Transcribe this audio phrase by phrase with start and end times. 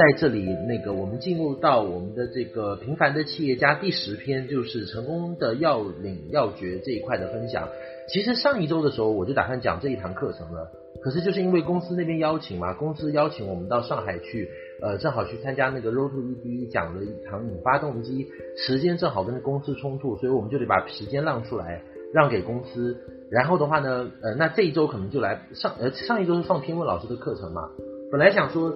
[0.00, 7.68] 在这里，那个我们进入到我们的这个平凡的企业家第十篇，就是成功的要领要诀这一块的分享。
[8.08, 14.48] 其实上一周的时候，我就打算讲这一堂课程了，可是就是因为公司那边邀请嘛，公司邀请我们到上海去，
[14.80, 18.26] 呃，正好去参加那个 Road to ED 讲了一堂引发动机，
[18.56, 21.82] 时间正好跟公司冲突，所以我们就得把时间让出来，
[22.14, 22.96] 让给公司。
[23.30, 27.68] 然后的话呢，呃，那这一周可能就来上，呃，上一周是放天问老师的课程嘛，
[28.10, 28.74] 本来想说。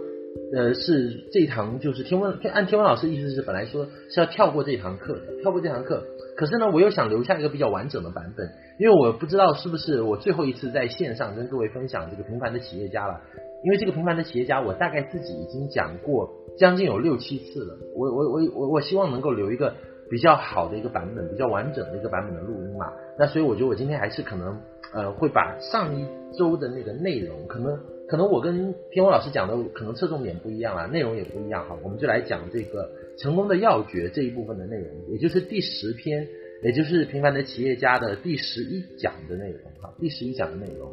[0.56, 6.04] 呃，是这一堂就是天文，按天文老师意思是本来说是要跳过这堂课的，跳过这堂课。
[6.36, 13.20] 可是呢，我又想留下一个比较完整的版本，因为我不知道是不是我最后一次在线上跟各位分享这个平凡的企业家了。
[13.64, 17.78] 因为这个平凡的企业家，我大概自己已经讲过将近有六七次了。
[17.96, 19.74] 我我我我我希望能够留一个
[20.10, 22.92] 比较好的一个版本，比较完整的一个版本的录音嘛。
[23.18, 24.60] 那所以我觉得我今天还是可能
[24.92, 26.06] 呃会把上一
[26.36, 27.78] 周的那个内容可能。
[28.06, 36.28] 可能我跟天文老师讲的可能侧重点不一样啊，内容也不一样哈，我们就来讲这个成功的要诀这一部分的内容，也就是第十篇，
[36.62, 40.92] 也就是平凡的企业家的第十一讲的内容哈，第十一讲的内容。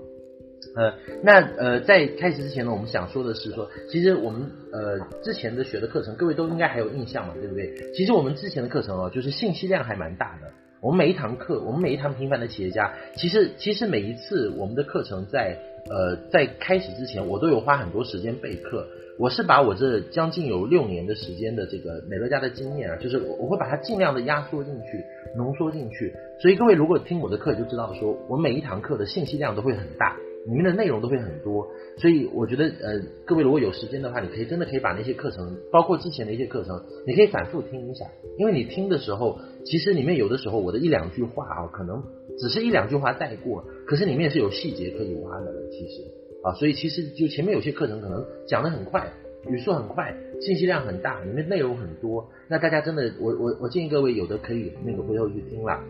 [0.76, 7.92] 呃，那呃在开始之前呢，我们想说的是说，其实我们呃之前的学的课程，各位都应该还有印象嘛，对不对？
[7.94, 10.52] 其实我们之前的课程哦，就是信息量还蛮大的。
[10.82, 15.58] 我们每一堂课，我们每一堂平凡的企业家，其实其实每一次我们的课程在。
[15.90, 18.88] 呃，在开始之前，我都有花很多时间备课。
[19.18, 25.04] 我是把我这将近有六年的时间的这个美乐家的经验啊，就是我我会把它尽量的压缩进去，
[25.36, 26.14] 浓缩进去。
[26.42, 30.16] 所以各位如果听我的课，就知道说我每一堂课的信息量都会很大，
[30.48, 31.68] 里面的内容都会很多。
[31.98, 38.06] 所以我觉得，呃，各位如果有时间的话，你可以真的可以把那些课程，包括之前的一些课程，你可以反复听一下，
[38.40, 42.02] 因为你听的时候，其实里面有的时候我的一两句话啊，可能。
[42.40, 45.62] 只是一两句话带过，可是里面是有细节可以挖的了。
[45.72, 46.02] 其实
[46.44, 49.12] 啊，所以其实就前面有些课程可能讲的很快，
[49.48, 52.30] 语速很快，信息量很大，里面内容很多。
[52.50, 55.84] 那大家真的，我我我建议各位有的可以那个回头去听啦。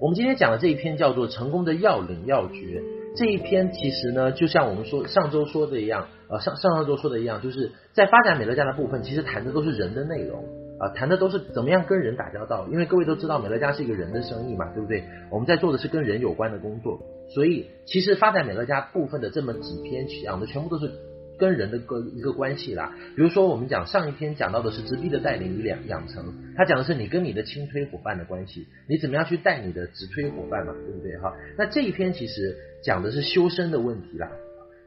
[0.00, 2.82] 我们今天讲的这一篇叫做《成功的要领要诀》，
[3.16, 10.44] 这一篇其实呢，就像我们说上周说的一样，呃上上上周说的一样，就是在发展美乐家的部分，其实谈的都是人的内容。
[10.82, 15.04] 啊，谈的都是怎么样跟人打交道，因为各位都知道美乐家是一个人的生意嘛，对不对？
[15.30, 17.00] 我们在做的是跟人有关的工作，
[17.32, 20.90] 所以其实发展美乐家部分的这么几篇讲的全部都是
[21.38, 22.92] 跟人的个一个关系啦。
[23.14, 31.16] 比如说我们讲上一篇讲到的是直逼的带领与养养成，他讲的是你跟你的轻推伙伴的关系，你怎么样去带你的直推伙伴嘛，对不对？
[31.18, 34.28] 哈，那这一篇其实讲的是修身的问题啦。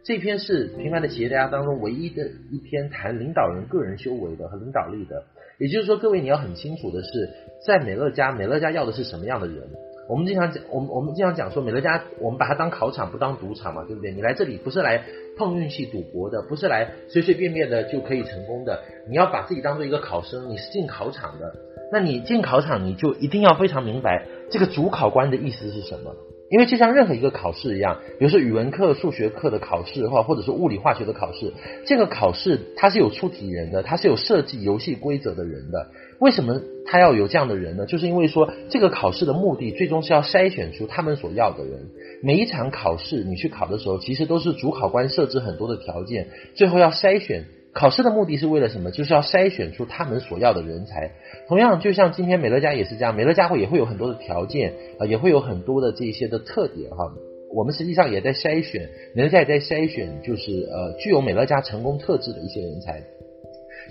[0.03, 5.23] 这篇是平凡的企业家当中唯一的一篇谈领导人个人修为的和领导力的。
[5.57, 7.29] 也就是说，各位你要很清楚的是，
[7.65, 9.69] 在美乐家，美乐家要的是什么样的人？
[10.07, 14.11] 我们经常讲，我们我们经常讲说，美乐家我们把它当考场，不当赌场嘛，对不对？
[14.11, 15.03] 你来这里不是来
[15.37, 18.83] 碰运气赌博的，不是来随随便便的就可以成功的。
[19.09, 21.55] 你要把自己当做一个考生，你是进考场的。
[21.91, 26.15] 那你进考场，你就一定要非常明白这个主考官的意思是什么。
[26.55, 31.51] 因为就像任何一个考试一样，比如说语文课、数学课的考试，或或者是物理化学的考试，
[31.85, 35.87] 这个考试它是有出题人的，它是有设计游戏规则的人的。
[36.19, 37.85] 为什么他要有这样的人呢？
[37.85, 41.89] 就是因为说这个考试的目的最终是要筛选出他们所要的人。
[42.23, 47.43] 每一场考试你去考的时候，其实都是主考官设置很多的条件，最后要筛选。
[47.75, 48.89] 考试的目的是为了什么？
[48.89, 51.11] 就是要筛选出他们所要的人才。
[51.49, 57.11] 同样，就像今天美乐家也是这样，美乐家会也会有很多的条件啊，也会有很多的这些的特点哈。
[57.53, 63.03] 我们实际上也在筛选，美乐家也在筛选，就是呃具有美乐家成功特质的一些人才。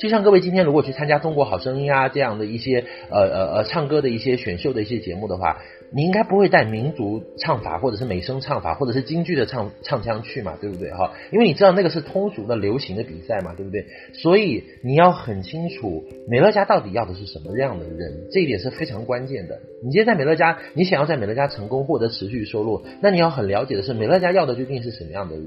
[0.00, 5.59] 就像各位今天如果去参加《中国好声音》啊这样的一些呃呃呃唱歌的一些选秀的一些节目的话。
[5.94, 11.12] 你应该不会带民族唱法，或者是美声唱法，或者是京剧的唱唱腔去嘛，对不对哈？
[11.31, 13.87] 因为你知道那个是通俗的流行的比赛嘛，对不对？
[14.12, 19.60] 所以你要很清楚美乐家到底要的是什么样的人，这一点是非常关键的。
[19.84, 25.47] 你今天在美乐家，你想要在美乐家成功，获得持续收入，那你要很了解的是美乐家要的究竟是什么样的人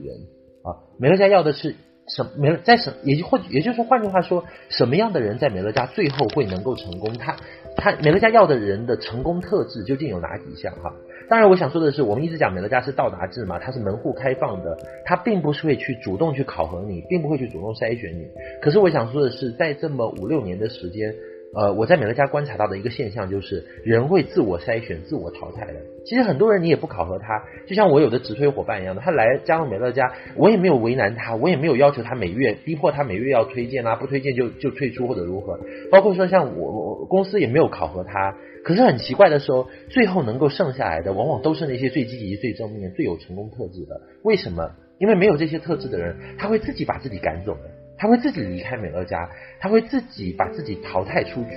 [0.64, 0.80] 啊？
[0.98, 1.76] 美乐家要的是。
[2.10, 7.18] 什美乐在什也就或也就是说，换句话说，什么样的人在美乐家最后会能够成功？
[7.18, 7.36] 他
[7.78, 10.74] 他美乐家要的人的成功特质究竟有哪几项？
[10.84, 10.94] 哈，
[11.30, 18.28] 当然我想说的是，我们一直讲美乐家是到达制嘛，它是门户开放的，它并不是会去主动去考核你，并不会去主动筛选你。
[18.62, 21.14] 可是我想说的是，在这么五六年的时间。
[21.56, 25.80] 呃，我在美乐家观察到的一个现象就是，人会自我筛选、自我淘汰的。
[26.08, 35.60] 其实很多人你也不考核他，就像我有的直推伙伴一样的，他来加入美乐家，我也没有为难他，我也没有要求他每月逼迫他每月要推荐啊，不推荐就就退出或者如何。
[35.92, 44.00] 包括说像我我公司也没有考核他，可是很奇怪的时候，最后能够剩下来的，往往都是那些最积极、最正面、最有成功特质的。
[44.24, 44.72] 为什么？
[45.00, 47.70] 因为没有这些特质的人，他会自己把自己赶走的。
[48.00, 49.30] 他会自己离开美乐家，
[49.60, 51.50] 他会自己把自己淘汰出局。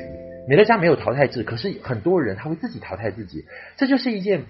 [0.51, 3.45] 美乐家没有淘汰制，可是很多人他会自己淘汰自己，
[3.77, 4.43] 这就是一件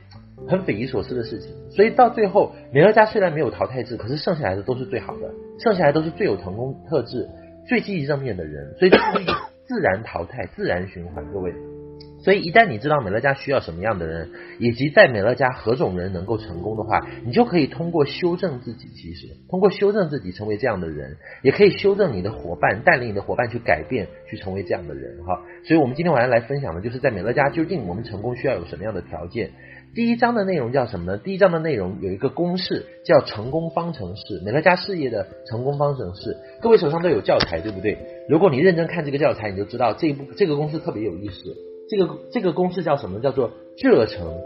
[0.49, 1.55] 很匪夷所思的事情。
[1.71, 7.29] 所以到最后，美乐家虽然没有淘汰制，可是剩下来的都是最好的，剩下来都是最有成功特质、
[7.69, 9.35] 最积极正面的人，所以这是一个
[9.67, 11.23] 自然淘汰、自然循环。
[11.35, 11.53] 各位。
[12.23, 25.41] 所以，一旦你知道美乐家需要什么样的人，以及在美乐家何种人能够成功的话，你就可以通过修正自己，其实通过修正自己成为这样的人，也可以修正你的伙伴，带领你的伙伴去改变，去成为这样的人哈。
[25.65, 29.51] 所以，我们今天晚上来分享的就是在美乐家究竟我们成功需要有什么样的条件。
[29.95, 31.19] 第一章的内容叫什么呢？
[31.19, 36.37] 第一章的内容有一个公式叫成功方程式，美乐家事业的成功方程式。
[36.61, 37.99] 各位手上都有教材，对不对？
[38.29, 41.70] 如果你认真看这个教材，你就知道这一部这个公式特别有意思。
[41.91, 43.19] 这个这个公式叫什么？
[43.19, 43.51] 叫做
[43.83, 44.39] 热成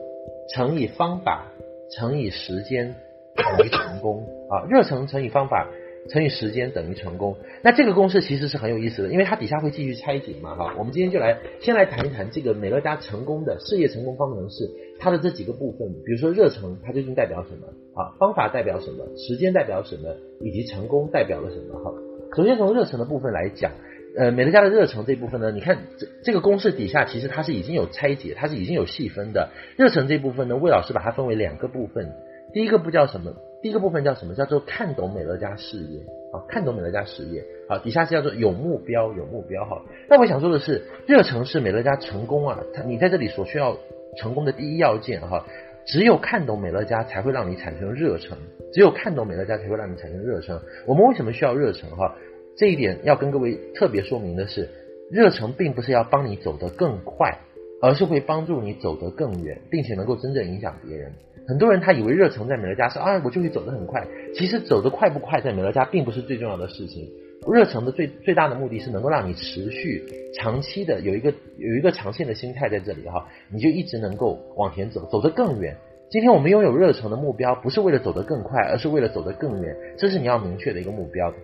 [0.54, 1.52] 乘以方法
[1.94, 2.94] 乘以时间
[3.36, 4.64] 等于成功啊！
[4.70, 5.68] 热成乘以方法
[6.08, 7.36] 乘以时间等于成功。
[7.62, 10.74] 那这个公式其实是很有意思的，因为它底下会继续拆解嘛，哈。
[10.78, 18.16] 我们今天就来先来谈一谈这个美乐家成功的事业成功方程式，它的这几个部分，比如说热成它究竟代表什么啊？
[18.18, 19.04] 方法代表什么？
[19.18, 20.08] 时间代表什么？
[20.40, 21.78] 以及成功代表了什么？
[21.84, 21.92] 哈。
[22.34, 23.70] 首先从热成的部分来讲。
[24.16, 29.50] 呃，美乐家的热忱这部分呢，你看这这个公式底下其实它是已经有拆解，它是已经有细分的。
[29.76, 32.12] 热忱这部分呢，魏老师把它分为两个部分。
[32.52, 33.34] 第一个部叫什么？
[33.60, 34.34] 第一个部分叫什么？
[34.34, 36.00] 叫做看懂美乐家事业
[36.32, 37.78] 啊，看懂美乐家事业啊。
[37.78, 39.82] 底下是叫做有目标，有目标哈。
[40.08, 43.76] 那我想说的是，热忱是美乐家成功啊，它你在这里所需要
[44.16, 45.44] 成功的第一要件哈。
[45.86, 48.38] 只有看懂美乐家，才会让你产生热忱；
[48.72, 50.60] 只有看懂美乐家，才会让你产生热忱。
[50.86, 52.14] 我们为什么需要热忱哈？
[52.56, 54.68] 这一点要跟各位特别说明的是，
[55.10, 57.38] 热忱并不是要帮你走得更快，
[57.82, 61.12] 而是会帮助你走得更远，并且能够真正影响别人。
[61.46, 64.06] 很多人他以为热忱在美乐家是啊，我就会走得很快。
[64.34, 67.08] 其实走得快不快在美乐家并不是最重要的事情。
[67.46, 70.02] 热忱的最最大的目的是能够让你持续、
[70.34, 75.76] 长期的有一个有一个长线的心态在这里哈，你就一直能够往前走，走得更远。
[76.08, 79.76] 今天我们拥有热忱的目标，不是为了走得更快，而是为了走得更远。
[79.98, 81.34] 这是你要明确的一个目标。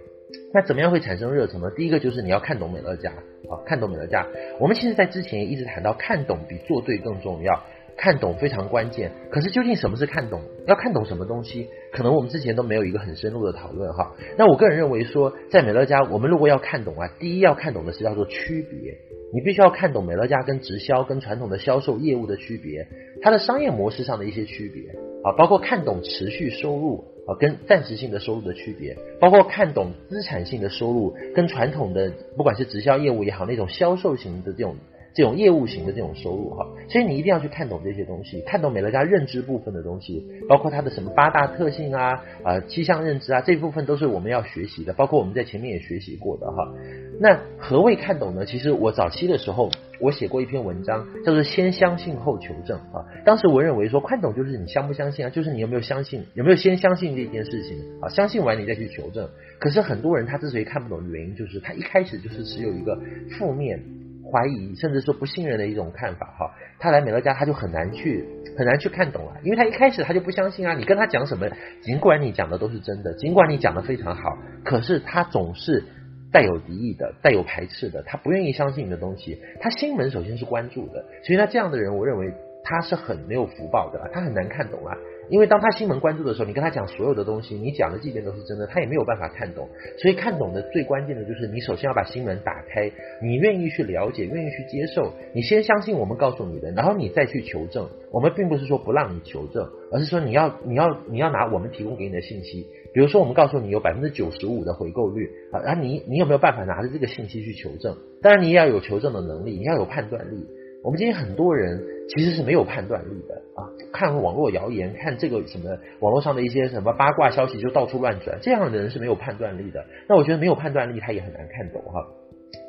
[0.53, 1.71] 那怎么样会产生热忱呢？
[1.77, 4.27] 第一个就是你要看懂美乐家啊，看懂美乐家。
[4.59, 7.63] 我们其实在之前一直谈到，看懂比做对更重要，
[7.97, 9.13] 看懂非常关键。
[9.31, 10.41] 可是究竟什么是看懂？
[10.67, 11.69] 要看懂什么东西？
[11.93, 14.15] 可能我们之前都没有一个很深入的讨论哈。
[14.37, 18.99] 那我个人认为说，在美乐家，我们如果要看懂啊，第一要看懂的是叫做区别。
[19.33, 22.85] 你必须要看懂美乐家跟直销、跟传统的销售业务的区别，
[23.23, 24.91] 它的商业模式上的一些区别
[25.23, 27.05] 啊，包括看懂持续收入。
[27.27, 34.77] 啊，跟暂时性的收入的区别，包括看懂资产性的收入跟传统的，不管是直销业务也好，那种销售型的这种。
[35.13, 46.73] 这种业务型的这种收入哈，所以你一定要去看懂这些东西，看懂美乐家认知部分的东西，包括它的什么八大特性啊，啊七项认知啊，这部分都是我们要学习的，包括我们在前面也学习过的哈。
[47.21, 48.47] 那何谓看懂呢？
[48.47, 49.71] 其实我早期的时候，
[50.01, 53.05] 我写过一篇文章，叫做先相信后求证啊。
[53.25, 59.29] 当时我认为说，看懂就是你相不相信啊，就是你有没有相信，有没有先相信这件事情啊，相信完你再去求证。
[59.59, 62.99] 可是很多人他之所以看不懂的原因，就是他一开始就是持有一个
[63.39, 63.83] 负面。
[64.31, 68.25] 怀疑甚至说不信任的一种看法哈，他来美乐家他就很难去
[68.57, 71.49] 很难去看懂了，因为他一开始他就不相信啊，你跟他讲什么，
[71.83, 75.85] 尽管你讲的都是真的，尽管你讲的非常好，可是他总是
[76.33, 82.33] 带有敌意的，带有排斥的，他不愿意相信你的东西，他心门首先是关注的，所以他这样的人，我认为
[82.63, 84.97] 他是很没有福报的，他很难看懂啊。
[85.31, 89.69] 因为当他心门关注的时候，你跟他讲所有的东西，你讲的即便都是真的，他也没有办法看懂。
[89.97, 92.91] 所以看懂的最关键的就是你首先要把心门打开，
[93.23, 97.89] 你愿意去了解，愿意去接受，你先相信我们告诉你的，然后你再去求证。
[98.13, 107.97] 我们并不是说不让你求证，而是说你要你要你要拿我们提供给你的信息，比如说我们告诉你有百分之九十五的回购率啊，然后你你有没有办法拿着这个信息去求证？
[108.21, 110.45] 当然你也要有求证的能力，你要有判断力。
[110.83, 119.85] 我们今天很多人其实是没有判断力的啊，看网络谣言，看这个什么网络上的一些什么八卦消息就到处乱转，这样的人是没有判断力的。
[120.09, 122.07] 那我觉得没有判断力，他也很难看懂哈。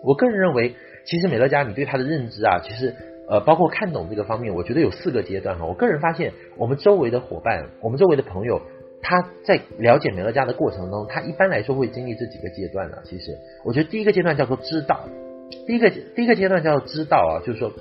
[0.03, 0.75] 我个人认为，
[1.06, 2.94] 其实美乐家你对他的认知啊，其实
[3.30, 5.65] 呃，包括看懂这个方面，我觉得有四个阶段哈。
[5.65, 8.62] 我个人发现，我们周围的伙伴，我们周围的朋友，
[9.01, 12.98] 他在了解美乐家的过程中，他一般来说会经历这几个阶段呢。
[13.06, 15.08] 其实，我觉得第一个阶段叫做知道，
[15.65, 17.72] 第一个第一个阶段叫做知道啊，就是说。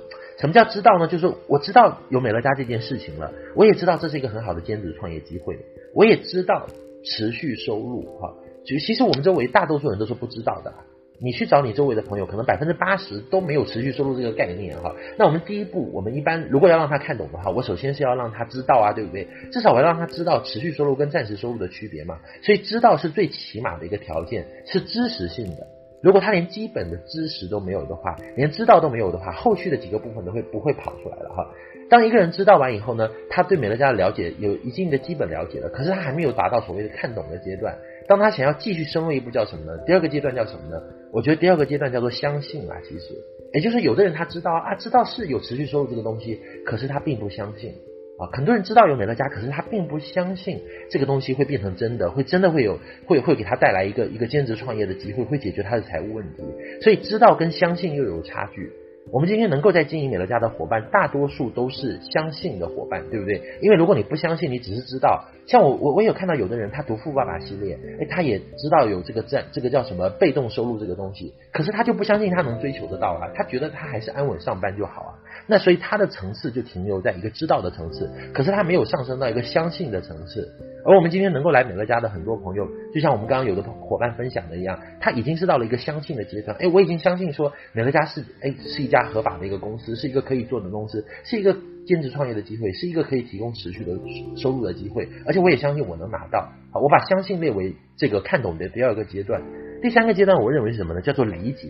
[0.41, 1.07] 什么叫知道呢？
[1.07, 5.57] 就是我知道有美乐家这件事情了，我也知道这是一个很好的兼职创业机会，
[5.93, 6.67] 我也知道
[7.05, 8.33] 持续收入哈。
[8.65, 10.73] 就其实我们周围大多数人都是不知道的，
[11.19, 14.95] 你去找你周围的朋友，可能百分之八十都没有持续收入这个概念哈。
[15.17, 19.27] 那我们第一步，我们一般如果要让他看懂的话，我首先是要让他知道啊，对不对？
[19.51, 22.19] 至少我要让他知道持续收入跟暂时收入的区别嘛。
[22.43, 25.67] 所以知道是最起码的一个条件，是知识性的。
[26.01, 31.47] 如果他连基本的知识都没有的话，连知道都没有的话，后续的几个部分都会不会跑出来了哈。
[31.89, 37.77] 当一个人知道完以后呢，他对美乐家的了解有一定的基本了解了，可是他还没有达到所谓的看懂的阶段。
[38.07, 39.77] 当他想要继续深入一步，叫什么呢？
[39.85, 40.81] 第二个阶段叫什么呢？
[41.11, 43.13] 我觉得第二个阶段叫做相信啊，其实
[43.53, 47.75] 也就是有的人他知道啊，知道是有持续收入这个东西，可是他并不相信。
[48.21, 50.61] 啊，很多人知道有美乐家，可是他并不相信
[50.91, 56.43] 这个东西会变成真的，会真的会有会会给他带来一个一个兼职创业的机会，会解决他的财务问题。
[56.83, 58.71] 所以知道跟相信又有差距。
[59.11, 63.41] 我们今天能够在经营美乐家的伙伴，大多数都是相信的伙伴，对不对？
[63.59, 75.11] 因为如果你不相信，你只是知道，像我我我有看到有的人他读富爸爸系列，诶，他也知道有这个这这个叫什么被动收入这个东西，可是他就不相信他能追求得到啊，他觉得他还是安稳上班就好啊。
[75.47, 80.47] 那所以他的层次就停留在一个知道的层次，可是他没有上升到一个相信的层次。
[80.83, 86.57] 而我们今天能够来美乐家的很多朋友，就像我们刚刚有的伙伴分享的一样，他已经是到了一个相信的阶段。
[86.59, 93.91] 哎，我已经相信说美乐家是哎是一家合法的一个公司，是一个可以做的公司，是一个兼职创业的机会，是一个可以提供持续的
[94.35, 95.07] 收入的机会。
[95.25, 96.51] 而且我也相信我能拿到。
[96.71, 99.41] 好，我把相信列为这个看懂的第二个阶段。
[99.83, 101.01] 第三个阶段，我认为是什么呢？
[101.01, 101.69] 叫做理解。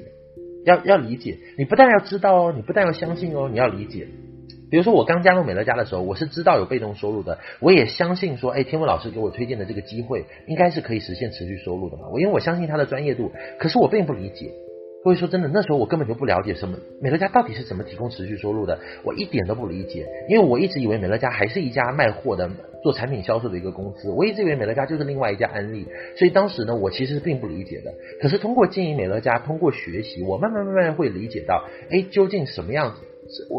[0.65, 4.07] 要要理解，你不但要知道哦，你不但要相信哦，你要理解。
[4.69, 12.03] 比如说我刚加入美乐家的时候，我是知道有被动收入的，我也相信说，哎，天文老师给我推荐的这个机会，应该是可以实现持续收入的嘛。
[12.11, 14.51] 我因为我相信他的专业度，可是我并不理解。
[15.03, 22.49] 各位说真的，那时候我根本就不了解什么美乐家到底是怎么提供持续收入的，我一点都不理解，因为我一直以为美乐家还是一家卖货的、
[22.83, 27.93] 做产品销售的一个公司，我一直以为美乐家就是另外一家安利，所以当时呢，我其实是并不理解的。
[28.21, 33.01] 可是通过经营美乐家，通过学习，我慢慢慢慢会理解到，哎，究竟什么样子？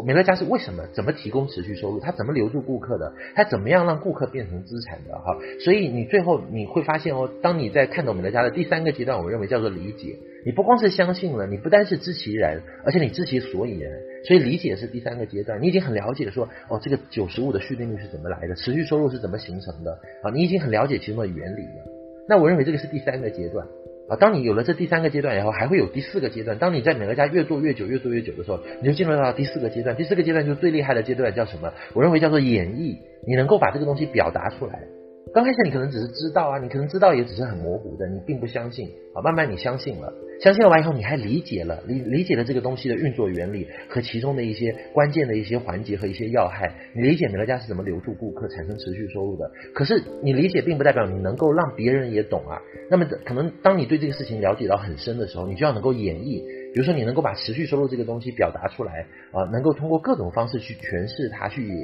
[0.05, 0.83] 美乐家是为什么？
[0.93, 1.99] 怎么提供持续收入？
[1.99, 3.13] 他怎么留住顾客的？
[3.33, 5.17] 他怎么样让顾客变成资产的？
[5.17, 10.19] 哈，所以你最后你会发现哦，当你在看懂美乐家的第三个阶段，我认为叫做理解。
[10.45, 13.91] 你不光是相信了，你不单是知其然，而且你知其所以然。
[14.25, 18.55] 所以理解是第三个阶段，你已经很了解说，哦，这个九十五的续订率是怎么来的？
[18.55, 19.91] 持续收入是怎么形成的？
[20.23, 21.83] 啊，你已经很了解其中的原理了。
[22.27, 23.67] 那我认为这个是第三个阶段。
[24.09, 26.57] 啊，当你有了这第三个阶段以后，还会有第四个阶段。
[26.57, 29.95] 当你在美乐家越做越久，越做越久的时候，你就进入到第四个阶段。
[29.95, 31.73] 第四个阶段就是最厉害的阶段，叫什么？
[31.93, 32.97] 我认为叫做演绎。
[33.25, 34.83] 你能够把这个东西表达出来。
[35.33, 39.21] 刚开始你可能只是知道啊，你可能知道也只是很模糊的，你并不相信啊。
[39.23, 46.71] 慢慢你相信了，相信了完以后，你还理解了，理理解了这个东西的运作原理和其中的一些关键的一些环节和一些要害。
[46.95, 49.49] 你理解美乐家是怎么留住顾客、产生持续收入的。
[49.73, 52.61] 可是你理解并不代表你能够让别人也懂啊。
[52.91, 56.43] 那么可能当你对这个事情了解到很深的时候，你就要能够演绎。
[56.73, 61.75] 比如说你能够把持续收入这个东西表达出来啊，能够通过各种方式去诠释它、去演、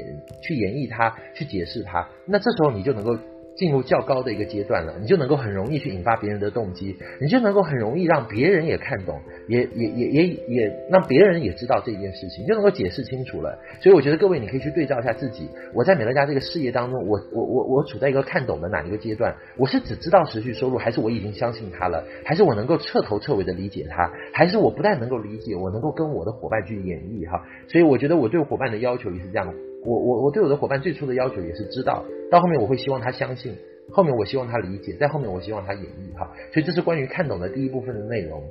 [0.43, 2.07] 去演绎它、去解释它。
[2.27, 3.17] 那这时候你就能够。
[3.59, 13.59] 进入较高的一个阶段了，你就能够很容易去引发别人的动机，你就能够很容易让别人也看懂，也也也也也让别人也知道这件事情，就能够解释清楚了。
[13.81, 19.35] 所以我觉得各位，你可以去对照一下自己，我在美乐家这个事业当中，我我我我处在一个看懂的哪一个阶段？
[19.57, 22.01] 我是只知道持续收入，还是我已经相信它了？
[22.23, 24.09] 还是我能够彻头彻尾的理解它？
[24.31, 27.43] 还是我不但能够理解，我能够跟我的伙伴去演绎哈？
[27.67, 29.53] 所以我觉得我对伙伴的要求也是这样。
[29.86, 33.55] 我我我对我的伙伴最初的要求也是知道，到后面我会希望他相信，
[33.91, 38.43] 后面我希望他理解，在后面我希望他演绎哈，所以这是关于看懂的第一部分的内容。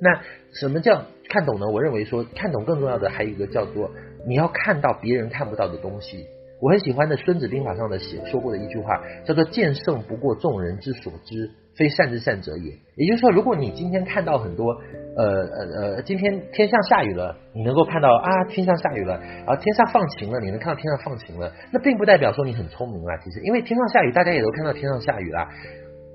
[0.00, 0.20] 那
[0.52, 1.66] 什么叫看懂呢？
[1.66, 3.90] 我认为说看懂更重要的还有一个叫做
[4.26, 6.26] 你要看到别人看不到的东西。
[6.60, 12.72] 我很喜欢的《孙子兵法》上的写说过的一句话，叫做“见胜不过众人之所知，非善之善者也”。
[12.96, 14.70] 也就是说，如果你今天看到很多，
[15.16, 19.14] 呃呃呃，今天天上下雨了，你能够看到啊，天上下雨了
[19.46, 23.16] 啊，天上放晴了，你能看到天上放晴了，那并不代表说你很聪明啊。
[23.22, 25.48] 其实，因为天上下雨，大家也都看到天上下雨啦。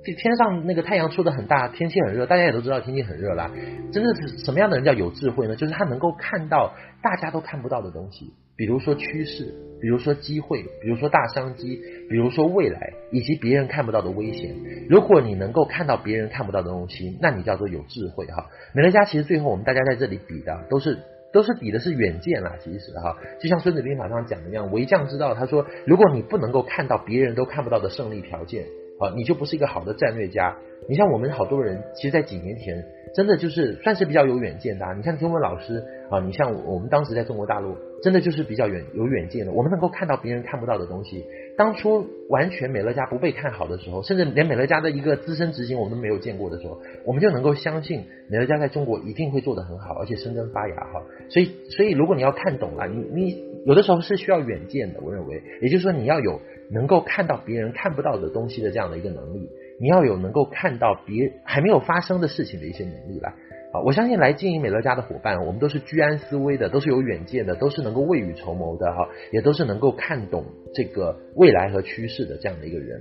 [0.02, 3.52] 这天上那个太阳出的很大，天气很热，大家也都知道天气很热啦。
[3.92, 5.58] 真的是什么样的人叫有智慧呢？
[5.58, 6.74] 就是他能够看到
[7.04, 14.56] 大家都看不到的东西，比如说趋势，比如说机会，比如说大商机，比如说未来，以及别人看不到的危险。
[14.90, 18.50] 如果你能够看到别人看不到的东西，那你叫做有智慧哈。
[18.74, 21.00] 美乐家其实最后我们大家在这里比的都是
[21.32, 28.66] 都是比的是远见啦，其实哈，就像孙子兵法上讲的一样，为将之道，他说，如果你不能够看到别人都看不到的胜利条件。
[29.00, 30.58] 啊，你就不是一个好的战略家。
[30.90, 32.84] 你像我们好多人，其实，在几年前，
[33.16, 34.94] 真的就是算是比较有远见的啊。
[34.94, 35.82] 你像天文老师
[36.12, 39.52] 啊，你像我们当时在中国大陆，真的就是比较远有远见的。
[39.52, 41.26] 我们能够看到别人看不到的东西，
[41.58, 51.04] 当初完全美乐家不被看好的时候，甚至连美乐家的一个资深执行我们没有见过的时候，我们就能够相信美乐家在中国一定会做得很好，而且生根发芽哈。
[51.30, 56.40] 所以，所以如果你要看懂了，你你有的时候是需要远见的，我认为，也就是说你要有
[56.72, 63.34] 能够看到别人看不到的东西的这样的一个能力，你要有能够看到别还没有发生的事情的一些能力来。
[63.72, 73.00] 啊，我相信来经营美乐家的伙伴，我们都是居安思危的，都是有远见的，都是能够未雨绸缪的哈，也都是能够看懂这个未来和趋势的这样的一个人。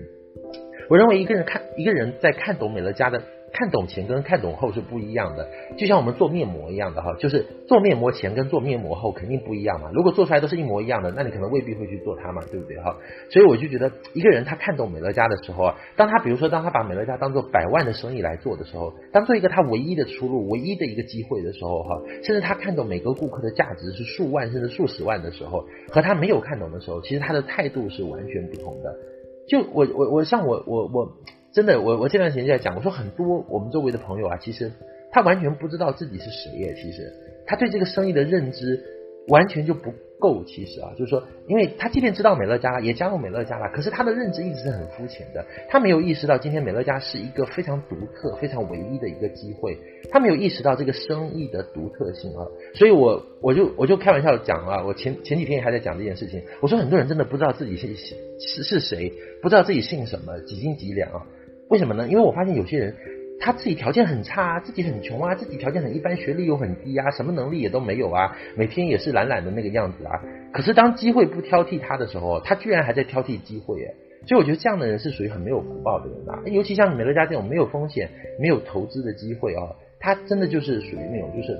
[0.90, 3.22] 我认为一个人看一个人在看懂美乐家的。
[3.52, 9.90] 看懂前跟看懂后是不一样的，就像我们做面膜一样的哈，就是做面膜前跟做面膜后肯定不一样嘛。
[9.94, 12.96] 如果做出来都是一模一样的，那你可能未必会去做它嘛，对不对哈？
[13.30, 28.94] 所以我就觉得一个人他看懂美乐家的时候啊，当他比如说当他把美乐家当做百万的生意来做的时候，当做一个他唯一的出路、唯一的一个机会的时候哈，甚至他看懂每个顾客的价值是数万甚至数十万的时候，和他没有看懂的时候，其实他的态度是完全不同的。
[29.48, 31.12] 就我我我像我我我。
[31.52, 34.70] 真的，我我这段时间在讲，我说很多我们周围的朋友啊，其实
[35.10, 36.74] 他完全不知道自己是谁耶。
[36.74, 37.12] 其实
[37.46, 38.84] 他对这个生意的认知
[39.28, 39.90] 完全就不
[40.20, 40.44] 够。
[40.44, 45.44] 其实啊，就是说，因为他即便知道美乐家，也加入美乐家了，可是他的认知一直是很肤浅的。
[45.68, 49.78] 他没有意识到今天美乐家是一个非常独特、非常唯一的一个机会。
[50.10, 52.44] 他没有意识到这个生意的独特性啊。
[52.74, 56.42] 所以我我就我就开玩笑讲啊，我前前几天还在讲这件事情。
[56.60, 61.26] 我说很多人真的不知道自己是是是谁，不知道自己姓什么，几斤几两啊。
[61.68, 62.08] 为什么呢？
[62.08, 62.94] 因为我发现有些人
[63.40, 70.20] 他自己条件很差，啊自己很穷啊，自己条件很一般，学历又很低啊，什么能力也都没有啊，每天也是懒懒的那个样子啊。
[70.52, 73.94] 可是当机会不挑剔他的时候，他居然还在挑剔机会诶。
[74.26, 76.42] 所以我觉得这样的人是属于很没有福报的人啊。
[76.46, 78.08] 尤其像美乐家这种没有风险、
[78.40, 79.62] 没有投资的机会啊，
[80.00, 81.52] 他真的就是属于那种就是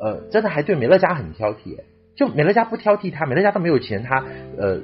[0.00, 1.78] 呃，真的还对美乐家很挑剔。
[2.16, 4.24] 就美乐家不挑剔他，美乐家都没有钱，他
[4.58, 4.80] 呃。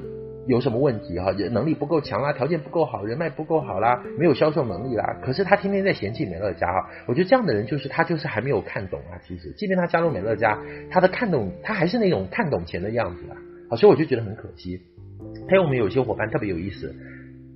[0.48, 1.30] 有什么问题哈？
[1.52, 5.18] 能力不够强啦，条件不够好，人脉不够好啦，没有销售能力啦。
[5.22, 9.20] 可是他天天在嫌弃美乐家哈，我觉得这样的人就是他就是还没有看懂啊。
[9.26, 10.58] 其实，即便他加入美乐家，
[10.90, 13.36] 他的看懂他还是那种看懂钱的样子啊。
[13.68, 14.80] 好，所以我就觉得很可惜。
[15.48, 16.94] 还有我们有些伙伴特别有意思，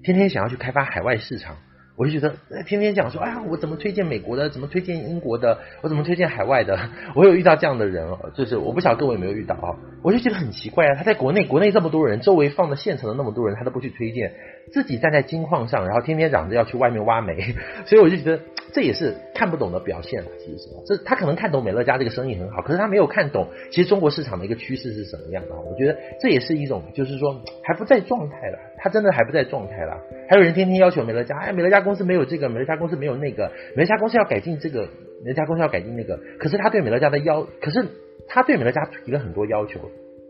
[0.03, 1.57] 天天想要去开发海外市场。
[1.95, 2.35] 我就觉得
[2.67, 4.49] 天天讲说，哎呀，我怎么推荐美国的？
[4.49, 5.59] 怎么推荐英国的？
[5.83, 6.79] 我怎么推荐海外的？
[7.15, 9.77] 我有遇到这样的人，就是我不晓得各位有没有遇到啊？
[10.03, 14.33] 我就觉得很奇怪啊，他在国内，国内这么多人，周围放的现成的那么多人，他都不去推荐，
[14.71, 17.55] 自己站在金矿上，然后天天嚷着要去外面挖煤，
[17.87, 18.41] 所以我就觉得
[18.73, 20.23] 这也是看不懂的表现。
[20.39, 25.55] 其实，这他可能看懂美乐家这个生意很好，可是他没有看懂其实中国市场的一个趋势是什么样的。
[25.55, 30.01] 我觉得这也是一种，就是说还不在状态了，他真的还不在状态了。
[30.29, 34.89] 还有人天天要求美乐家，哎，美乐家公司没有这个，美乐家公司没有那个，美乐家公司要改进这个，
[35.23, 36.19] 美乐家公司要改进那个。
[36.39, 37.87] 可是他对美乐家的要，可是
[38.27, 39.81] 他对美乐家提了很多要求，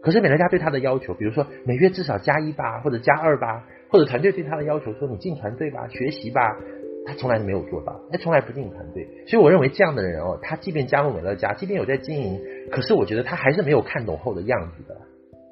[0.02, 6.56] 可是美乐家对他的要求，比如说每月至少加一吧，或者加二吧，或者团队对他的要求说你进团队吧，学习吧，
[7.06, 9.06] 他从来没有做到，他从来不进团队。
[9.26, 14.96] 所以我认为这样的人哦，他即便加入美乐家，即便有在经营，可是我觉得他还是没有看懂后的样子的。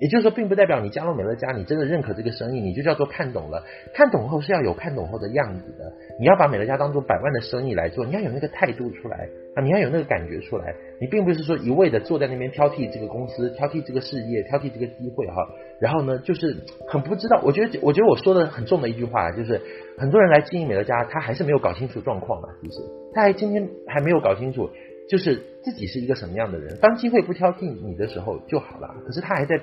[0.00, 3.62] 也就是说，并不代表你加入美乐家，你真的认可这个生意，你就叫做看懂了。
[3.92, 5.92] 看懂后是要有看懂后的样子的。
[6.18, 10.74] 你要把美乐家当做百万的生意来做，你要有那个态度出来啊，你要有那个感觉出来。
[11.02, 15.46] 你并不是说一味的坐在那边挑剔这个公司、挑剔这个事业、挑剔这个机会哈。
[15.80, 16.56] 然后呢，就是
[16.88, 17.40] 很不知道。
[17.44, 19.60] 我觉得，我觉得我说的很重的一句话就是，
[19.98, 22.78] 很多人来经营美乐家，他还是没有搞清楚状况嘛，是不是？
[23.14, 24.68] 他还今天还没有搞清楚，
[25.08, 26.78] 就是自己是一个什么样的人。
[26.80, 28.94] 当机会不挑剔你的时候就好了。
[29.06, 29.60] 可是他还在。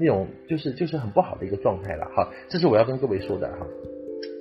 [0.00, 3.66] 那种就是就是很不好的一个状态了哈，这是我要跟各位说的哈。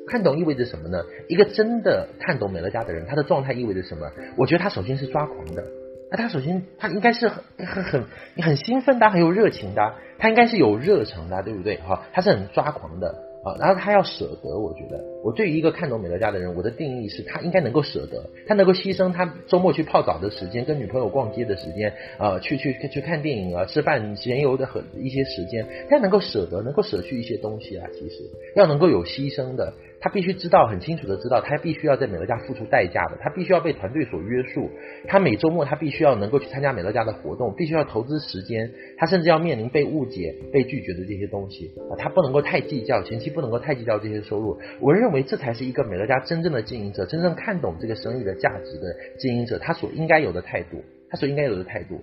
[0.07, 1.03] 看懂意味着什么呢？
[1.27, 4.07] 一个真的看懂美乐家的人，他的状态意味着什么？
[4.37, 5.63] 我觉得他首先是抓狂的，
[6.09, 8.03] 那他首先他应该是很很很
[8.35, 11.77] 你很兴奋的，很有热情的，他应该是有热诚的，对不对？
[11.77, 13.09] 哈，他是很抓狂的
[13.43, 13.55] 啊。
[13.59, 28.23] 然后他要舍得，我觉得，我对于一个看懂美乐家的人，我的定义是他应该能够舍得，他能够牺牲他周末去泡澡的时间，跟女朋友逛街的时间，呃，去去去看电影啊，吃饭闲游的很一些时间，他能够舍得，能够舍去一些东西啊，其实
[28.55, 29.73] 要能够有牺牲的。
[29.99, 34.69] 他必须知道，很清楚的知道，他必须要在美乐家付出代价的，他必须要被团队所约束，
[35.07, 44.59] 他每周末他必须要能够去参加美乐家的活动，必须要投资时间，他甚至要面临被误解、被拒绝的这些东西啊，他不能够太计较，前期不能够太计较这些收入。
[44.79, 51.99] 我认为这才是一个美乐家真正的经营者，真正看懂这个生意的价值的经营者，他所应该有的态度，他所应该有的态度。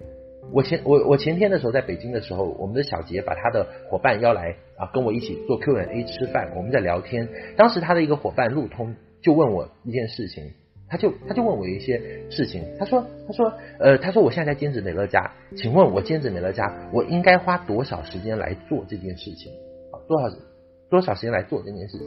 [0.53, 7.27] 我前我我前天的时候在北京的时候，我们的小杰把他的伙伴邀来啊，跟我一起做 Q&A 吃饭，我们在聊天。
[7.57, 10.53] 当时他的一个伙伴路通就问我一件事情，
[10.87, 11.98] 他就他就问我一些
[12.29, 19.50] 事情，他说他说呃他说我现在在兼职美乐家，请问我兼职美乐家，我应该花多少时间来做这件事情
[19.92, 19.96] 啊？
[20.07, 20.29] 多少
[20.94, 22.07] 多少时间来做这件事情？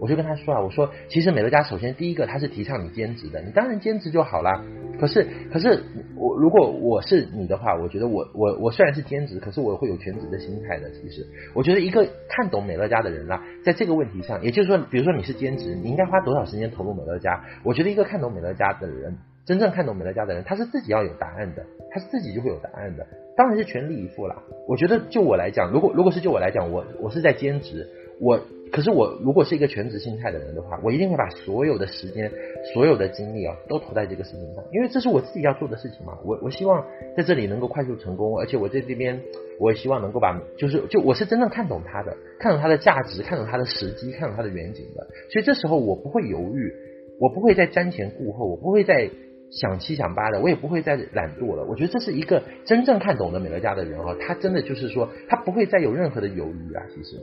[0.00, 4.62] 我就跟他说啊，我说其实美乐家首先第一个他是提倡你兼职的，你当然兼职就好啦。
[5.00, 5.82] 可是可是
[6.16, 10.88] 我如果我是你的话，我觉得我我我虽然是兼职，可是我会有全职的心态的。
[10.90, 17.44] 其实我觉得一个看懂美乐家的人啦，在这个问题上，也就是说，比如说你是兼职，你应该花多少时间投入美乐家？
[17.64, 23.04] 我觉得一个看懂美乐家的人，真正看懂美乐家的人，他是自己要有答案的，他是自己就会有答案的。
[23.36, 24.36] 当然是全力以赴啦。
[24.68, 27.88] 我觉得就我来讲，如果如果是就我来讲，我我是在兼职，
[28.20, 32.30] 我可是我如果是一个全职心态的人的话，我一定会把所有的时间、
[32.74, 36.18] 所有的精力啊，都投在这个事情上，因为这是我自己要做的事情嘛。
[36.24, 36.84] 我我希望
[37.16, 39.20] 在这里能够快速成功，而且我在这边，
[39.58, 45.06] 我也希望能够把，就是就我是真正看懂它的，看懂它的价值，看懂它的时机，看懂它的远景的。
[45.30, 46.72] 所以这时候我不会犹豫，
[47.18, 49.10] 我不会再瞻前顾后，我不会再。
[49.50, 51.64] 想七想八的，我也不会再懒惰了。
[51.64, 56.82] 我觉得这是一个真正看懂的美乐家的人哈，他真的就是说，他不会再有任何的犹豫啊。
[56.94, 57.16] 其实，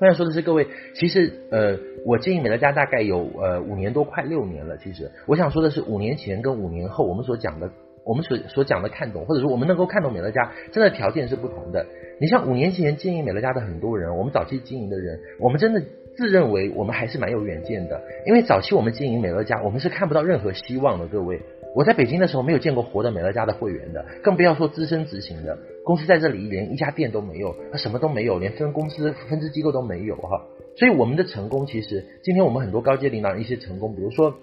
[0.00, 4.76] 我想说的是，各位，其实呃，我经营美乐家大概有呃五年多，快六年了。
[4.78, 7.70] 其实，我想说的是，五年前跟五年后，我们所讲的，
[8.04, 11.86] 我们所所讲的看懂，或者说我们能够看懂美乐家，真的条件是不同的。
[12.20, 15.82] 你像五年前经营美乐家的很多人，我们早期经营的人，我们真的。
[16.16, 21.06] 自认为我们还是蛮有远见的，因为早期我们经营美乐家，我们是看不到任何希望的。
[21.06, 21.40] 各位，
[21.76, 25.56] 我在北京的时候没有见过活的美乐家的会员的，更不要说资深执行的。
[25.88, 30.44] 公司在这里连一家店都没有，什么都没有，连分公司、分支机构都没有哈。
[30.76, 34.34] 所以我们的成功，其实今天我们很多高阶领导人一些成功，比如说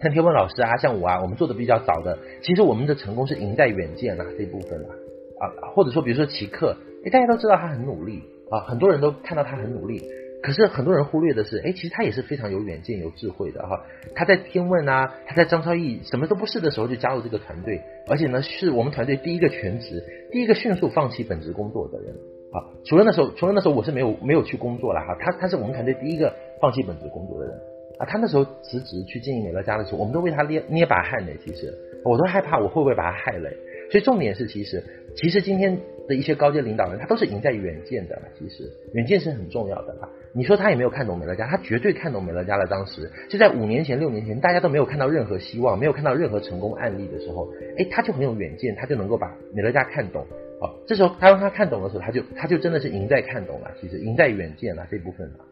[0.00, 4.94] 像天文老师啊，像我啊，我们做的比较早的，其实我们的成功是赢在远见啊这一部分啊
[5.40, 10.00] 啊，或者说比如说奇克，诶，大家都知道他很努力啊，很多人都看到他很努力。
[10.44, 13.82] 可是很多人忽略的是，哎，其实他也是非常有远见、有智慧的哈。
[14.14, 22.14] 他在天问啊，他在张超毅什么都不是的时候就加入这个团队，而且呢，是我们团队第一个全职、第一个迅速放弃本职工作的人
[22.52, 22.60] 啊。
[22.84, 25.16] 除了那时候，除了那时候我是没有没有去工作了哈。
[25.18, 27.58] 他他是我们团队第一个放弃本职工作的人
[27.98, 28.04] 啊。
[28.04, 31.32] 他那时候辞职去经营美乐家的时候，我们都为他捏捏把汗呢。
[31.42, 31.72] 其实
[32.04, 33.48] 我都害怕我会不会把他害了。
[33.90, 34.84] 所以重点是，其实
[35.16, 38.20] 其实今天的一些高阶领导人，他都是赢在远见的。
[38.38, 40.08] 其实远见是很重要的啦。
[40.32, 42.66] 你说他也没有看懂美乐家，他绝对看懂美乐家了。
[42.66, 50.26] 当时就在五年前、六年前，大家都没有看到任何希望，没有看到任何成功案例的时候，哎，他就很有远见，他就能够把美乐家看懂。
[50.60, 53.70] 好，这时候他让他看懂的时候，他就他就真的是赢在看懂了。
[53.80, 55.44] 其实赢在远见了这部分了。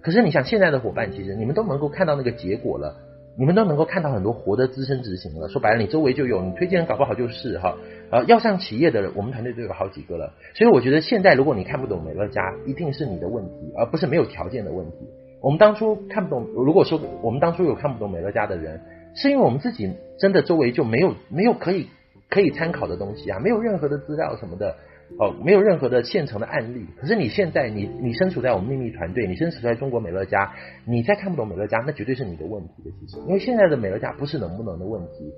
[0.00, 2.94] 可是你想现在的伙伴，其实你们都能够看到那个结果了。
[3.36, 7.76] 你们都能够看到很多活的资深执行了，说白了，你周围就有，你推荐人搞不好就是哈，
[8.10, 10.32] 呃，要上企业的，我们团队都有好几个了。
[10.54, 14.96] 所以我觉得现在如果你看不懂美乐家，一定是你的问题，而不是没有条件的问题。
[15.40, 18.80] 我们当初看不懂，如果说我们当初有看不懂美乐家的人，
[19.14, 21.88] 是因为我们自己真的周围就没有没有可以
[22.30, 24.76] 可以参考的东西啊，没有任何的资料什么的。
[25.18, 26.86] 哦，没有任何的现成的案例。
[27.00, 30.54] 可是你现在，你你身处在我们秘密团队，你身处在中国美乐家，
[30.86, 32.90] 你再看不懂美乐家，那绝对是你的问题的。
[33.00, 35.32] 其实，因为现在的美乐家不是能不能的问题，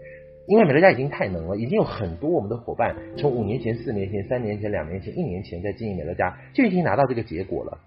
[0.48, 7.79] 因为美乐家已经太能了，已经有很多我们的伙伴从五年前、四年前、三年前、两年前、一年前在经营美乐家，就已经拿到这个结果了。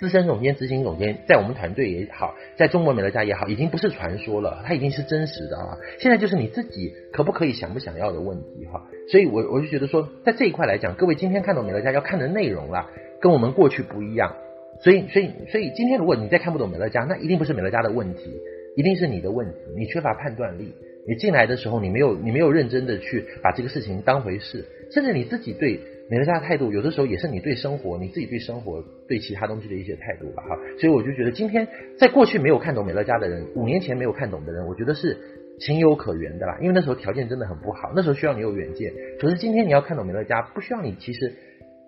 [0.00, 5.78] 资深总监、执行总监，在我们团队也好，在中国美乐家也好，已经不是传说了，它已经是真实的啊！
[6.00, 8.82] 现在就是你自己可不可以、想不想要的问题哈。
[9.08, 12.88] 所以我我就觉得说，在这一块来讲，各位今天看懂美乐家要看的内容啦，
[13.20, 14.34] 跟我们过去不一样。
[14.80, 18.32] 所以，所以，所以今天如果你再看不懂美乐家，那一定不是美乐家的问题，
[18.76, 20.72] 一定是你的问题，你缺乏判断力。
[21.06, 25.80] 你进来的时候，你没有你没有认真的去把这个事情当回事，甚至你自己对。
[26.10, 30.58] 美乐家的态度，有的时候也是你对生活、你自己对生活、对其他东西的一些态度吧，哈。
[30.78, 35.16] 所以我就觉得，今天在过去没有看懂美乐家的人，五年前没有看懂的人，我觉得是
[35.60, 36.58] 情有可原的啦。
[36.60, 38.92] 因为那时候条件真的很不好，那时候需要你有远见。
[39.20, 41.32] 可是今天你要看懂美乐家，不需要你，其实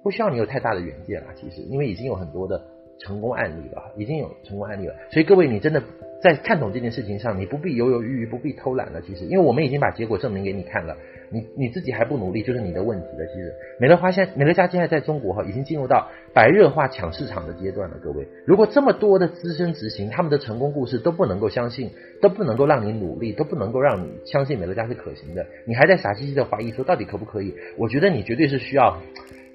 [0.03, 1.29] 不需要你有太大的远见啦。
[1.35, 2.63] 其实，因为已经有很多的
[2.99, 4.95] 成功案例了，已经有成功案例了。
[5.11, 5.83] 所以各位，你真的
[6.23, 9.03] 在看懂这件事情上，你不必犹犹豫豫，不必偷懒了。
[9.03, 10.97] 其实，因为我们已经把结果证明给你看了。
[11.31, 13.27] 你你自己还不努力，就是你的问题了。
[13.27, 17.97] 其实，美乐花现美乐家现在在中国哈，已经进入到白热化抢市场的阶段了。
[18.03, 27.55] 各位，如果这么多的资深执行，他们的成功故事都不能够相信，都不能够让你努力，都不能够让你相信美乐家是可行的，你还在傻兮兮的怀疑说到底可不可以？
[27.79, 29.01] 我觉得你绝对是需要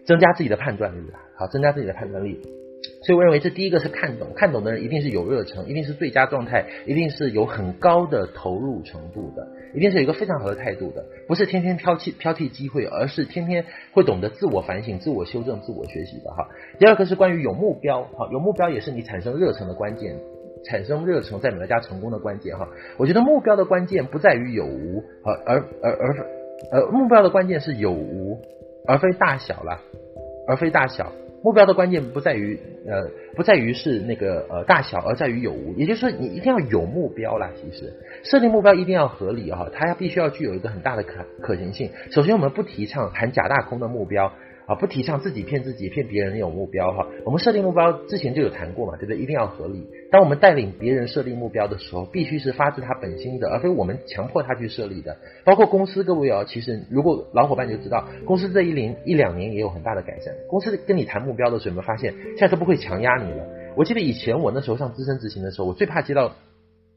[0.05, 2.39] 增加自己的判断力的，好，增加自己的判断力。
[3.05, 16.47] 所以我认为这第一个是看懂，看懂的人一定是有热忱，一定是最佳状态，一定是有很高的投入程度的，一定是有一个非常好的态度的，不是天天挑剔挑剔机会，而是天天会懂得自我反省、自我修正、自我学习的哈。
[16.79, 20.15] 第二个是关于有目标哈，有目标也是你产生热忱的关键，
[20.65, 22.67] 产生热忱在美乐家成功的关键哈。
[22.97, 26.25] 我觉得目标的关键不在于有无，而而而而
[26.71, 28.39] 而目标的关键是有无，
[28.87, 29.81] 而非大小了，
[30.47, 31.11] 而非大小。
[31.41, 35.73] 目标的关键不在于呃，不在于是那个呃大小，而在于有无。
[35.75, 37.49] 也就是说，你一定要有目标啦。
[37.55, 41.91] 其实设定目标一定要合理哈，它要必须要具有一个很大的可可行性。
[42.11, 44.33] 首先，我们不提倡含假大空的目标。
[44.69, 47.07] 啊，不提倡自己骗自己、骗别人有目标哈。
[47.25, 49.17] 我们设定目标之前就有谈过嘛，对不对？
[49.17, 49.87] 一定要合理。
[50.11, 55.17] 当我们带领别人设定目标的时候，必须是发自他本心的，而非我们强迫他去设立的。
[55.43, 60.31] 包括公司各位哦，其实如果老伙伴就知道，公司这一年一两年也有很大的改善。
[60.47, 63.43] 公司跟你谈目标的时候，有没有发现现在都不会强压你了？
[63.75, 66.31] 我记得以前我那时候上资深执行的时候，我最怕接到。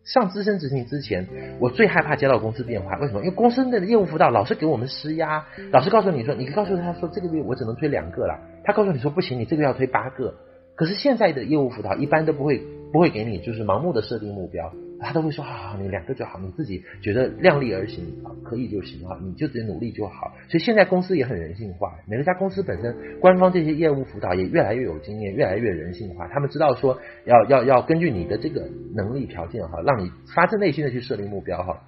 [0.04, 1.28] 上资深执行之前，
[1.60, 2.96] 我最害怕接到公司电话。
[2.98, 3.20] 为什么？
[3.20, 10.34] 因为公司的业务辅导老是给我们施压，老是告诉你说，你告诉他说这个月我只能推两个了，他告诉你说不行，你这个月要推八个。
[10.74, 12.60] 可是现在的业务辅导一般都不会
[12.92, 14.72] 不会给你就是盲目的设定目标。
[15.02, 20.32] 他都会说，好好，你两个就好，你自己觉得量力而行啊，可以就行啊，你就直接努力就好。
[20.48, 26.28] 所以现在公司也很人性化，每个家公司本身官方这些业务辅导也越来越有经验，越来越人性化。
[26.28, 31.80] 他们知道说要要要根据你的这个能力条件哈，让你发自内心的去设定目标哈。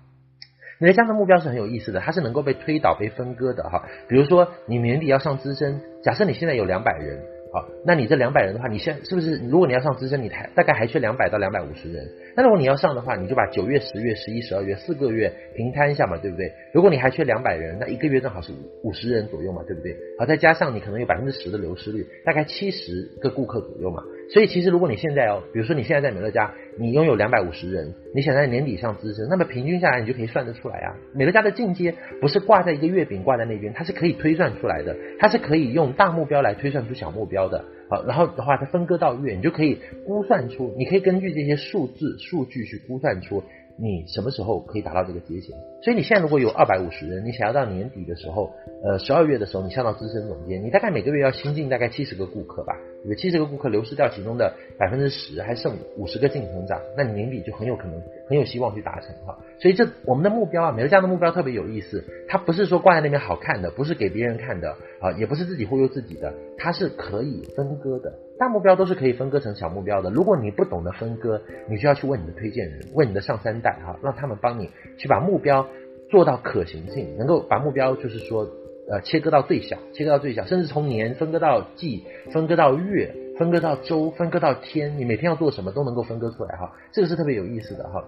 [0.80, 3.84] 每个家的目标是很有意思的，它是能够被推导、被分割的哈。
[4.08, 7.33] 比如说你年底要上资深，假设你现在有两百人。
[7.54, 9.36] 好，那你这两百人的话，你现是不是？
[9.48, 12.04] 如果你要上资深，你还大概还缺两百到两百五十人。
[12.36, 16.50] 那如果你要上的话，你就把九月、十月、十一、十二月四个月平摊一下嘛，对不对？
[16.72, 19.96] 如果你还缺两百人，那一个月正好是五十人左右嘛，对不对？
[20.18, 24.02] 好，再加上你可能有百分之十的流失率，大概七十个顾客左右嘛。
[24.32, 30.96] 所以其实如果你现在哦，比如说你现在在美乐家，你拥有两百五十人，你想在年底上资深，那么平均下来你就可以算得出来啊。
[31.14, 37.64] 美乐家的进阶不是挂在一个月饼挂在那边，它是可以推算出来的，它是可以用大目标来推算出小目标的。
[37.90, 43.44] 好，然后的话，它分割到月，你就可以估算出，你可以根据这些数字数据去估算出
[43.76, 45.58] 你什么时候可以达到这个节点。
[45.82, 59.38] 所以你现在如果有二百五十人，你想要到年底的时候，呃，十二月的时候你上到资深总监，你大概每个月要新进大概七十个顾客吧，有七十个顾客流失掉其中的百分之十，还剩五十个净成长，那你年底就很有可能很有希望去达成哈。
[59.60, 68.12] 所以这我们的目标啊，美乐家的目标特别有意思，它不是说挂在那边好看的，不是给别人看的啊，也不是自己忽悠自己的，它是可以分割的。
[68.38, 70.10] 大目标都是可以分割成小目标的。
[70.10, 75.66] 如果你不懂得分割，你就要去问你的推荐人，问你的上三代哈，让他们帮你去把目标
[76.10, 78.48] 做到可行性，能够把目标就是说
[78.90, 86.72] 呃切割到最小，切割到最小，甚至从年分割到季，分割到月，分割到周，分割到天，你每天要做什么都能够分割出来哈。
[86.92, 88.04] 这个是特别有意思的哈。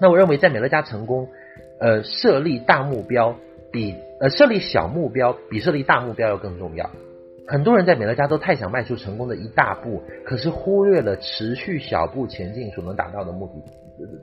[0.00, 1.28] 那我认为在美乐家成功，
[1.78, 3.36] 呃设立大目标
[3.70, 6.90] 比呃设立小目标比设立大目标要更重要。
[7.46, 13.62] 很多人在美乐家都太想迈出成功的一大步，可是忽略了持续小步前进所能达到的目的，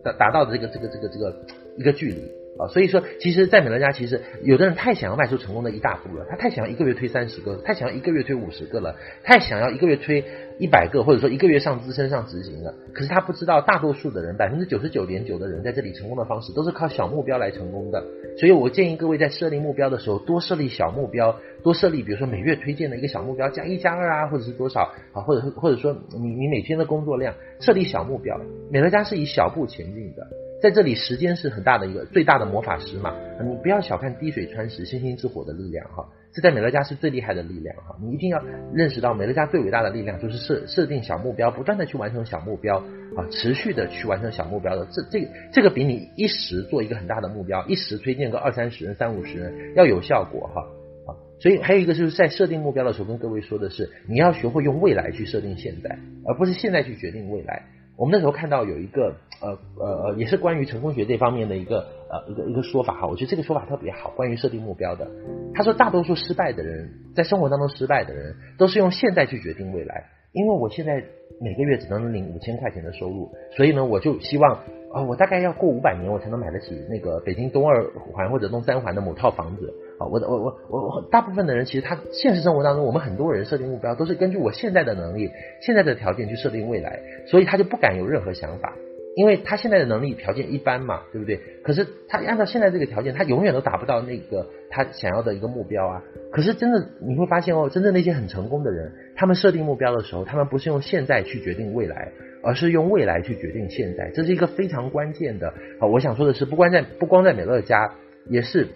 [0.03, 1.35] 达达到的这个这个这个这个
[1.77, 2.38] 一个距离。
[2.59, 2.67] 啊。
[2.67, 10.23] 所以说，其实，在美乐家，其实有的人太想要迈出成功的一大步了，他太想要一个月推三十个，太想要一个月推五十个了，太想要一个月推。
[10.59, 18.03] 一百个，或者说一个月上资深上执行了，可是他不知道，大多数的人，百分之九十九点九的人在这里成功的方式都是靠小目标来成功的。
[18.37, 24.81] 所以我建议各位在设立目标的时候，多设立小目标，多设立，比如说每月推荐的一个小目标，加一加二啊，或者是多少
[25.13, 28.37] 啊，或者或者说你你每天的工作量，设立小目标。
[28.69, 30.27] 美乐家是以小步前进的，
[30.61, 36.05] 在这里时间是很大的一个最大的魔法师嘛，你不要小看滴水穿石、星星之火的力量哈。
[36.31, 38.43] 这在美乐家是最厉害的力量哈，你一定要
[38.73, 42.77] 认识到美乐家最伟大的力量就是设设定小目标，不断的去完成小目标
[43.15, 50.61] 啊，持续的去完成小目标的，这这这个比你一时做一个很大的目标，一时推荐个二三十人、三五十人要有效果哈
[51.07, 51.15] 啊。
[51.39, 57.63] 所以还有一个就是在设定目标的时候，跟各位说的是，你要学会用未来去设定现在，而不是现在去决定未来。
[57.99, 65.05] 我们那时候看到有一个呃呃呃，也是关于成功学这方面的一个呃一个一个说法哈，我觉得这个说法特别好，关于设定目标的。
[65.53, 70.05] 他说，大多数失败的人，在生活当中失败的人，都是用现在去决定未来。
[70.31, 71.03] 因为我现在
[71.41, 74.59] 每个月只能领五千块钱的收入，所以呢，我就希望
[74.93, 77.83] 啊，我大概要过五百年，我才能买得起那个北京东二
[78.13, 79.73] 环或者东三环的某套房子。
[79.99, 85.29] 啊，我我我我我，大部分的人其实他现实生活当中，我们很多人设定目标都是根据我现在的能力、
[85.61, 88.73] 现在的条件去设定未来，所以他就不敢有任何想法，
[89.17, 91.37] 因为他现在的能力条件一般嘛，对不对？
[91.63, 96.01] 可是他按照现在这个条件，他永远都达不到那个他想要的一个目标啊。
[96.31, 105.49] 可是真的你会发现哦，真正那些很成功的人，他们设定目标的时候，他们不是用现在去决定未来，而是用未来去决定现在，这是一个非常关键的。
[105.81, 107.95] 啊，我想说的是，不光在不光在美乐家，
[108.29, 108.69] 也是。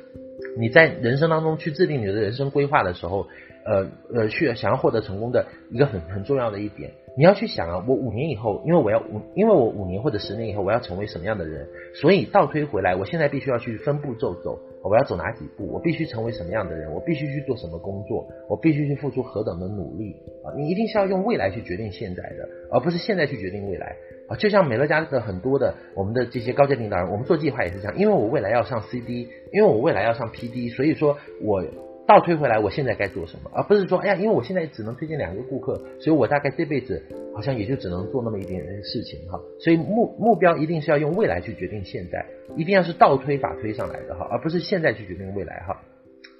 [0.57, 3.27] 你在人生当中去制定你的人生规划的时候，
[3.65, 20.51] 呃呃，去想要获得成功的一个很很重要的一点，你要去想啊，我五年以后，因为我要五，因为我五年或者十年以后我要成为什么样的人，所以倒推回来，我现在必须要去分步骤走，我要走哪几步，我必须成为什么样的人，我必须去做什么工作，我必须去付出何等的努力啊！
[20.57, 23.95] 你一定是要用未来去决定现在的，而不是现在去决定未来
[24.35, 31.63] 就像美乐家的很多的我们的这些高阶领导人，我们做计划也是这样，因为我未来要上 CD，因为我未来要上 PD，所以说我。
[32.05, 33.49] 倒推回来，我现在该做什么？
[33.53, 37.01] 而不是说，哎呀，因为我现在只能推荐两个顾客，所以我大概这辈子
[37.33, 39.39] 好像也就只能做那么一点点事情哈。
[39.61, 42.25] 所以目目标一定是要用未来去决定现在，
[42.57, 45.79] 一定要是倒推法推上来的哈，而不是现在去决定未来哈。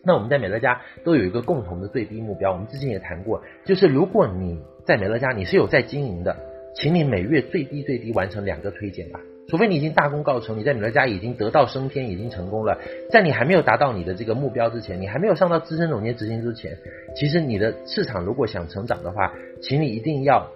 [0.03, 6.35] 那我们在美乐家都有一个共同的最低目标，我们之前也谈过，就是如果你在美乐家你是有在经营的，
[6.75, 9.19] 请你每月最低最低完成两个推荐吧。
[9.49, 12.79] 除非你已经大功告成，你在美乐家已经得道升天，已经成功了，
[13.11, 16.77] 在你还没有达到你的这个目标之前，你还没有上到资深总监执行之前，
[17.15, 20.49] 其实你的市场如果想成长的话，请你一定要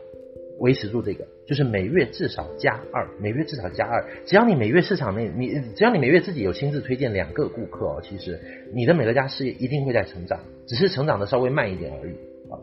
[0.60, 4.04] 维持住这个，就是每月至少加二，每月至少加二。
[4.26, 8.40] 只要你每月市场内，你只要你每月自己有亲自推荐两个顾客哦，其实
[8.74, 12.14] 你的美乐家事业一定会在成长，只是成长的稍微慢一点而已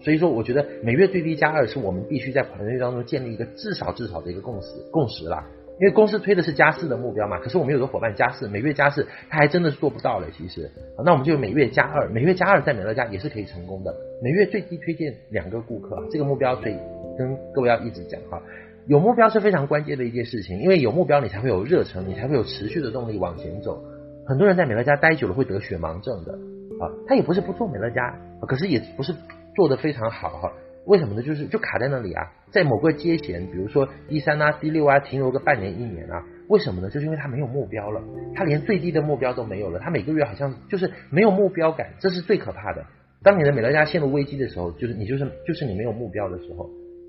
[0.03, 5.47] 所以说，我觉得每月最低加二是我们必须在团队当中建立一个至少至少的一个共识共识啦。
[5.81, 10.29] 因为公司推的是加四的目标嘛，可是我们有个伙伴加四，每月加四，他还真的是做不到了。
[10.31, 10.71] 其实，
[11.05, 13.93] 那我们就每月加二，每月加二在美乐家也是可以成功的。
[14.23, 16.77] 每月最低推荐两个顾客，这个目标所以
[17.19, 18.41] 跟各位要一直讲哈，
[18.87, 23.83] 有目标是非常关键的一件事情，因为有目标你才会有热忱，你才会有持续的动力往前走。
[24.29, 26.33] 很多人在美乐家待久了会得血盲症的
[26.79, 28.17] 啊，他也不是不做美乐家，
[28.47, 29.13] 可是也不是
[29.55, 30.53] 做得非常好哈。
[30.87, 31.23] 为什么呢？
[31.23, 36.27] 就是就卡在那里啊，在某个阶衔，比如说第三啊、第六啊，停留个半年、一年啊。
[36.47, 36.91] 为什么呢？
[36.91, 38.03] 就是因为他没有目标了，
[38.35, 42.85] 他连最低的目标都没有了，他每个月好像就是没有目标感，这是最可怕的。
[43.23, 46.69] 当你的美乐家陷入危机的时候，就是你就是就是你没有目标的时候。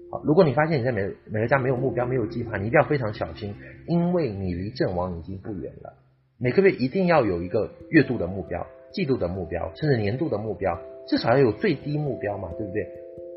[0.10, 3.54] 好，如果你发现你在美美乐家没有目标、没有计划，你一定要非常小心，
[3.88, 5.92] 因为你离阵亡已经不远了。
[6.40, 12.88] 每个月一定要有一个月度的目标、季度的目标，甚至年度的目标，至少要有最低目标嘛，对不对？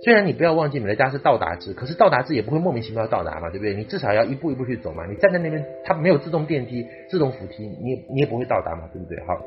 [0.05, 3.75] 虽然你不要忘记美乐家是到达制，可是到达制也不会莫名其妙到达嘛，对不对？
[3.75, 5.05] 你至少要一步一步去走嘛。
[5.07, 9.19] 你站在那边，它没有自动电梯、自动扶梯，你也你也不会到达嘛，对不对？
[9.27, 9.43] 好，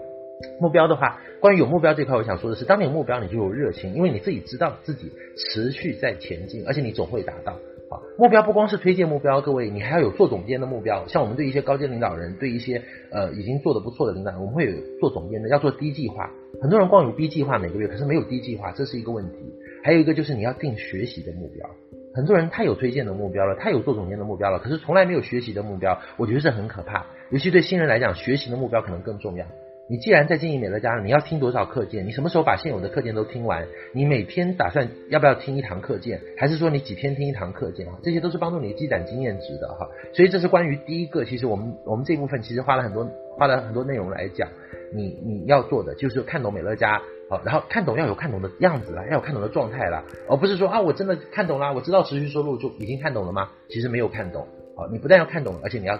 [0.60, 7.54] 目标的话，关于有目标这块，我想说的是，当你有目标，你就有热情，因为你自己知道自己持续在前进，而且你总会达到。
[7.90, 11.08] 好，目标不光是推荐目标，各位，你还要有做总监的目标。
[11.08, 16.30] 像我们对一些高阶领导人，对一些呃已经做得不错的领导人，我们会有做总监的，要做低计划。
[16.62, 19.38] 很多人光有 B 计划每个月，可是没有 D 计划，这是一个问题。
[19.84, 21.68] 还有一个就是你要定学习的目标，
[22.14, 27.08] 很多人他有推荐的目标了，他有做总监的目标了，可是从来没有学习的目标，我觉得是很可怕。
[27.32, 29.48] 尤其对新人来讲，学习的目标可能更重要。
[29.90, 32.06] 你既然在经营美乐家，你要听多少课件？
[32.06, 33.68] 你什么时候把现有的课件都听完？
[33.92, 36.22] 你每天打算要不要听一堂课件？
[36.38, 37.88] 还是说你几天听一堂课件？
[38.04, 39.90] 这些都是帮助你积攒经验值的哈。
[40.14, 44.48] 所以这是关于第一个，其实我们我们这部分其实花了很多花了很多内容来讲，
[44.94, 47.02] 你你要做的就是看懂美乐家。
[47.30, 53.50] 好，然后看懂要有看懂的样子啦，要有看懂的状态啦，而不是说啊，我真的看懂啦，我知道持续收入就已经看懂了吗？
[53.70, 54.46] 其实没有看懂。
[54.76, 55.98] 好，你不但要看懂，而且你要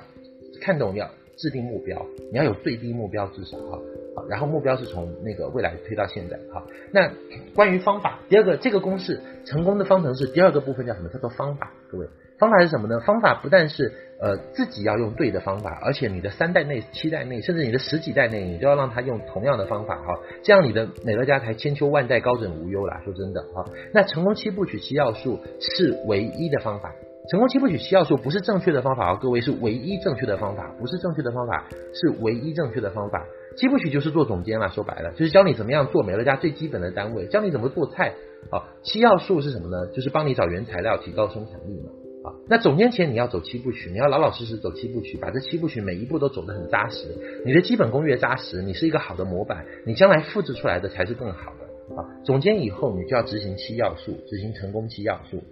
[0.62, 3.80] 看懂，你要制定目标，你要有最低目标至少哈。
[4.14, 6.38] 好，然后目标是从那个未来推到现在。
[6.54, 7.10] 好，那
[7.56, 11.08] 关于方法，第二个这个公式成功的方程式，第二个部分叫什么？
[11.08, 11.72] 叫做方法。
[11.90, 13.00] 各位，方法是什么呢？
[13.00, 13.94] 方法不但是。
[14.22, 23.02] 呃，自己要用对的方法，而且你的三代内、七代内，甚至你的十几代内，你都要让他用同样的方法哈，这样你的美乐家才千秋万代高枕无忧啦。
[23.04, 26.94] 说真的哈，那成功七部曲七要素是唯一的方法，
[27.32, 33.26] 成功七部曲七要素不是正确的方法啊，各位是唯一正确的方法，不是正确的方法，是唯一正确的方法。
[33.58, 38.14] 七部曲就是做总监嘛，说白了就是教你怎么样做美乐家最基本的单位，教你怎么做菜。
[38.52, 39.88] 好，七要素是什么呢？
[39.96, 41.90] 就是帮你找原材料，提高生产力嘛。
[42.24, 47.08] 啊，那总监前你要走七部曲，你要老老实实走七部曲，把这七部曲每一步都走得很扎实。
[47.46, 51.96] 你的基本功越扎实，你是一个好的模板，你将来复制出来的才是更好的。
[51.96, 55.44] 啊，总监以后你就要执行七要素，执行成功七要素。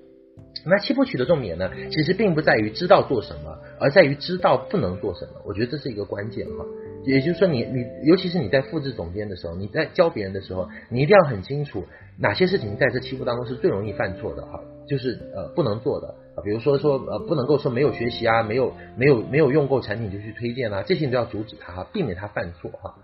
[0.66, 5.42] 那七部曲的重点呢，其实并不在于知道做什么，而在于知道不能做什么。
[5.46, 6.66] 我觉得这是一个关键哈。
[7.06, 11.86] 也就是说你，你尤其是你在复制总监的时候，你在教别人的时候，你一定要很清楚
[12.18, 16.44] 哪些事情在这七步当中是最容易犯错的哈，就是呃不能做的啊。
[16.44, 22.96] 比如说说呃不能够说没有学习啊，没有没有没有用过产品就去推荐啊，这些你都要阻止他哈，避免他犯错哈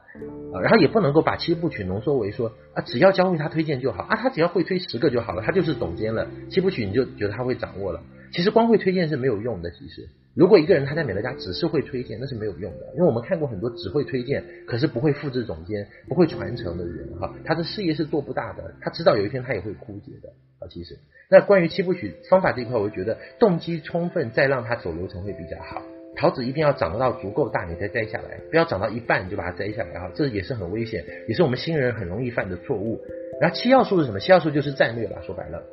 [0.53, 8.01] 啊，然后也不能够把七部曲浓缩为说啊，只要教会他推荐就好啊，他只要会推十个就好了，他就是总监了，七部曲你就觉得他会掌握了。
[8.33, 9.71] 其实光会推荐是没有用的。
[9.71, 20.29] 其实如果一个人他在美乐家只是会推荐，那是没有用的，因为我们看过很多只会推荐可是不会复制总监、不会传承的人哈，他的事业是做不大的，他知道有一天他也会枯竭的
[20.59, 20.67] 啊。
[20.69, 20.97] 其实
[21.29, 25.81] 那关于七部曲方法这一块，我就觉得动机充分，再让他走流程会比较好。
[26.17, 33.01] 桃子一定要长到足够大，你再摘下来，不要长到一半你就把它摘下来哈，这也是很危险，也是我们新人很容易犯的错误。
[33.39, 34.19] 然后七要素是什么？
[34.19, 35.63] 七要素就是战略吧，说白了。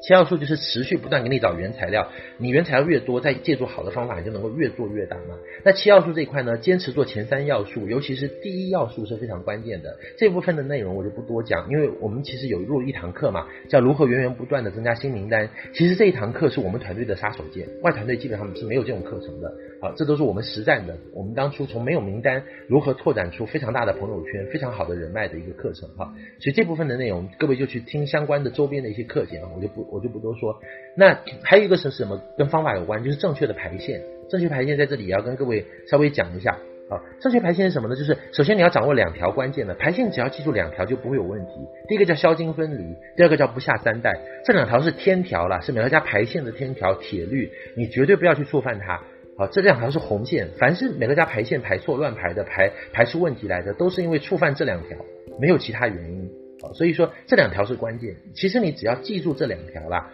[0.00, 5.36] 七要素就是持续不断给你找原材料，你原材料越多，再借助好的方法，你就能够越做越大嘛。
[5.62, 9.98] 那七要素这一块呢，坚持做前三要素，尤其是第一要素是非常关键的。
[10.16, 15.48] 这部分的内容我就不多讲，因为我们其实有录一堂课嘛，叫如何源源不断的增加新名单。
[15.74, 19.52] 其实这一堂课是我们团队的杀手锏，外团队基本上是没有这种课程的。
[19.80, 20.96] 好，这都是我们实战的。
[21.14, 26.14] 我们当初从没有名单，如何拓展出非常大的朋友圈、非常好的人脉的一个课程哈。
[26.38, 29.80] 所以这部分的内容，各位就去听相关的周边的一些课件，我就不。
[29.90, 30.60] 我就不多说，
[30.94, 32.20] 那还有一个是什么？
[32.38, 34.00] 跟方法有关，就是正确的排线。
[34.28, 36.52] 正确排线在这里也要跟各位稍微讲一下
[36.88, 37.02] 啊。
[37.20, 37.96] 正确排线是什么呢？
[37.96, 41.52] 就是首先你要掌握两条关键的排线，只要记住两条就不会有问题。
[41.88, 44.16] 第一个叫销金分离，第二个叫不下三代。
[44.44, 49.02] 这两条是天条啦，是美乐家排线的天条铁律，你绝对不要去触犯它。
[49.40, 54.98] 啊，这两条是红线，凡是美乐家排线排错、乱排的、排排出问题来的，都是因为触犯这两条，
[55.40, 56.30] 没有其他原因。
[56.62, 58.16] 啊所以说这两条是关键。
[58.34, 60.10] 其实你只要记住这两条啦，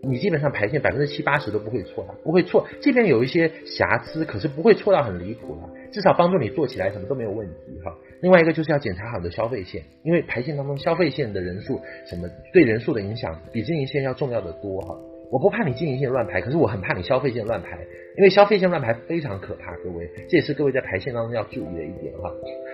[0.00, 2.68] 你基本上排线百分之七八十都不会错的，不会错。
[2.80, 7.92] 这边有一些瑕疵，可是不会错到很离谱了，至少帮助你做起来什么都没有问题哈。
[8.22, 14.96] 另外一个就是要检查好的消费线，因为排线当中消费线的人数什么对人数的影响比经营线要重要的多哈。
[15.32, 17.76] 我不怕你经营线乱排，可是我很怕你消费线乱排，
[18.18, 22.28] 因为消费线乱排非常可怕，各位，这也是各位在排线当中要注意的一点哈。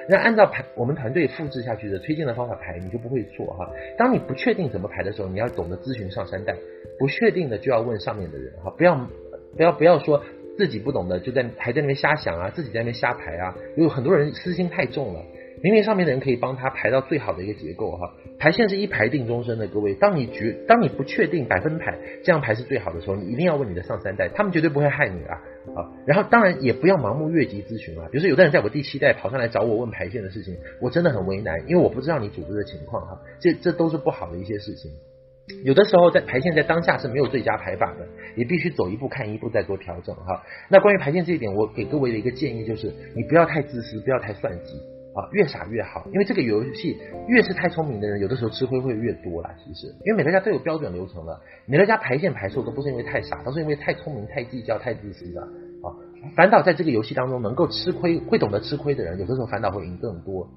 [0.09, 3.71] 那按照排我们团队复制下去的推荐的方法排，你就不会错哈。
[3.99, 6.57] 当你不确定怎么排的时候，你要懂得咨询上三代，
[6.99, 8.97] 不确定的就要问上面的人哈，不要
[9.55, 10.25] 不要不要说
[10.57, 15.23] 自己不懂的就在还在那边瞎想啊，自己在那边瞎排啊，有很多人私心太重了。
[15.65, 25.41] 明明上面的人可以帮他排到最好的一个结构哈，排线是一排定终身的，各位，当你觉当你不确定百分排这样排是最好的时候，你一定要问你的上三代，他们绝对不会害你啊，
[25.75, 34.93] 啊，然后当然也不要盲目越级咨询啊，比如说有的人在我第七代跑上来找我问排线的事情，我真的很为难，因为我不知道你组织的情况哈，这这都是不好的一些事情，
[35.65, 38.07] 有的时候在排线在当下是没有最佳排法的，
[38.37, 40.43] 也必须走一步看一步再做调整哈。
[40.69, 44.94] 那关于排线这一点，我给各位的一个建议就是，你不要太自私，不要太算计。
[45.15, 46.99] 啊，越傻越好，因为这个游戏
[47.29, 49.55] 越是太聪明的人，有的时候吃亏会越多啦。
[49.65, 55.95] 其实，因为每个家都有标准流程了，美乐家排线排错都不是因为太傻，都是因为太聪明、太计较、太自私的啊。
[56.35, 60.49] 反倒在这个游戏当中，能够吃亏、会懂得吃亏的人，有的时候反倒会赢更多。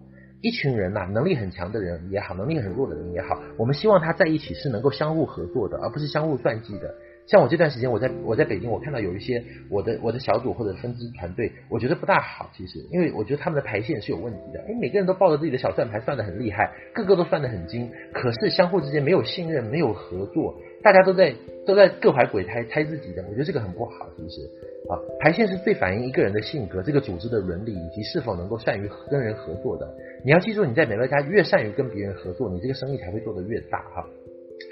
[0.41, 6.95] 一群人呐、能力很强的人也好，能力很弱的人也好，我们希望他在一起是能够相互合作的，而不是相互算计的。
[7.27, 12.49] 像我这段时间，我在我在北京，我看到有一些我的我的小组或者分支团队，我觉得不大好。
[12.55, 14.61] 其实，因为我觉得他们的排线是有问题的。
[14.61, 23.21] 哎，每个人都抱着自己的小算盘，算得很厉害，个个都算得很精，可是相互之间没有信任，没有合作，大家都在都在各怀鬼胎，猜自己的。
[23.27, 24.07] 我觉得这个很不好。
[24.15, 24.41] 其实
[24.89, 29.85] 啊，排线是最反映一个人的性格、这个组织的伦理以及是否能够善于跟人合作的。
[30.23, 34.07] 你要记住，你在美乐家越善于跟别人合作，你这个生意才会做得越大哈。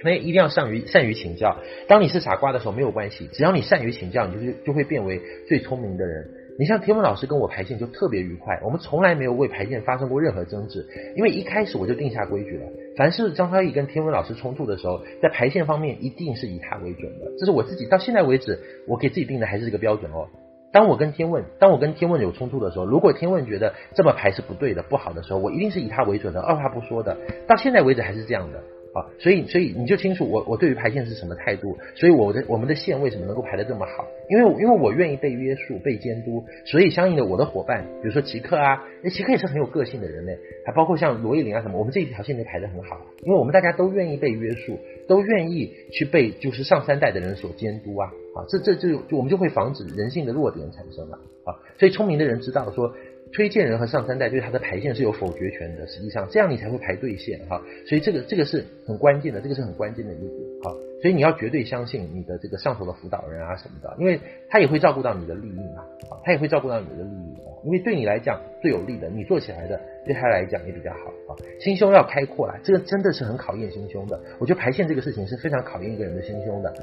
[0.01, 1.57] 所以一定要善于善于请教。
[1.87, 6.29] 当你是傻瓜的时候没有关系，只要你善于请教，你就就会变为最聪明的人。
[6.57, 10.87] 你像天文老师跟我排线就特别愉快，我们从来没有为排线发生过任何争执，
[11.17, 12.65] 因为一开始我就定下规矩了。
[12.95, 17.25] 凡是张超毅跟天文老师冲突的时候，在排线方面一定是以他为准的。
[17.37, 20.29] 这是我自己到现在为止我给自己定的还是这个标准哦。
[20.71, 27.17] 当我跟天问，当我跟天问有冲突的时候，如果天问觉得这么排是不对的、不好的时候，我一定是以他为准的，二话不说的。
[27.47, 28.63] 到现在为止还是这样的。
[28.95, 34.07] 啊，所以所以你就清楚我我对于排线是什么态度，所以我的我们的线为什么能够排得这么好？
[34.29, 44.79] 因为因为我愿意被约束、被监督，所以相应的我的伙伴，比如说奇克啊，那奇克也是很有个性的人嘞，还包括像罗艺林啊什么，我们这一条线就排得很好，因为我们大家都愿意被约束，
[45.09, 52.93] 都愿意去被就是上三代的人所监督啊，啊，这这就就我们就会防止人性的弱点产生了啊，所以聪明的人知道说。
[53.35, 60.31] 推荐人和上三代对他的排线是有否决权的，实际上这样你才会排对线哈，所以这个这个是很关键的，这个是很关键的一点
[60.63, 60.71] 哈，
[61.01, 64.17] 所以你要绝对相信你的这个上头的辅导人啊什么的，因为
[64.47, 65.83] 他也会照顾到你的利益嘛，
[66.23, 76.73] 他也会照顾到你的利益，因为对你来讲最有利的，你做起来的对他来讲也比较好啊，心胸要开阔啦，这个真的是很考验心胸的，我觉得排线这个事情是非常考验一个人的心胸的。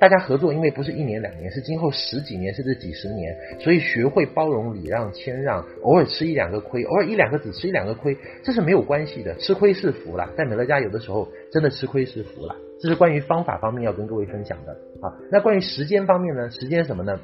[0.00, 9.34] 大家合作，因为不是一年两年，是今后十几年甚至几十年，所以学会包容、礼让、谦让，偶尔吃一两个亏，偶尔一两个只吃一两个亏，这是没有关系的。
[9.34, 12.54] 吃亏是福啦，在美乐家有的时候真的吃亏是福啦。
[12.80, 14.72] 这是关于方法方面要跟各位分享的
[15.02, 15.10] 啊。
[15.32, 16.48] 那关于时间方面呢？
[16.50, 17.18] 时间什么呢？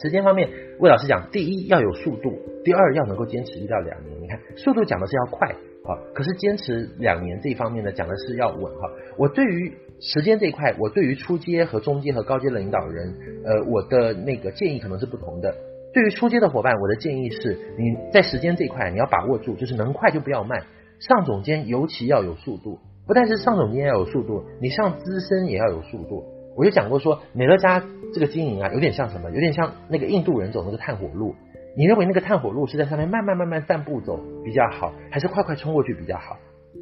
[0.00, 0.48] 时间方面，
[0.78, 4.20] 魏老师讲，第一要有速度，第二要能够坚持一到两年。
[4.22, 5.52] 你看，速度讲的是要快。
[5.84, 8.88] 好，可是坚持两年这一方面呢，讲的是要稳哈。
[9.18, 13.14] 我对于时间这一块，我对于初阶和中阶和高阶的领导人，
[13.44, 15.54] 呃，我的那个建议可能是不同的。
[15.92, 20.64] 对于初阶的伙伴，我的建议是，你在时间这一块你要把握住，就是能快就不要慢。
[20.98, 26.24] 上总监尤其要有速度，不但是上总监要有速度，你上资深也要有速度。
[26.56, 27.82] 我就讲过说，美乐家
[28.12, 29.30] 这个经营啊，有点像什么？
[29.30, 31.34] 有点像那个印度人走那个炭火路。
[31.76, 36.36] 你认为那个炭火路是在上面慢慢慢慢散步走比较好，还是快快冲过去比较好？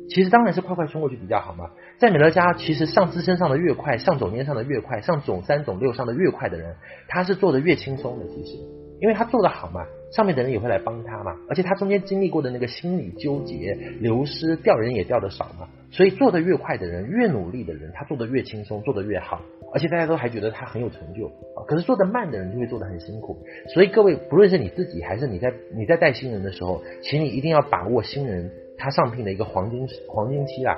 [0.09, 1.71] 其实当然是快快冲过去比较好嘛。
[2.03, 6.75] 在美乐家，其实上资深上的越快，上总监上的越快，上总三总六上的越快的人，
[7.07, 8.27] 他是做的越轻松的。
[8.27, 8.57] 其实，
[9.01, 11.37] 因为他做的好嘛，上面的人也会来帮他嘛。
[11.49, 15.69] 而且他中间经历过的那个心理纠结、流失、调人也调的少嘛。
[15.93, 19.41] 所以做的越快的人，越努力的人，他做的越轻松，做的越好。
[19.73, 21.63] 而且大家都还觉得他很有成就啊。
[21.69, 23.39] 可是做的慢的人就会做的很辛苦。
[23.73, 28.51] 所以各位，不论是你自己还是你在你在带新人的时候，请你一定要把握新人。
[28.77, 30.77] 他上聘的一个黄金黄金期啦，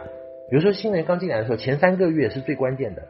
[0.50, 3.02] 比如说新人刚进来的时候，前三个月是最关键的，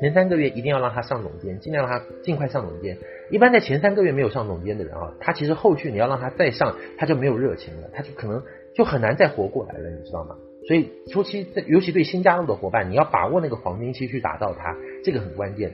[0.00, 2.96] 前三个月一定要让他上总监，尽量让他尽快上总监。
[3.30, 8.42] 一般在前三个月没有上总监的人啊，他其实后续你要让他再上，他就没有热情了，他就可能
[8.74, 10.36] 就很难再活过来了，你知道吗？
[10.66, 15.72] 所以初期，尤其对新加入的伙伴，你要把握那个黄金期去打造他，这个很关键。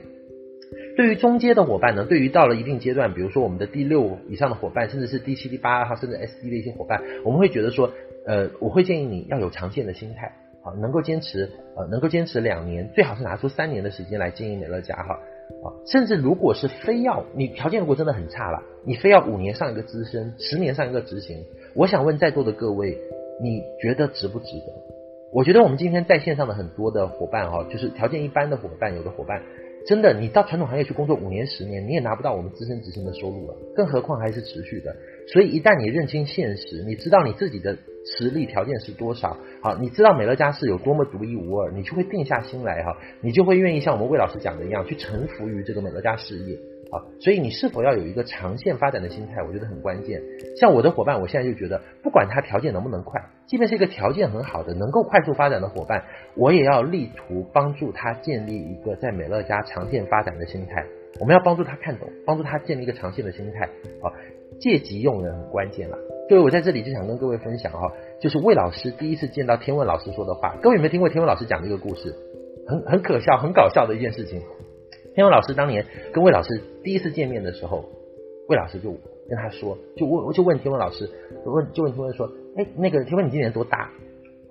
[0.97, 7.91] 对于中阶的伙伴呢，对于到了一定阶段，比如说我们的第六以上的伙伴，甚至是第七、第八号，甚至 SD 的一些伙伴，我们会觉得说。
[8.29, 10.33] 呃，我会建议你要有长线的心态，
[10.81, 15.13] 能够坚持，呃，能够坚持两年，最好是拿出三年的时间来经营美乐家，哈，
[15.63, 21.43] 啊，甚至如果是非要你条件如果真的很差了，你非要五年上一个资深，十年上一个执行，
[21.75, 22.97] 我想问在座的各位，
[23.41, 24.73] 你觉得值不值得？
[25.33, 29.41] 我觉得我们今天在线上的很多的伙伴，哈，就是条件一般的伙伴，有的伙伴。
[29.85, 34.93] 真的，你到传统行业去工作五年、十年，你也拿不到我们资深执行的收入了，更何况还是持续的。
[35.31, 37.77] 所以一旦你认清现实，你知道你自己的
[38.17, 46.57] 实力条件是多少，好，你知道美乐家是有多么独一无二，你就会定下心来哈，你就会愿意像我们魏老师讲的一样，去臣服于这个美乐家事业。
[46.89, 50.21] 啊，所以你是否要有一个长线发展的心态，我觉得很关键。
[50.57, 56.05] 像我的伙伴，我现在就觉得，不管他条件能不能快，即便是一个条件很好的、能够快速发展的伙伴，
[56.37, 60.85] 我也要力图帮助他建立一个在美乐家长线发展的心态。
[61.19, 63.65] 我们要帮助他看懂，帮助他建立一个长线的心态。
[63.65, 64.07] 啊，
[64.61, 65.97] 借机用人很关键了。
[66.29, 70.57] 各位，我在这里就想跟各位分享哈，就是魏老师第一次见到天问老师说的话。
[70.61, 72.13] 各位有没有听过天问老师讲这个故事？
[72.67, 74.41] 很很可笑、很搞笑的一件事情。
[75.15, 77.85] 天文老师当年跟魏老师第一次见面的时候，
[78.49, 78.91] 魏老师就
[79.29, 81.09] 跟他说，就问就问天文老师，
[81.45, 83.89] 问就问天文说，哎，那个天文你今年多大？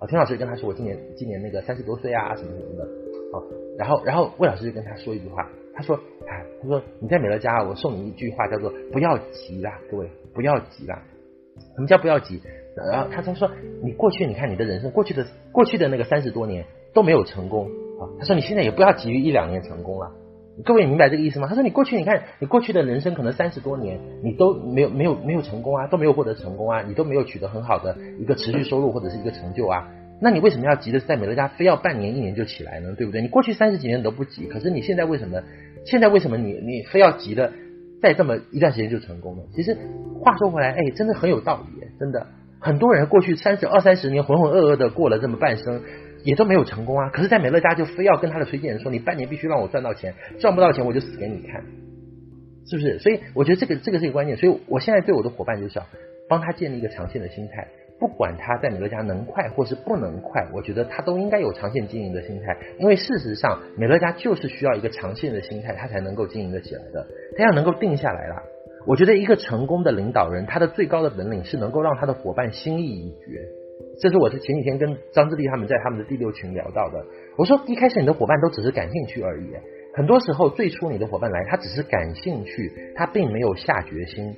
[0.00, 2.84] 啊，天老师跟他说，我今年今年那个三十多岁啊，什么什么的。
[2.84, 3.42] 啊，
[3.76, 5.94] 然后然后魏老师就跟他说一句话，他说，
[6.26, 11.02] 哎，他说你在美乐家，我送你一句话，叫做不要急啦，各位不要急啦。
[11.74, 12.40] 什么叫不要急？
[12.90, 13.50] 然后他他说，
[13.82, 17.66] 你过去你看你的人生，过去的过去的那个三十多年都没有成功
[17.98, 18.04] 啊。
[18.18, 20.12] 他说你现在也不要急于一两年成功了。
[20.64, 21.48] 各位明白这个意思吗？
[21.48, 29.88] 他说：“你过去，你看你过去的人生可能三十多年，你都没有没有没有成功啊，都没有获得成功啊，你都没有取得很好的一个持续收入或者是一个成就啊。
[30.18, 32.94] 那你为什么要急着在美乐家非要半年一年就起来呢？
[32.96, 33.20] 对不对？
[33.20, 35.42] 你过去三十几年你都不急，可是你现在为什么？
[35.84, 37.52] 现在为什么你你非要急的
[38.02, 39.44] 再这么一段时间就成功了？
[39.54, 39.76] 其实
[40.20, 42.26] 话说回来，哎，真的很有道理，真的
[42.60, 45.82] 很多人过去三十二三十年浑浑噩噩的过了这么半生。”
[46.24, 47.08] 也都没有成功啊！
[47.10, 51.62] 可是，在美乐家就非要跟他的推荐人说：“你半年必须让我赚到钱，赚不到钱我就死给你看，
[52.68, 54.36] 是不是？”所以我觉得这个这个是一个关键。
[54.36, 55.86] 所以我现在对我的伙伴就是要
[56.28, 57.68] 帮他建立一个长线的心态，
[57.98, 62.56] 不管他在美乐家能快或是不能快，我觉得他都应该有长线经营的心态。
[62.78, 67.06] 因为事实上，美乐家就是需要一个长线的心态，他才能够经营得起来的。
[67.36, 68.42] 他要能够定下来了。
[68.86, 73.40] 我觉得一个成功的领导人，他的最高的本领是能够让他的伙伴心意已决。
[73.98, 77.04] 这是我是前几天跟张志立他们在他们的第六群聊到的。
[77.38, 79.46] 我说一开始你的伙伴都只是感兴趣而已，
[79.94, 84.36] 很多时候最初你的伙伴来，他只是感兴趣，他并没有下决心。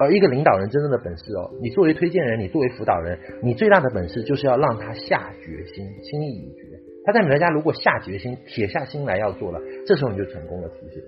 [0.00, 6.62] 而一个领导人真正的本事哦，你作为推荐人，你作为辅导人，你最大的本事就是要让他下决心，心意已决。
[7.04, 11.04] 他在美乐家如果下决心，铁下心来要做了，这时候你就成功了，其实。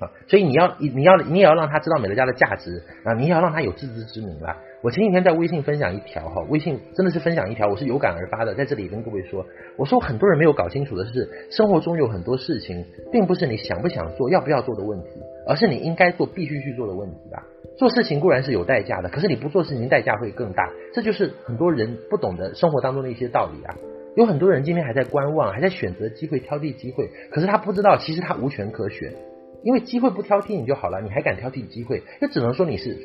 [0.00, 4.56] 啊，所以你要你要你也要让他知道美乐家的价值啊，你也要让他有自知之明啦。
[4.82, 9.44] 我前几天在微信分享一条哈，微信真的是分享一条，我是有感而发的，在这里跟各位说，
[9.76, 15.08] 我说很多人没有搞清楚的是，生活中有很多事情，并不是你想不想做、要不要做的问题，
[15.46, 17.44] 而是你应该做、必须去做的问题吧。
[17.80, 23.74] 做事情固然是有代价的，可是你不做事情代价会更大，这就是很多人不懂得生活当中的一些道理啊。
[24.16, 29.14] 有很多人今天还在观望，还在选择机会、挑剔机会，可是他不知道，其实他无权可选。
[29.62, 32.02] 因为机会不挑剔你就好了，你还敢挑剔机会？
[32.20, 32.98] 那只能说你是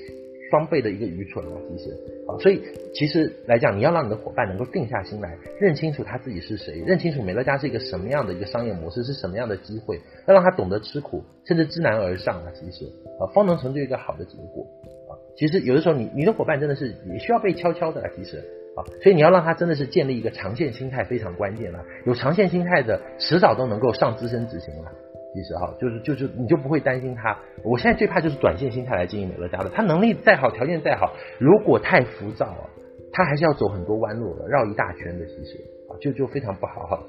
[0.50, 1.90] 双倍的一个愚蠢啊，其实
[2.28, 2.62] 啊，所以
[2.94, 12.86] 其实来讲，你要让你的伙伴能够定下心来，认清楚他自己是谁，认清楚美乐家是一个什么样的一个商业模式，是什么样的机会，要让他懂得吃苦，甚至知难而上啊，其实
[13.20, 14.64] 啊，方能成就一个好的结果
[15.10, 15.18] 啊。
[15.36, 18.38] 其实有的时候你，你的伙伴真的是也需要被悄悄的啊，其实
[18.76, 24.92] 啊，所以你要让他真的是建立一个长线心态非常关键了，有长线心态的，迟早都能够上资深执行了。
[25.36, 27.38] 其实哈，就是就是你就不会担心他。
[27.62, 29.70] 我现在最怕就是短线心态来经营美乐家的。
[29.70, 32.70] 他能力再好，条件再好，如果太浮躁了，
[33.12, 35.26] 他还是要走很多弯路的，绕一大圈的。
[35.26, 35.58] 其实
[35.90, 37.04] 啊，就就非常不好哈。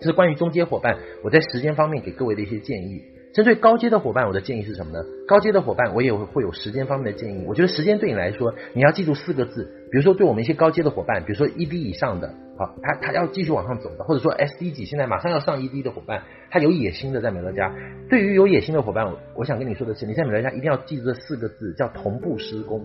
[0.00, 3.02] 这是关于中间伙伴，我在时间方面给各位的一些建议。
[3.38, 4.98] 针对高阶的伙伴，我的建议是什么呢？
[5.28, 7.44] 高阶的伙伴，我也会有时间方面的建议。
[7.46, 9.62] 我觉得时间对你来说，你要记住四个字。
[9.92, 17.72] 比如说，对我们一些高阶的伙伴，比如说 ED 以上的，好，他他要继续往上走的，或者说 SD 级现在马上要上 ED 的伙伴，他有野心的在美乐家。
[18.10, 22.84] 对于有野心的伙伴，我我想跟你说的是，你在美乐家一定要记住这四个字，叫同步施工。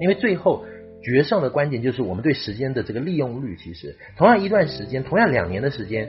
[0.00, 0.64] 因为最后
[1.00, 3.54] 决胜的关键就是我们对时间的这个利用率。
[3.54, 6.08] 其实，同样一段时间，同样两年的时间，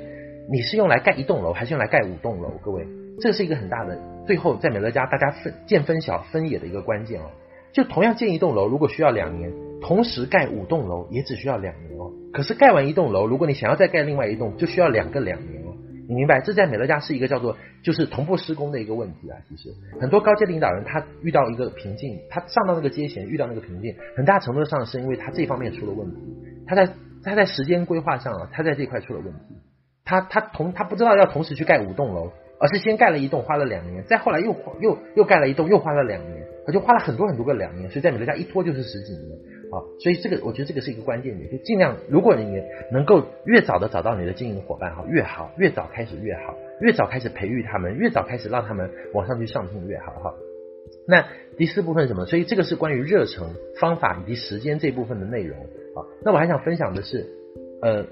[0.52, 2.54] 你是用来盖一栋楼，还是用来盖五栋楼？
[2.66, 2.88] 各位。
[3.22, 7.26] 这是一个很大的，最后在美乐家大家分见分晓分野的一个关键哦。
[7.72, 12.12] 就同样建一栋楼，如果需要两年，同时盖五栋楼也只需要两年哦。
[12.34, 15.74] 可是盖完一栋楼，如果你想要再盖另外一栋，就需要两个两年哦。
[16.10, 16.42] 你明白？
[16.42, 19.38] 这在美乐家是一个叫做就是同步施工的一个问题啊。
[19.48, 19.70] 其实
[20.02, 26.18] 很多高阶领导人他遇到一个瓶颈，他上到那个阶前遇到那个瓶颈，很大程度上是因为他这方面出了问题。
[26.68, 26.90] 他在
[27.24, 29.40] 他在时间规划上啊，他在这块出了问题。
[30.04, 32.32] 他他同他不知道要同时去盖五栋楼。
[32.62, 39.36] 而是先盖了一栋，花了两年，再后来又又又盖了一栋，又花了两年，他就花了很多很多个两年，所以在美乐家一拖就是十几年
[39.72, 39.82] 啊。
[40.00, 50.34] 所以这个我觉得这个是一个关键点，就尽量如果你能够越早的找到你的经营伙伴哈越好，越早开始越好，越早开始培育他们，越早开始让他们往上去上进越好哈。
[51.08, 51.26] 那
[51.58, 52.26] 第四部分什么？
[52.26, 53.48] 所以这个是关于热忱、
[53.80, 56.06] 方法以及时间这部分的内容啊。
[56.24, 57.26] 那我还想分享的是，
[57.82, 58.06] 呃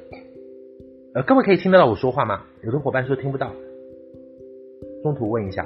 [1.14, 2.46] 呃，各位可以听得到我说话吗？
[2.64, 3.54] 有的伙伴说听不到。
[5.04, 5.66] 中途问一下，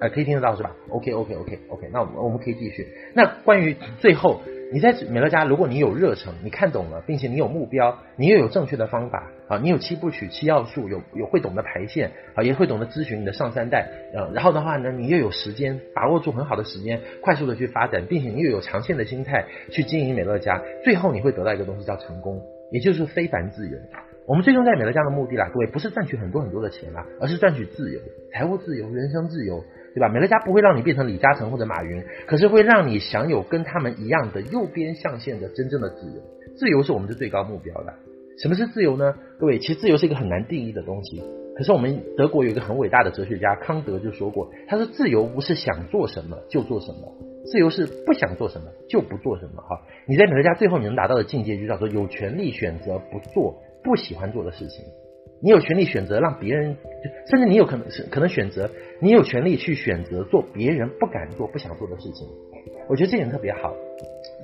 [0.00, 2.86] 呃，可以听得到是吧？OK OK OK OK，那我们我们可以继续。
[3.14, 4.40] 那关于最后，
[4.72, 23.78] 你在美乐家，如果你有热忱，你看懂了，并且你有目标，你又有正确的方法啊，你有七部曲、七要素，有有会懂得排线啊，也会懂得咨询你的上三代，呃，然后的话呢，你又有时间，把握住很好的时间，快速的去发展，并且你又有长线的心态去经营美乐家，最后你会得到一个东西叫成功，也就是非凡自由。
[24.28, 28.00] 我们最终在美乐家的目的啦，各位不是赚取很多很多的钱啦，而是赚取自由、
[28.32, 29.62] 财务自由、人生自由，
[29.94, 30.08] 对吧？
[30.08, 36.20] 美乐家不会让你变成李嘉诚或者马云，可是会让你享有跟他们一样的右边象限的真正的自由。
[36.56, 37.94] 自由是我们的最高目标的。
[38.42, 39.14] 什么是自由呢？
[39.38, 41.22] 各位，其实自由是一个很难定义的东西。
[41.56, 47.14] 可是我们德国有一个很伟大的哲学家康德就说过，他说自由不是想做什么就做什么，
[47.46, 49.62] 自由是不想做什么就不做什么。
[49.62, 53.62] 哈，你在美乐家最后你能达到的境界就叫做有权利选择不做。
[53.86, 54.84] 不喜欢做的事情，
[55.40, 56.76] 你有权利选择让别人，
[57.30, 58.68] 甚至你有可能是可能选择，
[59.00, 62.26] 你有权利去选择做别人不敢做、不想做的事情。
[62.88, 63.72] 我觉得这点特别好。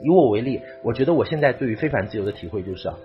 [0.04, 2.96] 以我为例，我觉得我现在对于非凡自由的体会就是啊，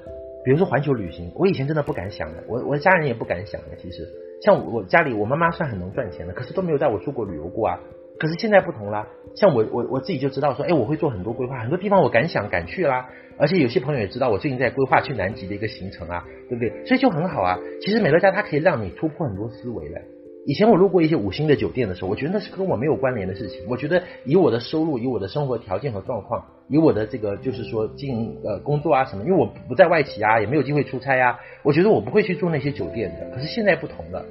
[0.46, 3.76] 比如说环球旅行，我以前真的不敢想的，我我的家人也不敢想的。
[3.78, 4.08] 其实，
[4.44, 7.80] 像我家里，我妈妈算很能赚钱的，可是都没有带我出国旅游过啊。
[8.20, 13.10] 可是现在不同啦，像我我我自己就知道说，哎，我会做很多规划，很多地方我敢想敢去啦。
[13.38, 16.86] 而且有些朋友也知道我最近在规划去南极的一个行程啊，对不对？
[16.86, 17.60] 所以就很好啊。
[17.82, 20.02] 其实美乐家它可以让你突破很多思维的。
[20.46, 23.60] 以前我路过一些五星的酒店的时候，我觉得那是跟我没有关联的事情。
[23.68, 33.36] 我觉得以我的收入、以我的生活条件和状况、以我的这个就是说经营呃工作啊什么，因为我不在外企啊，也没有机会出差啊，我觉得我不会去住那些酒店的。
[33.36, 34.26] 可是现在不同了。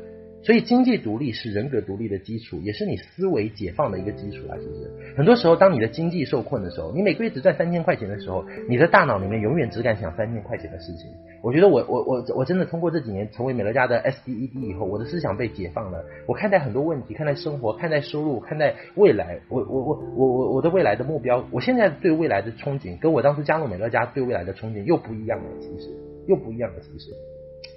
[0.46, 4.54] 所以经济独立是人格独立的基础，也是你思维解放的一个基础啊！
[4.58, 11.10] 其实很多时候，当你的经济受困的时候，你每个月只赚三千块钱的时候，你的大脑里面永远只敢想三千块钱的事情。
[11.42, 16.04] 我觉得我我我我真的通过这几年成为美乐家的 SDED 以后，我的思想被解放了。
[16.28, 19.40] 我看待很多问题，看待生活，看待收入，看待未来。
[19.48, 25.50] 我我我我我我的未来的目标，我现在对未来的憧憬，跟我当初加入美乐家对未来的憧憬又不一样了。
[25.58, 25.90] 其实
[26.28, 26.80] 又不一样了。
[26.80, 27.10] 其实，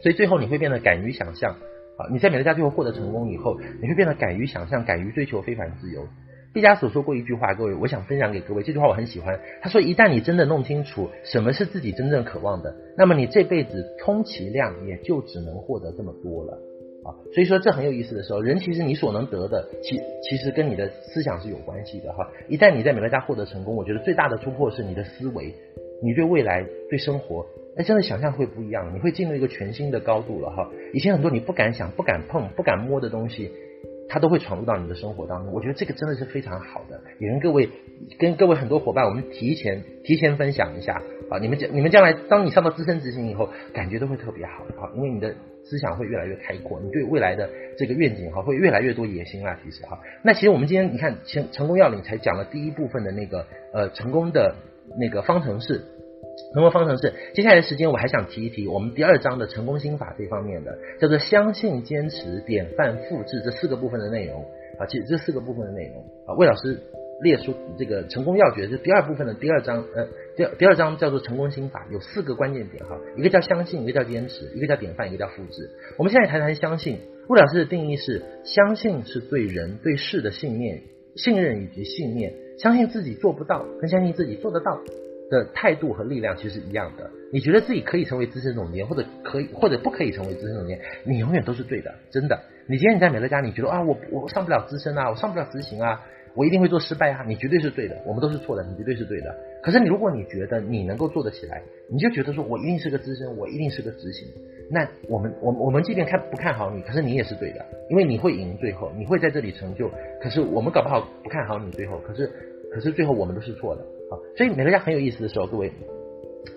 [0.04, 1.56] 所以最后你会变得敢于想象。
[2.00, 6.08] 啊，你在美乐家最后获得成功以后，你会变得敢于想象，敢于追求非凡自由。
[6.54, 8.64] 毕加索说过一句话，各位，我想分享给各位。
[8.64, 9.40] 这句话我很喜欢。
[9.62, 16.58] 他说：“一旦你真的弄清楚什么是自己真正渴望的，那么你这辈子充其量也就只能获得这么多了。”
[17.06, 22.28] 啊，所以说这很有意思的时候，人其实你所能得的，其其实跟你的思想是有关系的哈。
[22.48, 25.54] 一旦你在美乐家获得成功，我觉得最大的突破是你的思维，
[26.02, 27.46] 你对未来、对生活。
[27.80, 30.70] 那，真的想象会不一样，你会进入一个全新的高度了哈。
[30.94, 33.54] 以前很多你不敢想、不敢碰、不敢摸的东西，
[34.10, 35.54] 它都会闯入到你的生活当中。
[35.54, 37.70] 我觉得这个真的是非常好的，也跟各位
[38.20, 49.58] 跟各位很多伙伴，我们提前提前分享一下啊，你们将你们将来当你上到资深执行以后，感觉都会特别好啊，因为你的思想会越来越开阔，你对未来的这个愿景哈会越来越多野心啦。
[49.64, 54.54] 其实哈，那其实我们今天你看成成功要领才讲了第一部分的那个呃成功的
[55.00, 55.82] 那个方程式。
[56.54, 64.44] 成功方程式，接下来的时间我还想提一提我们第二章的成功心法这方面的，叫做相信、坚持、典范、复制这四个部分的内容
[64.80, 64.86] 啊。
[64.88, 66.80] 其实这四个部分的内容啊，魏老师
[67.22, 75.70] 列出这个成功要诀是第二部分的第二章，呃，第二第二章叫做成功心法，有四个关键点哈，一个叫相信，一个叫坚持，一个叫典范，一个叫复制。
[75.98, 77.00] 我们现在谈谈相信。
[77.28, 80.82] 魏老师的定义是：相信是对人对事的信念、
[81.16, 84.82] 信任以及信念，相信自己做不到，跟相信自己做得到。
[85.30, 87.10] 的态度和力量其实是一样的。
[87.32, 92.40] 你觉得自己可以成为资深总监，或者可以或者不可以成为资深总监，你永远都是对的，真的。
[92.68, 96.02] 你今天你在美乐家，你觉得啊，我我上不了资深啊，我上不了执行啊，
[96.36, 97.98] 我一定会做失败啊，你绝对是对的。
[98.06, 99.36] 我们都是错的，你绝对是对的。
[99.64, 101.62] 可是你如果你觉得你能够做得起来，
[101.92, 104.28] 你就觉得说我一定是个资深，我一定是个执行。
[104.72, 109.90] 那我们我我们即便看不看好你，可是你也是对的，因为你会赢最后，你会在这里成就。
[110.22, 112.32] 可是我们搞不好不看好你最后，可是
[112.72, 113.84] 可是最后我们都是错的。
[114.10, 115.72] 啊，所以美乐家很有意思的时候，各位，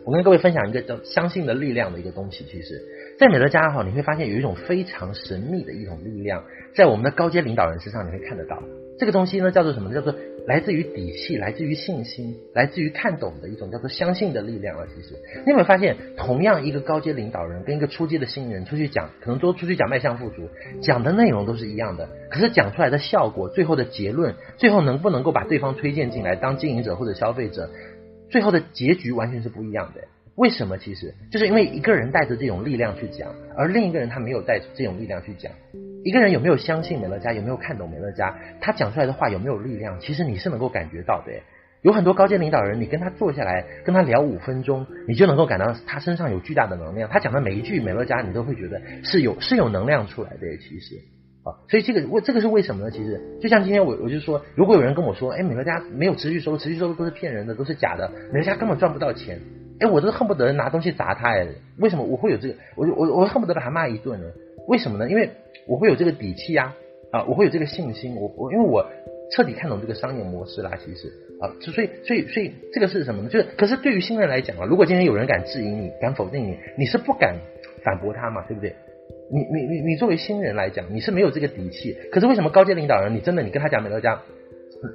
[0.04, 2.44] 我跟各位分享一个叫相信的力量的一个东西。
[2.44, 2.80] 其实，
[3.18, 6.44] 在美乐家哈，你会发现有一种非常神秘的一种力量，
[6.74, 8.62] 在我们的高阶领导人身上你会看得到。
[9.02, 9.92] 这个东西呢，叫做什么？
[9.92, 10.14] 叫做
[10.46, 14.86] 来自于底气，来自于信心，来自于看懂的一种叫做相信的力量啊。
[14.94, 20.48] 其实，你有没有发现，同样一个高阶领导人跟一个初阶的新人出去讲，可能都出去讲迈向富足，
[20.80, 27.70] 讲的内容都是一样的，可是讲出来的效果，最后的结论，最后能不能够把对方推荐进来当经营者或者消费者，
[28.30, 30.02] 最后的结局完全是不一样的。
[30.36, 30.78] 为什么？
[30.78, 35.50] 其实就是因为一个人带着这种力量去讲，而另一个人他没有带这种力量去讲。
[36.04, 40.00] 一个人有没有相信美乐家，有没有看懂美乐家，他讲出来的话有没有力量？
[40.00, 41.32] 其实你是能够感觉到的。
[41.82, 47.08] 有很多高阶领导人，你跟他坐下来，跟他聊五分钟，你就能够感到他身上有巨大的能量。
[47.10, 50.56] 他讲的每一句美乐家，你都会觉得是有是有能量出来的。
[50.58, 50.96] 其实
[51.42, 52.90] 啊，所以这个为这个是为什么呢？
[52.92, 59.40] 其实就像今天我我就说，如果有人跟我说，哎，美乐家没有持续收入，持续收入都是骗人的，都是假的，美乐家根本赚不到钱，
[59.80, 61.48] 哎，我都恨不得拿东西砸他哎。
[61.78, 62.54] 为什么我会有这个？
[62.76, 64.26] 我我我恨不得把他骂一顿呢？
[64.66, 65.10] 为什么呢？
[65.10, 65.30] 因为
[65.66, 66.74] 我会有这个底气呀，
[67.10, 68.86] 啊，我会有这个信心，我我因为我
[69.30, 71.08] 彻底看懂这个商业模式啦，其实
[71.40, 73.28] 啊，所以所以所以这个是什么呢？
[73.28, 77.36] 就是可是对于新人来讲啊，如果今天有人敢质疑你，敢否定你，你是不敢
[77.84, 78.74] 反驳他嘛，对不对？
[79.30, 81.96] 你你你你作为新人来讲，你是没有这个底气。
[82.10, 84.20] 可是为什么高阶领导人，你真的你跟他讲美乐家，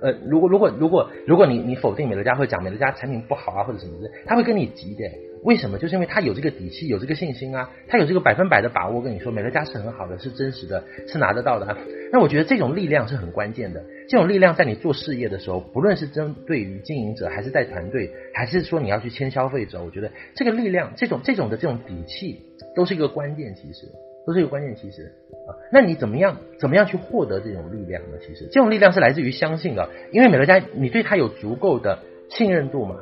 [0.01, 5.03] 呃，如果如果如果如果你你否定美乐家，或者讲美乐家产品不好啊，或者什么的，他会跟你急的。
[5.43, 5.77] 为什么？
[5.77, 11.77] 就是因为他有这个底气，有这个信心啊，他有这个百分百的把握跟你说，美乐家是很好的，是真实的，是拿得到的啊。
[12.11, 13.83] 那我觉得这种力量是很关键的。
[14.09, 22.41] 这种力量在你做事业的时候，不论是针对于经营者，还是在团队，还是说你要去签消费者，我觉得这个力量，这种这种的这种底气，
[22.75, 23.53] 都是一个关键。
[23.55, 23.87] 其实
[24.25, 24.75] 都是一个关键。
[24.75, 25.13] 其实
[25.47, 28.17] 啊，那你怎么样怎么样去获得这种力量呢？
[28.19, 32.95] 其实这种力量是来自于相信的，因为美乐家你对他有足够的信任度嘛。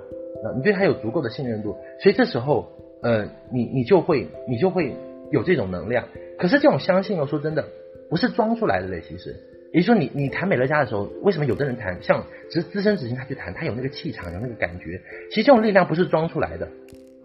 [0.56, 2.68] 你对他有足够的信任度，所以这时候，
[3.02, 4.96] 呃，你你就会你就会
[5.32, 6.08] 有这种能量。
[6.38, 7.66] 可是这种相信，又说真的，
[8.10, 9.02] 不是装出来的嘞。
[9.08, 9.36] 其实，
[9.74, 15.02] 也就是说你，你谈美乐家的时候，为什么有的人谈像资资深执行他去谈，他有那个气场，有那个感觉。
[15.30, 16.68] 其实这种力量不是装出来的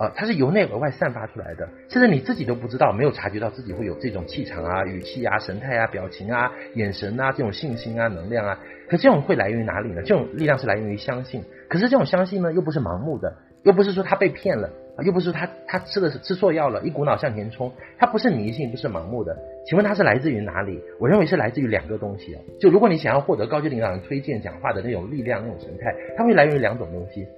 [0.00, 8.58] 啊，它是由内而外散发出来的，甚至你自己都不知道，没有察觉到自己会有这种气场啊、语气啊、神态啊、表情啊、眼神啊这种信心啊、能量啊。
[8.88, 10.00] 可这种会来源于哪里呢？
[10.00, 11.44] 这种力量是来源于相信。
[11.68, 14.70] 可是这种相信呢，又不是盲目的，又不是说他被骗了，
[15.04, 19.36] 又不是他他吃的是吃错药了，一股脑向前冲，他不是迷信，不是盲目的。
[19.66, 20.80] 请问他是来自于哪里？
[20.98, 22.40] 我认为是来自于两个东西啊。
[22.58, 27.28] 就如果你想要获得高级领导人推荐讲话的那种力量、那种神态，它会来源于两种东西。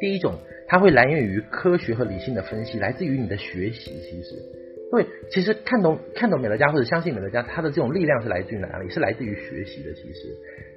[0.00, 0.34] 第一种，
[0.66, 3.92] 它会来源于科学和理性的分析，来自于你的学习。
[4.02, 4.36] 其实，
[4.90, 8.88] 对，其实看懂看懂美乐家或者相信美乐家，它的这种力量是来自于哪里？
[8.90, 9.92] 是来自于学习的。
[9.94, 10.28] 其实。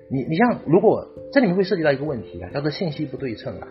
[0.09, 3.67] 你你像，如果这里面会涉及到一个问题啊，叫做信息不对称啊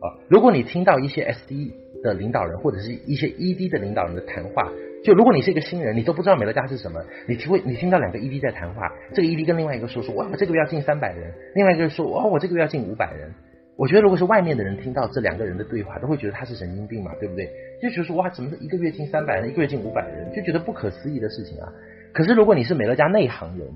[0.00, 0.06] 啊！
[0.28, 1.70] 如果你听到一些 SD
[2.02, 4.72] 的领导人或者是一些 ED 的领导人的谈话，
[5.04, 13.32] 就如果你是一个新人，你都不知道美乐家是什么，你听会你听到两个 ED 在谈话，这个 ED 跟另外一个说说哇，我这个月要进三百人，另外一个说哇，我这个月要进五百人。
[13.76, 17.48] 我觉得如果是外面的人听到这两个人的对话，都会觉得他是神经病嘛，对不对？
[17.82, 21.72] 就觉得说哇，怎么一个月进三百人，一个月进五百人，就觉得不可思议的事情啊。
[22.12, 23.68] 可是如果你是美乐家内行人。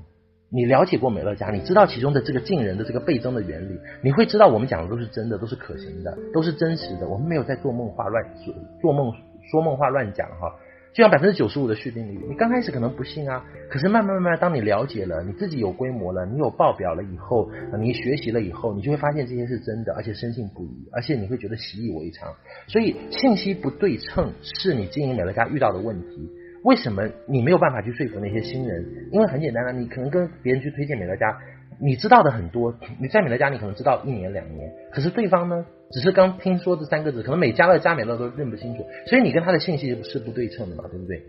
[0.51, 7.07] 你了解过美乐家，你知道其中的这个进人的这个倍增的原理，你会知道我们讲的都是真的，都是可行的，都是真实的。
[7.07, 9.12] 我们没有在做梦话乱做，做梦
[9.51, 10.51] 说梦话乱讲哈。
[10.95, 22.34] 就像百分之九十五的续订率，你刚开始可能不信啊，可是慢慢慢慢，当你了解了，你自己有规模了，你有报表了以后，你学习了以后，你就会发现这些是真的，而且深信不疑，而且你会觉得习以为常。
[22.66, 26.30] 所以信息不对称是你经营美乐家遇到的问题。
[26.64, 28.84] 为什么你没有办法去说服那些新人？
[29.12, 31.39] 因为很简单了，你可能跟别人去推荐美乐家，
[31.81, 35.66] 你知道的很多，你在美乐家你可能知道一年两年，可是对方呢？
[35.91, 41.22] 只是刚听说这三个字，可能每家乐家美乐都认不清楚，所以你跟他的信息是不对称的嘛，对不对？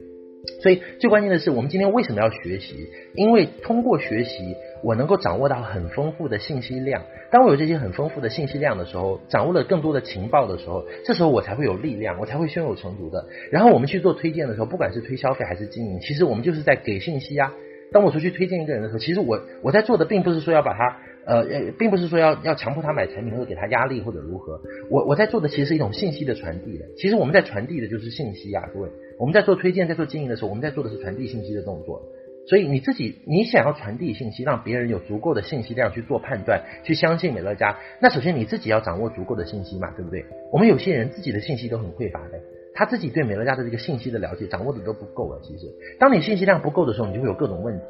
[0.61, 2.75] 所以最关键的是，我们今天为什么要学习？
[3.13, 7.03] 因为通过学习，我能够掌握到很丰富的信息量。
[7.31, 13.27] 当我有这些很丰富的信息量的时候，掌握了更多的情报的时候，这时候我才会有力量，我才会胸有成竹的。
[13.51, 17.53] 然后我们去做推荐的时候，不管是推消费还是经营，其实我们就是在给信息啊。
[17.91, 20.97] 当我出去推荐一个人的时候，其实我我在做的并不是说要把他。
[21.25, 24.59] 呃呃，并不是说要要强迫他买产品，或者给他压力，或者如何。
[24.89, 26.85] 我我在做的其实是一种信息的传递的。
[26.97, 28.89] 其实我们在传递的就是信息啊，各位。
[29.19, 32.01] 我们在做推荐、在做经营的时候，我们在做的是传递信息的动作。
[32.47, 37.77] 所以你自己，你想要传递信息，让别人有足够的信息量去做判断，去相信美乐家。
[38.01, 40.25] 那首先你自己要掌握足够的信息嘛，对不对？
[40.51, 42.39] 我们有些人自己的信息都很匮乏的。
[42.73, 45.39] 他自己对美乐家的这个信息的了解掌握的都不够了。
[45.43, 45.67] 其实，
[45.99, 47.85] 当你信息量不够的时候，你就会有各种问题。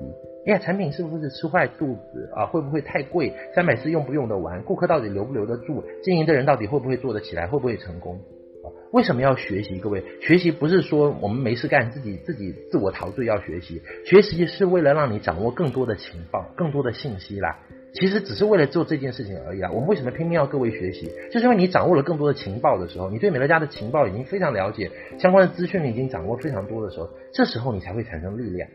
[0.48, 2.46] 哎呀，产品是不是吃坏肚子啊？
[2.46, 3.34] 会不会太贵？
[3.54, 4.64] 三百四用不用得完？
[4.64, 5.84] 顾客到底留不留得住？
[6.02, 7.46] 经营的人到底会不会做得起来？
[7.46, 8.16] 会不会成功？
[8.64, 9.78] 啊，为什么要学习？
[9.80, 13.82] 各位，学习不是说我们没事干，自己自己自我陶醉要学习。
[14.06, 17.60] 学习是为了让你掌握更多的情报、更多的信息啦。
[17.94, 19.72] 其实只是为了做这件事情而已啊！
[19.72, 21.12] 我们为什么拼命要各位学习？
[21.32, 28.70] 就是因为你掌握了更多的情报的时候，你对美乐家的情报已经非常了解，相关的资讯你已经掌握非常多的时候，这时候你才会产生力量，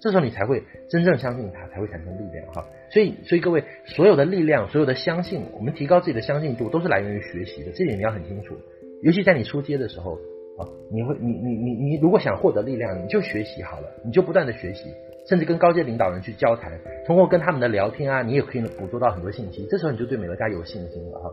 [0.00, 2.64] 这时候你才会真正相信它，才会产生力量哈！
[2.90, 8.54] 所以，所以各位，所有的力量，所有的相信，我们提高自己的相信度，都是来源于学习的，这点你要很清楚。
[9.02, 10.14] 尤其在你出街的时候
[10.58, 14.84] 啊，你会，你你你你，如果想获得力量，你就学习好了，你就不断的学习。
[15.28, 19.66] 甚至跟高阶领导人去交谈，通过跟他们的聊天啊，你也可以捕捉到很多信息。
[19.70, 21.30] 这时候你就对美乐家有信心了哈。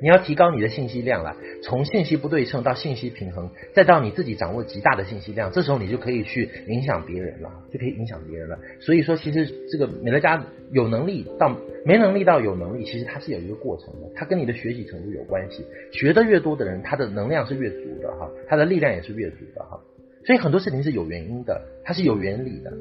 [0.00, 8.58] 你要提高你的信息量了，从信息不对称到信息平衡，再到你自己掌握极大的信息量，这时候你就可以去影响别人了，就可以影响别人了。
[8.80, 15.64] 所以说，其实这个美乐家有能力到没能力到有能力，其实它是有一个过程的，它跟你的学习程度有关系。
[15.92, 19.80] 学得越多的人，他的能量是越足的哈，他的力量也是越足的哈。
[20.26, 22.72] 所以很多事情是有原因的，它是有原理的。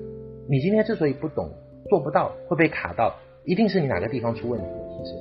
[0.49, 1.51] 你今天之所以不懂、
[1.89, 3.15] 做不到、会被卡到，
[3.45, 4.73] 一定是你哪个地方出问题了。
[4.97, 5.15] 其实，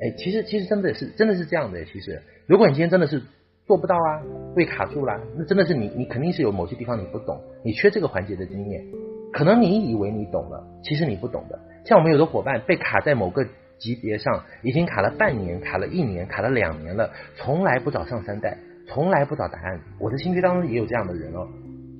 [0.00, 1.84] 哎，其实其实真的是真的是这样的。
[1.84, 3.22] 其实，如果你今天真的是
[3.66, 4.22] 做不到啊，
[4.56, 8.84] 被卡住了，那真的是你你肯定是有某些地方你不懂，你缺这个环节的经验。
[9.32, 11.56] 可能你以为你懂了，其实你不懂的。
[11.84, 13.44] 像我们有的伙伴被卡在某个
[13.78, 18.58] 级别上，已经卡了半年、卡了一年、卡了两年了，从来不找上三代。
[18.92, 21.48] 从来不找答案，我的心学当中也有这样的人哦，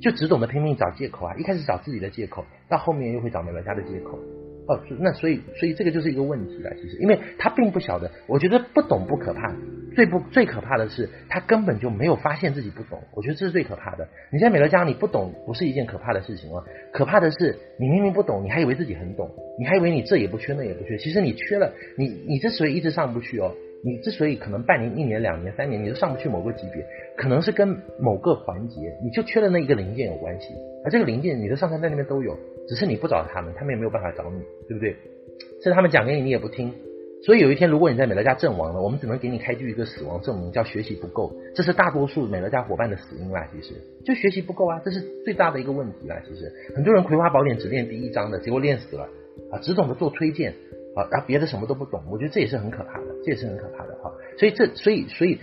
[0.03, 4.18] 就只懂得拼命找借口啊，一开始找自己的借口，到后面又会找美乐家的借口
[4.66, 9.55] 哦，那所以所以这个就是一个问题了，其实，因为他并不晓得，我觉得不懂不可怕，
[9.95, 14.09] 最不最可怕的是他根本就没有发现自己不懂，我觉得这是最可怕的。
[14.32, 23.55] 你在美乐家你不懂不是一件可怕的事情哦，可怕的是你明明不懂，你还以为自己很懂，你还以为你这也不缺那也不缺，其实你缺了，你你之所以一直上不去哦。
[23.82, 26.84] 你之所以可能半年、一年、两年、三年，你都上不去某个级别，
[27.16, 30.54] 可能是跟某个环节你就缺了那一个零件有关系。
[30.84, 32.36] 而这个零件，你的上山在那边都有，
[32.68, 34.94] 只是你不找他们，他们也没有办法找你，对不对？
[35.62, 36.72] 甚至他们讲给你，你也不听。
[37.22, 41.34] 所以有一天，如果你在美乐家阵亡了，我们只能给你开具一个死亡证明，叫学习不够。
[41.54, 43.74] 这是大多数美乐家伙伴的死因啦，其实
[44.04, 46.16] 就学习不够啊，这是最大的一个问题啦。
[46.26, 49.08] 其实很多人葵花宝典只练第一章的，结果练死了
[49.50, 50.54] 啊，只懂得做推荐。
[50.95, 54.12] 啊，然后别的什么都不懂，我觉得这也是很可怕的，这也是很可怕的哈。
[54.38, 55.38] 所以这，所以，所以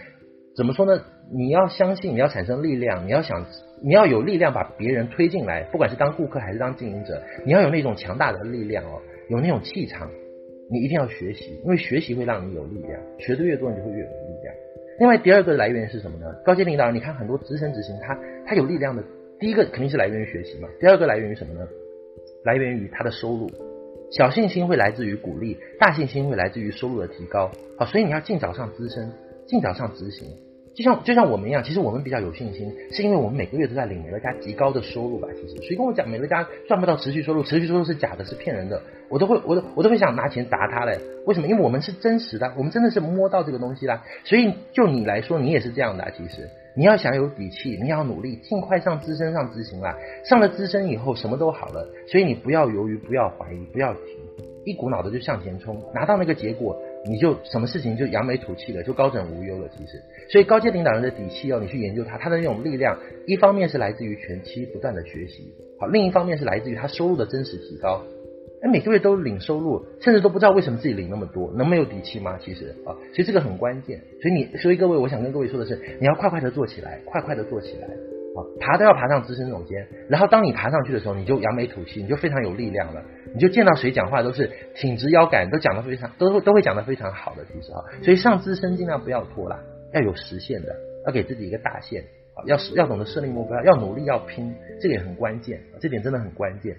[0.56, 1.02] 怎么说呢？
[1.30, 3.46] 你要相信，你要产生力量，你要想，
[3.84, 10.10] 你要有力量把别人推进来，不管是当顾客还是当经营者，你要有那种强大的力量哦，有那种气场，
[10.72, 14.56] 你一定要学习，因为学习会让你有力量，学的越多，你就会越有力量。
[15.00, 16.26] 另外，第二个来源是什么呢？
[16.46, 19.04] 高阶领导人，你看很多资深执行，他他有力量的，
[19.40, 21.68] 第一个肯定是来源于学习嘛，第二个来源于什么呢？
[22.46, 23.50] 来源于他的收入。
[24.10, 27.52] 小信心会来自于鼓励，大信心会来自于收入的提高。
[27.78, 29.12] 好，所以你要尽早上资深，
[29.46, 30.30] 尽早上执行。
[30.74, 35.28] 就像就像我们一样，其实我们比较有信心，是因为我们每个月都在领美乐家极高的收入吧。
[35.36, 41.00] 其实，谁跟我讲美乐家赚不到持续收入，持续收入是假的，是骗人的，我都会，我都我都会想拿钱砸他嘞。
[41.26, 41.48] 为什么？
[41.48, 44.04] 因为我们是真实的，我们真的是摸到这个东西啦。
[44.24, 46.12] 所以就你来说，你也是这样的。
[46.16, 46.48] 其实。
[46.78, 49.98] 你要想有底气，你要努力，尽快上资深上执行啦。
[50.24, 51.90] 上了资深以后，什么都好了。
[52.08, 54.04] 所以你不要犹豫，不要怀疑，不要停，
[54.64, 59.68] 一股脑的就向前冲，拿到那个结果，你就什么事情就扬眉吐气了，就高枕无忧了。
[59.76, 60.00] 其实，
[60.30, 68.04] 所以高阶领导人的底气哦，你去研究他，他的那种力量，一方面是来自于前期不断的学习，好，另一方面是来自于他收入的真实提高。
[68.62, 72.40] 哎，每个月都领收入，甚至都不知道为什么自己领那么多，能没有底气吗？
[72.42, 74.02] 其实啊，其实这个很关键。
[74.22, 79.88] 所以你，所以各位，我想跟各位说的是，你要快快的做起来，快快的做起来啊，爬都要爬上资深总监。
[80.10, 83.04] 然后当你爬上去的时候，你就扬眉吐气，你就非常有力量了。
[83.32, 87.84] 你就见到谁讲话都是挺直腰杆，都讲得非常，都都会讲得非常好的，其实啊。
[88.02, 89.60] 所以上资深尽量不要拖拉，
[89.94, 92.02] 要有实现的，要给自己一个大限
[92.34, 94.52] 啊，要要懂得设立目标，要努力，要拼，
[94.82, 96.76] 这个也很关键，这点真的很关键。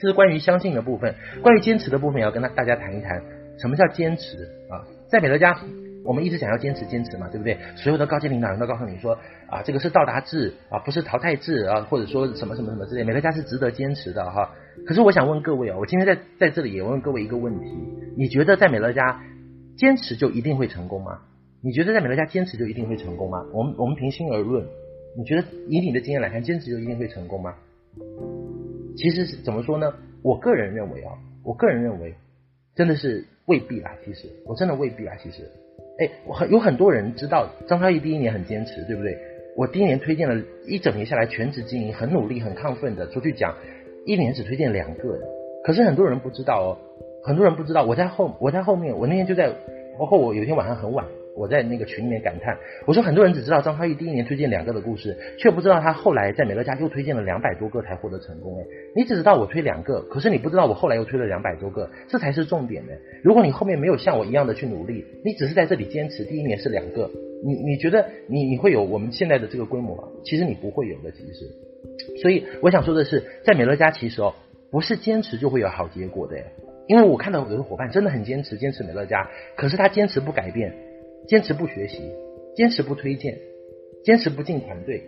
[0.00, 3.22] 这是关于相信的部分，关于坚持的部分，也要跟大家谈一谈，
[3.58, 4.86] 什么叫坚持啊？
[5.08, 5.58] 在美乐家，
[6.04, 7.58] 我们一直想要坚持坚持嘛，对不对？
[7.76, 9.18] 所有的高级领导人都告诉你说
[9.48, 14.54] 啊，这个是到达制啊，不是淘汰制啊，或者说什么什么什么之类，美乐家是值得坚持的哈。
[14.86, 17.66] 可是我想问各位啊，我今天在在这里也问各位一个问题：
[18.16, 19.20] 你觉得在美乐家
[19.76, 21.18] 坚持就一定会成功吗？
[21.60, 23.44] 你觉得在美乐家坚持就一定会成功吗？
[23.52, 24.64] 我们我们平心而论，
[25.16, 27.54] 你觉得以你的经验来看，坚持就一定会成功吗？
[28.98, 29.94] 其实是怎么说呢？
[30.22, 31.12] 我个人认为啊，
[31.44, 32.14] 我个人认为
[32.74, 33.92] 真的是未必啦。
[34.04, 35.12] 其实我真的未必啦。
[35.22, 35.48] 其实，
[36.00, 39.16] 哎，我很有很多人知道张超毅第一年很坚持，对不对？
[39.56, 43.54] 我第一年推荐了一整年下来全职经营，很努力、很亢奋的出去讲，
[44.04, 45.20] 一年只推荐两个人。
[45.64, 46.68] 可是很多人不知道哦，
[47.22, 49.52] 很多人不知道我在后我在后面，我那天就在，
[49.96, 51.06] 包括我有一天晚上很晚。
[51.38, 58.58] 我在那个群里面感叹，我说很多人只知道张超毅第一年推荐两个的故事，却不知道他后来在美乐家又推荐了两百多个才获得成功。
[58.60, 58.64] 哎，
[58.96, 62.92] 你只知道我推两个，可是你不知道我后来又推了两百多个，这才是重点呢。
[63.22, 67.08] 如果你后面没有像我一样的去努力，你只是在这里坚持，第一年是两个，
[67.44, 70.04] 你你觉得你你会有我们现在的这个规模吗？
[70.24, 71.48] 其实你不会有的，其实。
[72.20, 74.34] 所以我想说的是，在美乐家其实哦，
[74.72, 76.36] 不是坚持就会有好结果的，
[76.88, 80.74] 因为我看到有的伙伴真的很坚持，坚持美乐家，可是他坚持不改变。
[81.28, 82.00] 坚持不学习，
[82.56, 83.38] 坚持不推荐，
[84.02, 85.02] 坚持不进团队，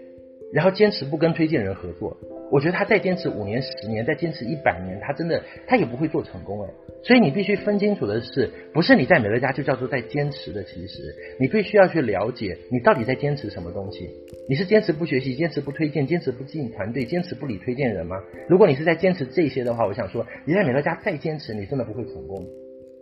[0.53, 2.14] 然后坚持不跟推荐人合作。
[2.53, 6.71] 我觉得他再坚持五年、十年，再坚持一百年，他真的他也不会做成功哎。
[7.03, 14.11] 所以你必须分清楚的是，不是你在美乐家就叫做在坚持的，其实你必须要去了解你到底在坚持什么东西。
[14.47, 18.16] 你是坚持不学习、坚持不推荐、坚持不进团队、坚持不理推荐人吗？
[18.47, 22.45] 如果你是在坚持这些的话，我想说你在美乐家再坚持，你真的不会成功。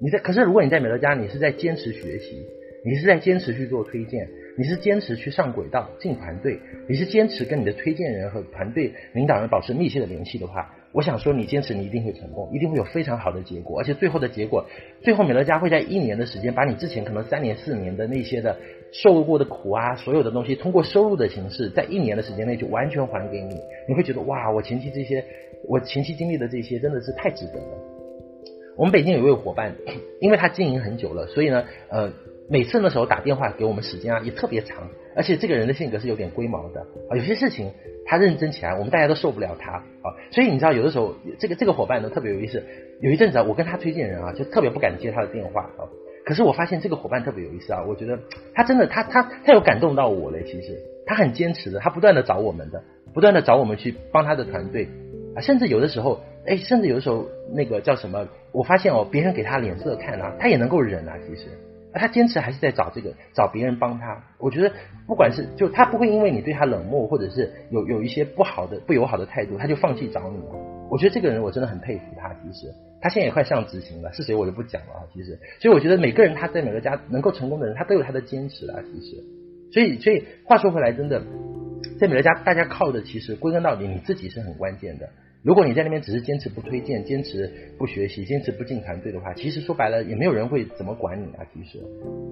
[0.01, 2.47] 你在可是如果你在美乐家，你是在坚持学习。
[2.85, 6.59] 你是在坚持去做推荐，你是坚持去上轨道进团队，
[6.89, 14.65] 你是坚持跟你的推荐人和团队领导人保持密切的联系的话，我想说你坚持你一定会成功，一定会有非常好的结果，而且最后的结果，
[15.03, 18.57] 最后美乐家会在一年的时间把你之前可能三年四年的那些的
[18.93, 23.57] 受过的苦啊，所有的东西通过收入的形式，在一年的时间内就完全还给你，
[23.89, 25.25] 你会觉得哇，我前期这些
[25.67, 27.79] 我前期经历的这些真的是太值得了。
[28.77, 29.75] 我们北京有一位伙伴，
[30.21, 32.13] 因为他经营很久了，所以呢，呃。
[32.51, 36.81] 每次那时候打电话给我们时间啊也特别长，而且这个人的性格是有点龟毛的
[37.11, 37.73] 啊，有些事情
[38.07, 42.65] 他认真起来，我们大家都受不了他啊，所以你知道有的时候这个这个伙伴呢特别有意思，
[43.01, 45.85] 有一阵子啊我跟他推荐人啊就特别不敢接他的电话啊，
[46.25, 48.19] 可是我发现这个伙伴特别有意思啊，我觉得
[48.55, 52.83] 他真的他他他有感动到我嘞，其实他很坚持的，他不断的找我们的，
[53.13, 54.89] 不断的找我们去帮他的团队
[55.37, 61.49] 啊，甚至有的时候哎，甚至有的时候那个叫什么，我发现哦别人给他脸色看啊，他也能够忍啊，其实。
[61.95, 64.23] 他坚持还是在找这个，找别人帮他。
[64.39, 64.73] 我觉得
[65.07, 70.39] 不管是就他不会因为你对他冷漠，或者是有有一些不好的不友好的态度，他就放弃找你。
[70.91, 72.35] 我觉得这个人我真的很佩服他。
[72.35, 75.01] 其实他现在也快上执行了，是谁我就不讲了啊。
[75.13, 78.81] 其实，所以我觉得每个人他在每个家能够成功的人，他都有他的坚持啊。
[78.93, 79.23] 其实，
[79.73, 81.23] 所以所以话说回来，真的
[81.99, 85.09] 在美乐家，大家靠的其实归根到底你自己是很关键的。
[85.49, 91.47] 如果你在那边只是坚持不推荐、坚持不学习、坚持不进团队的话，其实说白了也没有人会怎么管你啊。
[91.55, 91.79] 其实，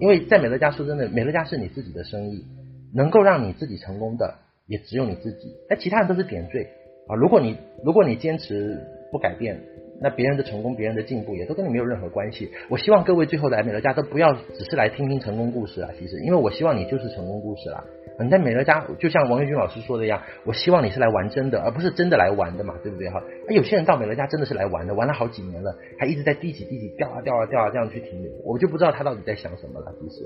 [0.02, 2.44] 因为在美乐家说真的，美乐家是你自己的生意，
[2.92, 4.34] 能够让你自己成功的
[4.66, 6.68] 也只有你自己，那其他人都是点缀
[7.08, 7.16] 啊。
[7.16, 8.78] 如果你如果你坚持
[9.10, 9.62] 不改变，
[10.00, 12.50] 那别人的成功、别人的进步也都跟你没有任何关系。
[12.68, 17.84] 我希望各位最后来美乐家都不要只是来听听成功故事啊，其实，因为我希望你就是成功故事啦。
[18.18, 23.22] 你在美乐家，就像王月军老师说的一样，我希望你是来玩真的，而不是真的来玩的嘛，对不对哈？
[23.46, 30.24] 那有些人到美乐家真的是来玩的，玩了好几年了，还一直在低级低级掉啊掉啊掉啊这样去停留，我就不知道他到底在想什么了，其实。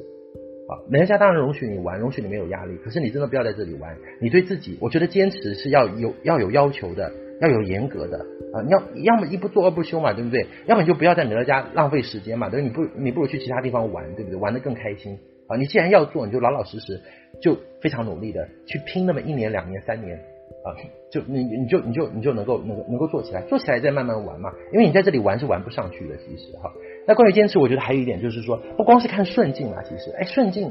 [0.68, 3.96] 啊，美乐家当然容许你玩，容许你没有压力，可是你真的不要在这里玩。
[4.20, 8.62] 你对自己，我觉得坚持是要有要有要求的，要有严格的啊。
[8.62, 10.46] 你要要么一不做二不休嘛，对不对？
[10.66, 14.38] 要么你就不要在美乐家浪费时间嘛，对，你不你不如去其他地方玩，对不对？
[14.38, 15.56] 玩得更开心啊。
[15.56, 17.00] 你既然要做，你就老老实实。
[17.40, 20.18] 就非常努力的去拼那么一年两年三年
[20.62, 20.76] 啊，
[21.10, 26.70] 就你你就你就你就能够能够能够做起来，做起来再慢慢玩嘛，因为你在这里玩是玩不上去的，其实哈。
[27.06, 30.70] 那关于坚持，我觉得还有一点就是说，不光是看顺境嘛，其实，哎，顺境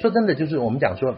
[0.00, 1.16] 说真的就是我们讲说，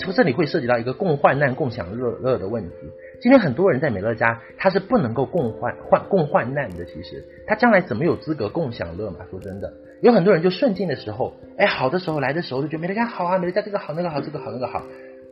[0.00, 2.74] 从这里会涉及到一个共患难、共享乐乐的问题。
[3.20, 6.84] 今天很多人在美乐家，他是不能够共患患共患难的。
[6.84, 9.18] 其实他将来怎么有资格共享乐嘛？
[9.30, 14.82] 说真的，有很多人就顺境的时候，哎，好的时候来的时候就觉得美乐家好啊，美乐家这个好那个好，这个好那个好。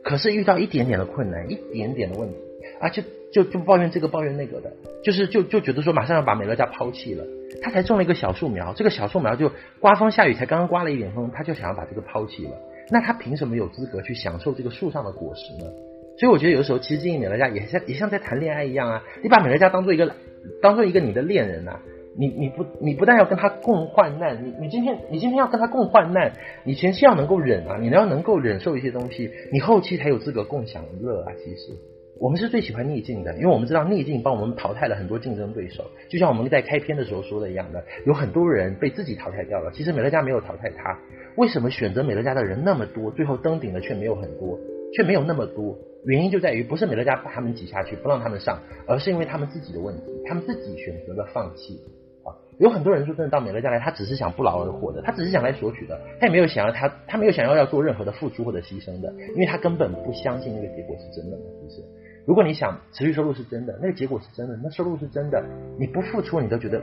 [0.02, 2.36] 可是遇到一点点的困难，一点点的问题
[2.80, 4.72] 啊，就就就抱怨这个抱怨那个的，
[5.04, 7.24] 就是就就觉得说马上要把美乐家抛弃了。
[7.62, 12.50] 他才种了一个小树苗，这个小树苗就刮风下雨才刚刚刮了一点风，他就想要把这个抛弃了。
[12.90, 15.70] 那他凭什么有资格去享受这个树上的果实呢？
[16.18, 19.04] 所以我觉得有的时候，其实经营美乐家也像也像在谈恋爱一样啊。
[19.22, 20.14] 你把美乐家当做一个
[20.62, 21.82] 当做一个你的恋人啊，
[22.18, 26.32] 你你不你不但要跟他共患难，你你今天你今天要跟他共患难，
[26.64, 31.32] 你前期要能够忍啊，你要能够忍受一些东西，你后期才有资格共享乐啊。
[31.44, 31.72] 其实
[32.18, 35.84] 我们是最喜欢逆境的，因为我们知道逆境帮我们淘汰了很多竞争对手。
[36.08, 39.70] 就像我们在开篇的时候说的一样的，有很多人被自己淘汰掉了。
[39.74, 40.98] 其实美乐家没有淘汰他，
[41.36, 44.58] 为什么选择美乐家的人那么多，最后登顶的却没有很多，
[44.94, 45.76] 却没有那么多？
[46.06, 51.80] 原因就在于不是美乐家把他们挤下去不让他们上，而是因为他们自己的问题，他们自己选择了放弃
[52.22, 52.30] 啊。
[52.58, 61.82] 有很多人说真的到美乐家来，他只是想不劳而获的，他只是想来索取的，他也没有想要他他没有想要要做任何的付出或者牺牲的，因为他根本不相信那个结果是真的嘛，是不是？
[62.24, 65.44] 如果你想持续收入是真的，那个结果是真的，那收入是真的，
[65.76, 66.80] 你不付出你都觉得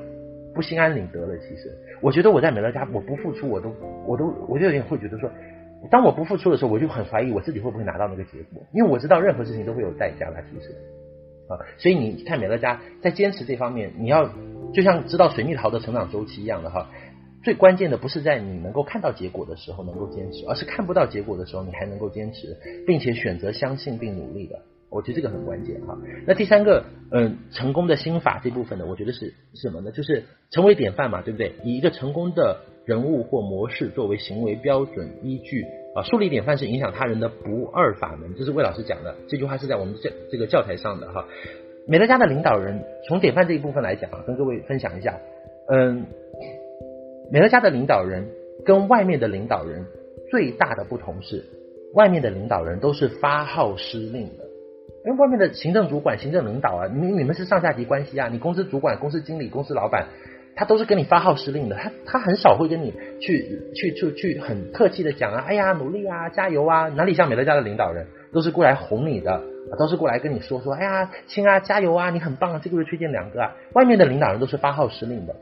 [0.53, 1.38] 不心安理得了。
[1.38, 3.74] 其实我觉得我在美乐家我不付出我都
[4.05, 5.30] 我都我就有点会觉得说。
[5.92, 10.72] 当我不付出的时候，我就很怀疑我自己会不会拿到那个结果，因为我知道任何事情都会有代价的，其实
[11.50, 14.30] 啊，所以你看美乐家在坚持这方面，你要
[14.74, 16.90] 就像知道水蜜桃的成长周期一样的哈，
[17.44, 22.58] 最关键的不是在你能够看到结果的时候能够坚持，而是看不到结果的时候你还能够坚持，
[22.88, 25.98] 并且选择相信并努力的，我觉得这个很关键哈。
[26.26, 29.92] 那第三个，嗯，成功的心法这部分呢，我觉得是是什么呢？
[29.92, 31.56] 就是成为典范嘛，对不对？
[31.66, 32.62] 以一个成功的。
[32.86, 35.66] 人物或模式作为行为标准依据
[35.96, 39.16] 啊，树立典范是影响他人的不二法门，这是魏老师讲的。
[39.30, 41.26] 这句话是在我们这这个教材上的哈。
[41.88, 45.18] 美乐家的领导人从典范这一部分来讲啊，跟各位分享一下。
[45.70, 46.06] 嗯，
[47.32, 48.28] 美乐家的领导人
[48.66, 49.86] 跟外面的领导人
[50.30, 51.46] 最大的不同是，
[51.94, 54.44] 外面的领导人都是发号施令的，
[55.06, 60.08] 因为外面的行政主管、行政领导啊，你你们是上下级关系啊，你公司主管、公司经理、公司老板。
[60.56, 69.41] 他都是跟你发号施令的，他他很少会跟你去去去去很客气的讲啊，哎呀，努力啊，加油啊，哪里像美乐家的领导人，都是过来哄你的，
[69.80, 73.51] 都是过来跟你说说，哎呀，亲啊，加油啊，你很棒啊，这个月推荐两个啊。
[73.74, 75.36] 外面的领导人都是发号施令的。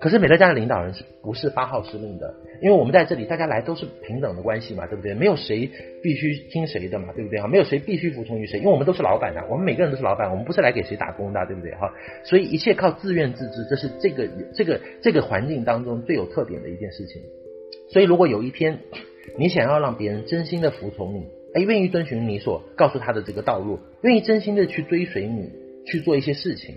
[0.00, 2.34] 可是美乐家的领导人是不是发号施令的？
[2.62, 5.12] 因为我们在这里，大家来都是平等的关系嘛，对不对？
[5.12, 5.70] 没有谁
[6.02, 7.38] 必须听谁的嘛，对不对？
[7.38, 11.72] 哈，没有谁必须服从于谁，因为我们都是老板啊，我们每个人都是老板，我们不是来给谁打工的，对不对？
[11.72, 11.92] 哈，
[12.24, 17.20] 所以一切靠自愿自治，这是这个这个这个环境当中最有特点的一件事情。
[17.92, 18.78] 所以如果有一天
[19.38, 25.50] 你想要让别人真心的服从你，哎，愿意遵循你所告诉他的这个道路，愿意真心的去追随你
[25.86, 26.76] 去做一些事情，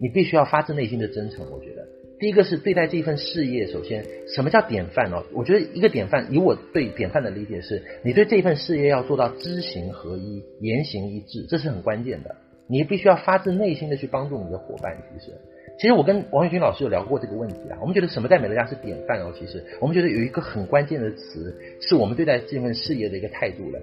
[0.00, 1.86] 你必须要发自内心的真诚，我觉得。
[2.22, 5.24] 第一个是对待这份事业，首先什么叫典范哦？
[5.34, 12.36] 我觉得一个典范，以我对典范的理解是，你对这份事业要做到知行合一、言行一致，这是很关键的。
[12.68, 14.96] 你必须要发自内心的去帮助你的伙伴。
[15.12, 15.32] 其实，
[15.80, 17.78] 其实我跟王玉军老师有聊过这个问题啊。
[17.80, 19.32] 我们觉得什么在美乐家是典范哦？
[19.36, 23.80] 其实我们觉得有一个很关键的词，是我们对待这份事业的一个态度了。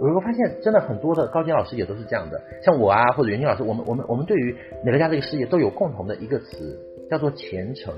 [0.00, 6.80] 我会发现，真的很多的高阶老师也都是这样的，像我啊，或者袁军老师，我们我们我们对于美乐家这个事业都有共同的一个词。
[7.14, 7.94] 叫做虔诚，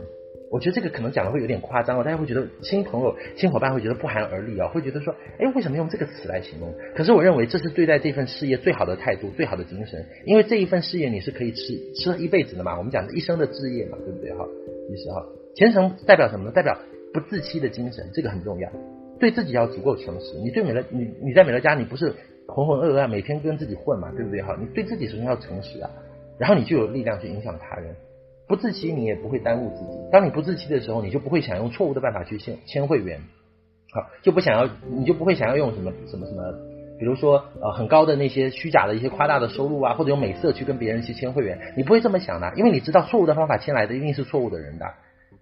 [0.50, 6.74] 我觉得这个可能讲的会有点夸张哦，大家会觉得新朋友、新伙伴会觉得不寒而栗啊，会觉得说，哎，为什么用这个词来形容？
[6.94, 14.46] 可是我认为这是对待这份事业最好的态度、最好的精神，因为这一份事业你是可以吃吃一辈子的嘛，我们讲的一生的志业嘛，对不对哈？
[14.90, 16.52] 其实哈，虔诚代表什么呢？
[16.52, 16.76] 代表
[17.14, 18.70] 不自欺的精神，这个很重要，
[19.18, 20.36] 对自己要足够诚实。
[20.38, 22.12] 你对美乐，你你在美乐家，你不是
[22.46, 24.54] 浑浑噩噩每天跟自己混嘛，对不对哈？
[24.60, 25.90] 你对自己首先要诚实啊，
[26.38, 27.96] 然后你就有力量去影响他人。
[28.49, 29.99] 不自欺，你也不会耽误自己。
[30.12, 33.20] 当你不自欺的时候，你就不会想用错误的办法去签签会员，
[33.92, 36.42] 好，就不想要，你就不会想要用什么什么什么，
[36.98, 44.86] 比如说呃很高的那些虚假的一些夸大的收入啊，或者用美色去跟别人去签会员，你不会这么想的，因为你知道错误的方法签来的一定是错误的人的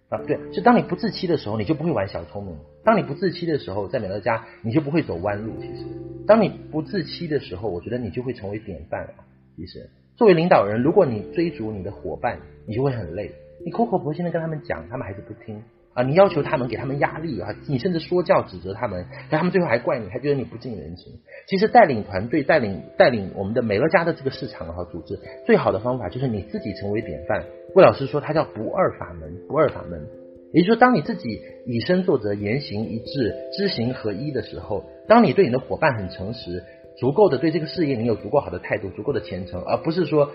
[0.08, 0.18] 啊。
[0.26, 2.54] 对，就当你不自欺的时候，你就不会玩小聪明；
[2.84, 5.52] 当你不自欺的时候，在美乐家你就不会走弯路。
[5.60, 5.84] 其实，
[6.26, 9.10] 当你不自欺的时候，我觉得你就会成为典范了。
[9.56, 9.90] 其实。
[10.16, 13.32] 作为领导人，如果你追逐你的伙伴，你就会很累。
[13.64, 15.62] 你苦口婆心的跟他们讲，他们还是不听，
[15.92, 21.14] 啊，你要求他们给他们压力啊，你甚至说教指责他们，但他们最后还怪你，还觉得你不近人情。
[21.48, 27.44] 其实带领团队、带领带领我们的美乐家的这个市场和组织，最好的方法就是你自己成为典范。
[27.74, 30.06] 魏老师说，他叫不二法门，不二法门，
[30.52, 36.62] 也就是说，当你自己以身作则、言行一致、知行合一的时候，当你对你的伙伴很诚实，
[37.04, 40.30] 足够的对这个事业你有足够好的态度、足够的虔诚，而不是说。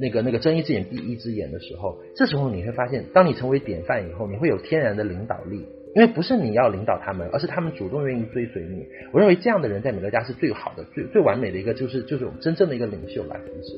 [0.00, 8.86] 那个那个睁一只眼闭一只眼的时候，这时候你会发现，当你成为典范以后，你会有天然的领导力，因为不是你要领导他们，而是他们主动愿意追随你。
[9.12, 13.40] 我认为这样的人在美乐家是最好的、最最完美的一个，就是就是真正的一个领袖来。
[13.62, 13.76] 其实，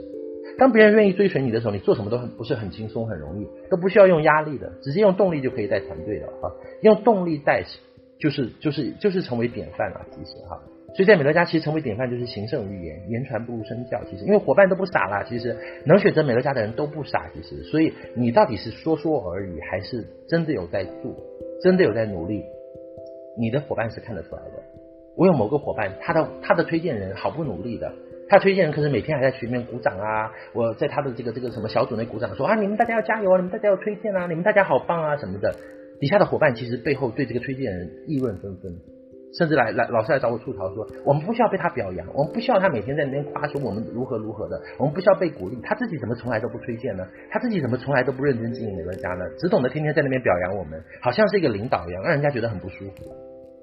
[0.58, 6.50] 当别人愿意追随你的时候，你做什么都很不是很轻松、很容易，都不需要用压力的，直接用动力就可以带团队了啊！
[6.82, 7.64] 用动力带，
[8.18, 10.04] 就是就是就是成为典范了。
[10.10, 10.60] 其实哈。
[10.94, 14.02] 所以在美乐家，其实成为典范就是行胜于言，言传不如身教。
[14.10, 17.30] 其实，因为伙伴都不傻啦，其实能选择美乐家的人都不傻。
[17.32, 21.14] 其实，所以你到底是说说而已，还是真的有在做，
[21.62, 22.44] 真的有在努力？
[23.38, 24.62] 你的伙伴是看得出来的。
[25.16, 27.92] 我有某个伙伴，他的他的推荐人好不努力的，
[28.28, 35.54] 他推荐人可是每天还在群里面鼓掌啊，我在他的这个这个什么小组内鼓掌，说啊，你们大家要加油啊，你们大家要推荐啊，你们大家好棒啊什么的。
[36.00, 38.72] 底下的伙伴其实背后对这个推荐人议论纷纷。
[39.38, 47.06] 甚至来来老师来找我吐槽说，我们不需要被他表扬，我们不需要他每天在那边夸说我们如何如何的，我们不需要被鼓励，他自己怎么从来都不推荐呢？
[47.30, 49.24] 他自己怎么从来都不认真经营美乐家呢？
[49.38, 53.04] 只懂得天天在那边表扬我们，好像是一个领导一样，让人家觉得很不舒服。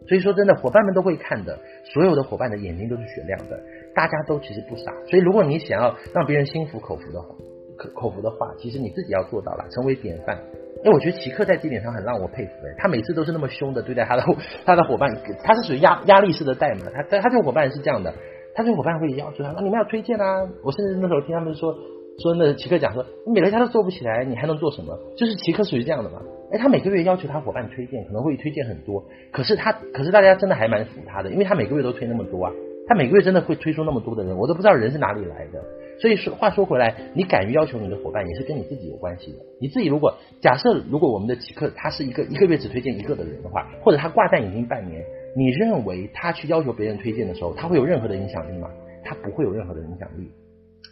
[0.07, 3.59] 所以说真的，伙伴们都会看的，所有的伙伴的眼睛都是雪亮的，
[3.93, 4.93] 大家都其实不傻。
[5.09, 7.35] 所以如果你想要让别人心服口服的话，
[7.77, 10.37] 口口服的话，其实你自己要做到了，成为典范。
[10.83, 14.23] 因为我觉得奇克在这点上很让我佩服哎，他每次都是那么凶的对待他的
[14.63, 15.09] 他的伙伴，
[15.43, 18.13] 他是属于压压力式的带嘛，他他这个伙伴是这样的，
[18.53, 21.73] 他这个伙伴会要求他说你们要推荐啊，我甚至那时候听他们说
[22.19, 24.95] 说那奇克讲说，你每个家都做不起来，你还能做什么？
[25.17, 26.21] 就是奇克属于这样的嘛，
[26.51, 32.53] 哎，他每个月要求他伙伴推荐，可能会推荐很多，可是他可是大家真的还蛮服他的，因为他每个月都推那么多啊，
[32.87, 35.59] 他每个月真的会推出那么多的人，我都不知道人是哪里来的。
[35.99, 39.39] 所以说，话说回来，你敢于要求你的伙伴，也是跟你自己有关系的。
[39.59, 45.03] 你自己如果假设，如果我们的奇克他是一个一个月只推荐一个的人的话，或者他挂单已经半年，
[45.35, 48.69] 你认为他去要求别人推荐的时候，他会有任何的影响力吗？
[49.03, 50.29] 他不会有任何的影响力。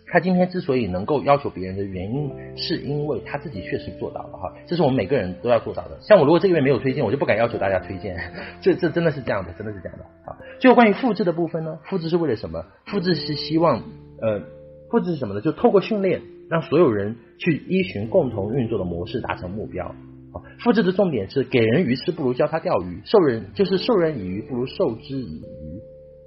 [0.08, 4.54] 他今天之所以能够要求别人的原因，是因为他自己确实做到了哈。
[4.66, 5.98] 这是我们每个人都要做到的。
[6.02, 8.16] 像我如果这个月没有推荐，我就不敢要求大家推荐。
[8.62, 10.38] 这这真的是这样的，真的是这样的啊。
[10.60, 11.80] 最后关于复制的部分呢？
[11.84, 12.66] 复制是为了什么？
[12.86, 13.84] 复制是希望
[14.22, 14.42] 呃。
[14.90, 15.42] 复制是什么呢？
[15.42, 19.86] 就透过训练，让所有人去依循共同运作的模式达成目标。
[19.86, 25.82] 啊，复制的重点是给人鱼吃不如教他钓鱼，授人就是授人以鱼不如授之以渔。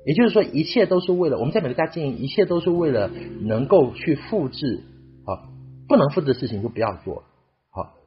[0.06, 3.10] 也就是说，一切都是为了我们在美乐家经营，一切都是为了
[3.43, 4.80] 能够去复制。
[5.24, 5.44] 啊，
[5.86, 7.24] 不能复制的事情就不要做。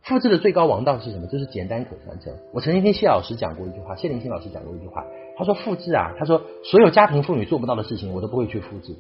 [0.04, 1.28] 复制的最高王道是什么？
[1.28, 2.34] 就是简单可传承。
[2.54, 5.06] 我曾经听谢老师讲过一句话，谢林新老师讲过一句话。
[5.38, 8.96] 他说复制啊，他说所有家庭妇女做不到的事情，我都不会去复制。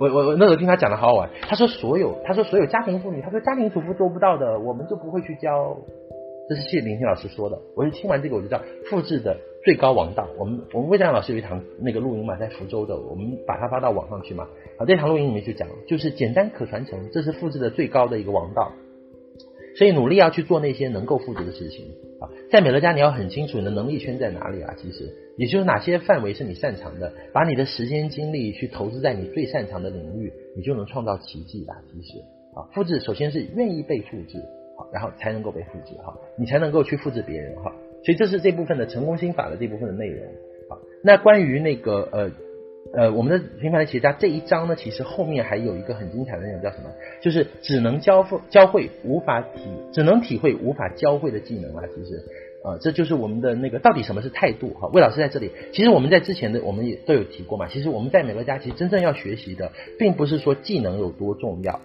[0.00, 1.30] 我我我那时候听他讲的好好玩。
[1.42, 5.76] 他说所有，他说所有家庭妇女，他说家庭主妇做不到的，我们就不会去教。
[6.48, 7.56] 这是谢林新老师说的。
[7.76, 8.60] 我就听完这个，我就知道
[8.90, 10.26] 复制的最高王道。
[10.38, 14.48] 我们我们魏章老师有一堂那个录音嘛，在福州的，我们把它发到网上去嘛。
[14.76, 18.72] 啊，这堂录音里面就讲，就是简单可传承，这是复制的最高的一个王道。
[19.76, 21.86] 所以努力要去做那些能够复制的事情
[22.20, 22.28] 啊。
[22.50, 24.74] 在美乐家，你要很清楚你的能力圈在哪里啊。
[24.76, 31.74] 其实，也就是哪些范围是你擅长的，把你的时间精力去投资在你最擅长的领域，你就能创造奇迹吧。
[31.92, 32.18] 其实，
[32.54, 34.38] 啊，复制首先是愿意被复制，
[34.76, 37.72] 好，然后才能够被复制，哈，你才能够去复制别人，哈。
[38.04, 40.26] 所以这是这部分的成功心法的这部分的内容。
[40.68, 42.30] 好，那关于那个呃。
[42.94, 46.90] 呃，我们的平凡的企业家这一章呢，其实后面还有一个很精彩的内容，叫什么？
[47.22, 49.60] 就是只能交付教会无法体，
[49.92, 51.84] 只能体会无法教会的技能啊。
[51.94, 52.16] 其实，
[52.62, 54.74] 啊，这就是我们的那个到底什么是态度？
[54.74, 57.66] 哈，魏老师在这里，其实我们在之前的我们也都有提过嘛。
[57.68, 61.80] 其实我们在美乐家，其实真正要学习的，并不是说技能有多重要。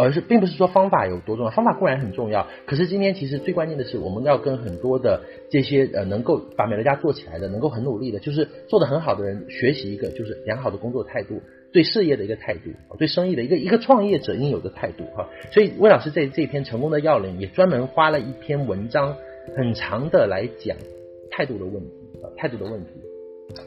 [0.00, 11.42] 而是并不是说方法有多重要，方法固然很重要，可是今天其实最关键的是，我们要跟很多的这些呃能够把美乐家做起来的，能够很努力的，就是做得很好的人学习一个就是良好的工作态度，
[11.72, 15.28] 对事业的一个态度，对生意的一个一个创业者应有的态度哈。
[15.50, 19.16] 所以魏老师在这篇成功的要领也专门花了一篇文章
[19.56, 20.76] 很长的来讲
[21.32, 21.90] 态度的问题
[22.22, 22.90] 啊，态度的问题。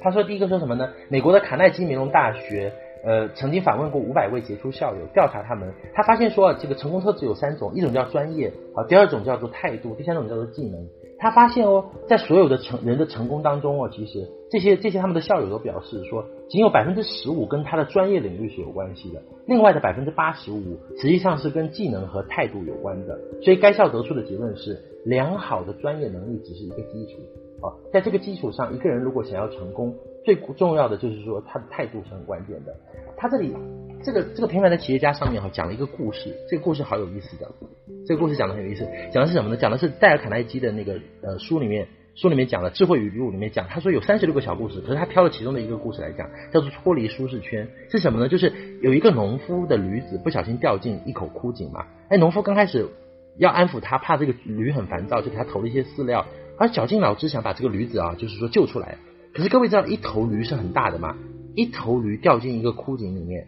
[0.02, 0.94] 他说第一个说什么呢？
[1.10, 2.72] 美国的卡耐基梅隆大学。
[3.04, 10.88] 呃，曾经访问过五百位杰出校友，调查他们，他发现说，这个成功特质有三种，一种叫专业，啊，第二种叫做态度，第三种叫做技能。
[11.18, 23.20] 他发现哦，在所有的成人的成功当中哦，其实这些这些他们的校友都表示说，仅有百分之十五跟他的专业领域是有关系的，另外的百分之八十五实际上是跟技能和态度有关的。
[23.44, 27.20] 所以该校得出的结论是，良好的专业能力只是一个基础
[27.62, 32.76] 啊，在这个基础上，一个人如果想要成功，最重要的就是说他的态度是很关键的。
[33.18, 33.54] 他这里
[34.04, 37.52] 这个这个平凡的企业家上面哈讲了一个故事，这个故事好有意思的。
[38.08, 39.58] 这个故事讲的很有意思，讲的是什么呢？
[39.58, 47.68] 讲的是戴尔·卡耐基的那个呃书里面，书里面讲的《智慧语录》里面讲，他说有三十六个小故事，可是他挑了其中的一个故事来讲，叫做脱离舒适圈。
[47.92, 48.28] 是什么呢？
[48.28, 51.86] 就是有一个农夫的驴子不小心掉进一口枯井嘛。
[52.10, 52.88] 哎，农夫刚开始
[53.38, 56.26] 要安抚他，怕这个驴很烦躁，就给他投了一些饲料，
[56.58, 58.98] 而绞尽脑汁想把这个驴子啊，就是说救出来。
[59.34, 61.16] 可是各位知道，一头驴是很大的嘛，
[61.56, 63.48] 一头驴掉进一个枯井里面。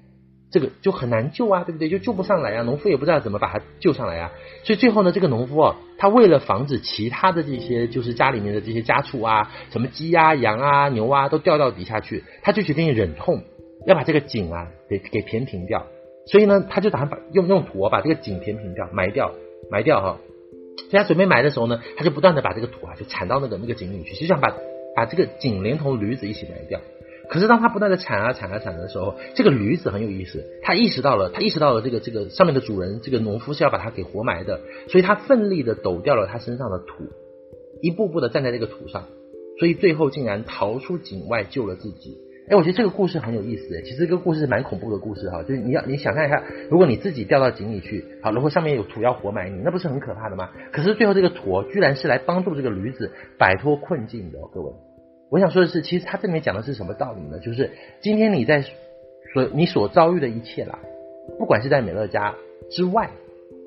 [0.52, 1.90] 这个就很难救啊，对不对？
[1.90, 4.32] 就救不上来啊，农夫也不知道怎么把它救上来啊。
[4.64, 13.42] 所以最后呢，这个农夫啊，他为了防止其他的这些就是家里面的这些家畜啊，什么鸡啊、羊啊、牛啊都掉到底下去，他就决定忍痛
[13.88, 15.88] 要把这个井啊给给填平掉。
[16.28, 19.34] 所以呢，他就打算把用用土啊把这个井填平掉，埋掉，
[19.72, 20.20] 埋掉哈。
[20.78, 24.54] 所以他准备埋的时候呢，他就不断的把这个土啊就铲到那个那个井里去，就想把
[24.96, 26.80] 把这个井连同驴子一起埋掉。
[27.30, 34.60] 可是当他不断的铲啊铲啊铲的时候，这个驴子很有意思，他意识到了，他意识到了这个这个上面的主人，这个农夫是要把他给活埋的，
[34.90, 37.06] 所以他奋力的抖掉了他身上的土，
[37.82, 39.06] 一步步的站在这个土上，
[39.58, 42.18] 所以最后竟然逃出井外救了自己。
[42.50, 50.50] 哎，我觉得这个故事很有意思，其实这个故事是蛮恐怖的故事哈，就是你要你想象一下，如果你自己掉到井里去，好，如果上面有土要活埋你，那不是很可怕的吗？
[50.74, 54.74] 可是最后这个土居然是来帮助这个驴子摆脱困境的，各位。
[55.34, 57.40] 我想说的是，其实他这里面讲的是什么道理呢？
[57.40, 58.62] 就是今天你在
[59.34, 60.78] 所你所遭遇的一切啦，
[61.40, 62.36] 不管是在美乐家
[62.70, 63.10] 之外，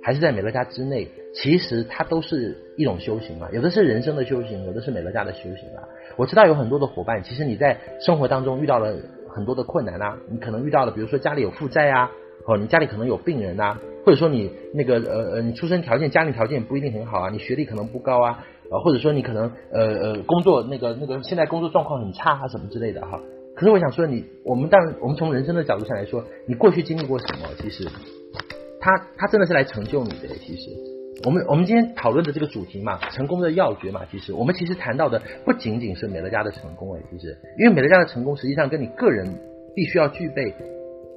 [0.00, 3.48] 还是在美乐家之内，其实它都是一种修行嘛。
[3.52, 5.82] 有的是人生的修行，有的是美乐家的修行啊。
[6.14, 8.94] 我知道有很多的伙伴，其实你在生活当中遇到了
[9.28, 12.12] 很多的困难啊，你可能遇到了，比如说家里有负债啊，
[12.46, 18.46] 哦，你家里可能有病人啊，或者说你那个呃呃，你出生条件、家庭条件不一定很好啊，你学历可能不高啊。
[18.70, 23.20] 啊，或者说你可能呃呃工作那个那个现在工作状况很差啊什么之类的哈。
[23.54, 27.48] 可是我想说你，我们当然我们从人生的角度上来说，你过去经历过什么？
[27.58, 27.88] 其实，
[28.78, 30.28] 他他真的是来成就你的。
[30.44, 30.70] 其实，
[31.24, 39.26] 我们我们今天讨论的这个主题嘛，成功的要诀嘛，其实我们其实谈到的不仅仅是美乐家的成功哎，其实因为美乐家的成功实际上跟你个人
[39.74, 40.54] 必须要具备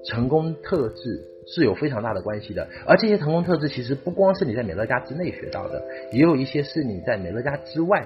[0.03, 1.25] 成功特质。
[1.51, 5.81] 是有非常大的关系的，而这些成功特质其实不光是你在美乐家之内学到的，
[6.13, 8.05] 也有一些是你在美乐家之外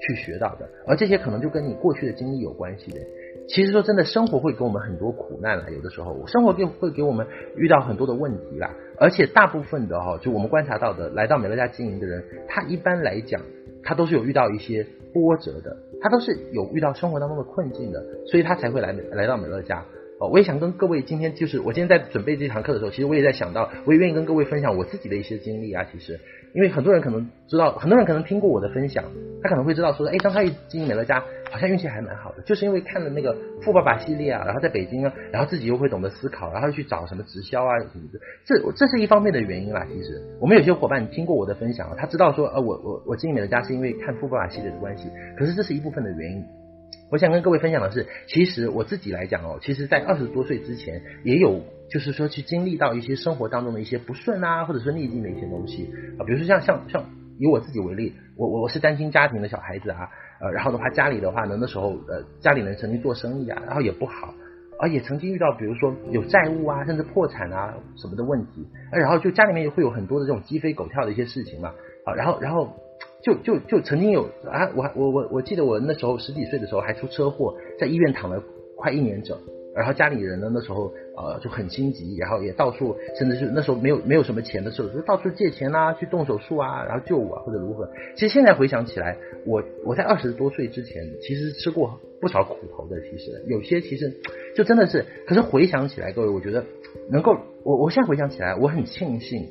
[0.00, 2.98] 去学到的，而这些可能就跟你过去的经历有关系的。
[3.46, 13.40] 其实说真的，生活会给我们很多苦难啦，有的时候生活会会给我们遇到很多的问题啦，而且大部分的哈，就我们观察到的，来到美乐家经营的人，他一般来讲，
[13.84, 19.86] 他都是有遇到一些波折的，他都是有遇到生活当中的困境的，所以他才会来来到美乐家。
[20.26, 25.82] 我也想跟各位今天就是我今天在准备这堂课的时候，其实我也在想到，我也愿意跟各位分享我自己的一些经历啊。
[25.90, 26.20] 其实，
[26.54, 29.02] 因为很多人可能知道，很多人可能听过我的分享，
[29.42, 39.86] 他可能会知道说，哎，张超毅经营美乐家好像运气还蛮好的，就是因为看了那个富爸爸系列啊，然后在北京啊，然后自己又会懂得思考，然后去找什么直销啊什么的，这这是一方面的原因啦。
[39.90, 46.44] 其实，我们有些伙伴听过我的分享，他知道说，呃，我我我经营美乐家是因为看富爸爸系列的关系，可是这是一部分的原因。
[47.10, 51.60] 我想跟各位分享的是，其实我自己来讲哦，其实，在二十多岁之前，也有
[51.90, 57.04] 就是说去经历到一些生活当中的一些不顺啊，或者说逆境的一些东西啊，比如说像像像
[57.36, 60.08] 以我自己为例，我我我是单亲家庭的小孩子啊，
[60.40, 64.32] 呃，然后的话家里的话呢，那时候呃家里人曾经做生意啊，然后也不好，
[64.78, 71.74] 而也曾经遇到比如说有债务啊，甚至破产啊什么的问题，然后就家里面也会有很多的这种鸡飞狗跳的一些事情嘛，
[72.04, 72.72] 啊，然后然后。
[73.22, 78.42] 就就就曾经有啊，我我我我记得我那时候十几岁的时候还出车祸，在医院躺了
[78.76, 79.38] 快一年整，
[79.74, 87.90] 然后家里人呢那时候呃就很心急，然后也到处，甚至是那时候没有没有什么钱的时候，就到处借钱啊，去动手术啊，然后救我啊或者如何。
[88.16, 94.10] 其实现在回想起来，我我在二十多岁之前其实吃过不少苦头的，其实有些其实
[94.56, 96.64] 就真的是，可是回想起来，各位，我觉得
[97.10, 99.46] 能够我我现在回想起来，我很庆幸。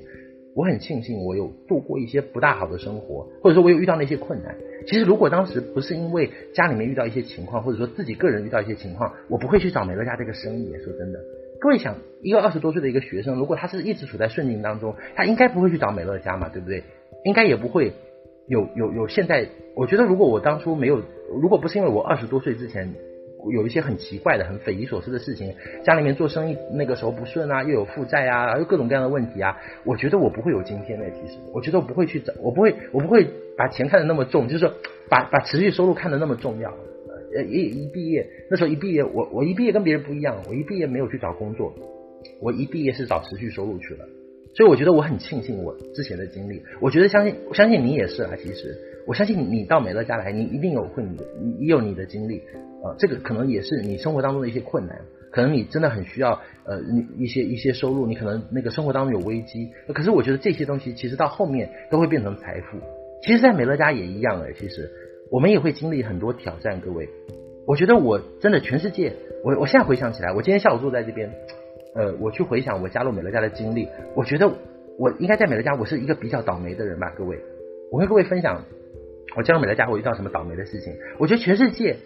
[0.55, 4.55] 我很庆幸我有度过一些不大好的生活，或者说我有遇到那些困难。
[4.87, 10.71] 其实如果当时不是因为家里面遇到一些情况，或者说自己个人遇到一些情况，我不会去找美乐家这个生意。
[10.83, 11.19] 说真的，
[11.59, 16.83] 各位想，一个二十多岁的一个学生，如果他是一直处在顺境当中，他应该不会去找美乐家嘛，对不对？
[17.25, 17.93] 应该也不会
[18.47, 19.47] 有有有现在。
[19.75, 21.01] 我觉得如果我当初没有，
[21.41, 22.93] 如果不是因为我二十多岁之前
[23.53, 31.09] 有一些很奇怪的、很匪夷所思的事情，家里面做生意那个时候不顺啊，又有负债啊，又各种各样的问题啊，我觉得我不会有今天的。
[31.11, 33.25] 其实，我觉得我不会去找，我不会，我不会
[33.57, 34.73] 把钱看得那么重，就是说
[35.09, 36.69] 把把持续收入看得那么重要。
[37.35, 41.73] 呃，一一毕业那时候一毕业，我我一毕业跟别人不一样，我一毕业没有去找工作，
[42.41, 44.05] 我一毕业是找持续收入去了。
[44.55, 48.31] 所以我觉得我很庆幸我之前的经历，我觉得相信相信你也是啊。
[48.41, 48.75] 其实
[49.09, 52.43] 我相信你到美乐家来，你一定有会你，有你的经历
[52.83, 52.93] 啊。
[52.99, 56.79] 这个可能也是你生活当中的一些困难，可能你真的很需要呃
[57.17, 59.67] 一些一些收入，你可能那个生活当中有危机。
[59.95, 62.77] 可是我觉得这些东西其实到后面都会变成财富。
[63.23, 64.53] 其实，在美乐家也一样哎。
[64.53, 64.87] 其实
[65.31, 66.79] 我们也会经历很多挑战。
[66.79, 67.09] 各位，
[67.65, 69.13] 我觉得我真的全世界，
[69.43, 71.31] 我我现在回想起来，我今天下午坐在这边。
[71.95, 74.53] 呃，我去回想我加入美乐家的经历，我觉得
[74.99, 77.39] 我应该在美乐家，我是一个比较倒霉的人吧，各位。
[77.91, 78.65] 我跟各位分享，
[79.35, 80.93] 我加入美乐家，我遇到什么倒霉的事情？
[81.17, 81.97] 我觉得全世界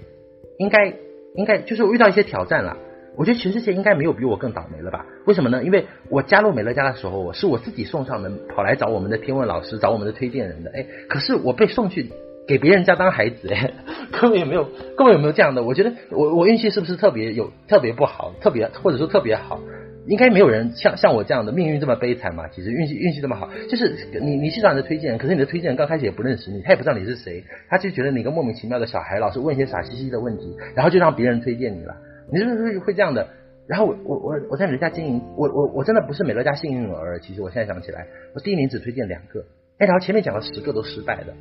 [0.58, 0.94] 应该
[1.36, 2.78] 应该就是我遇到一些挑战了。
[3.16, 5.06] 我觉得全世界应该没有比我更倒霉了吧？
[5.28, 5.64] 为什么呢？
[5.64, 10.72] 因为我加入美乐家的时候，我是我自己送上门，跑来找我们的天问老师，找我们的推荐人的。
[10.72, 12.10] 哎，可是我被送去
[12.48, 13.72] 给别人家当孩子，哎，
[14.12, 14.68] 各位有没有？
[14.98, 15.62] 各位有没有这样的？
[15.62, 19.60] 我觉得我我运气是不是特别有特别不好，特别或者说特别好？
[20.08, 22.48] 应该没有人像像我这样的命运这么悲惨嘛？
[22.50, 31.96] 其实运气运气这么好，就是你你去找你的推荐，可是你的推荐人刚开始也不认识你，他也不知道你是谁，他就觉得你一个莫名其妙的小孩，老是问一些傻兮兮的问题，然后就让别人推荐你了。
[32.32, 33.28] 你是不是会这样的？
[33.66, 37.20] 然后我我我我在美乐家经营，我我我真的不是美乐家幸运儿。
[37.20, 38.06] 其实我现在想起来，
[38.36, 39.46] 我第一年只推荐两个，
[39.78, 41.34] 哎，然后前面讲了十个都失败的。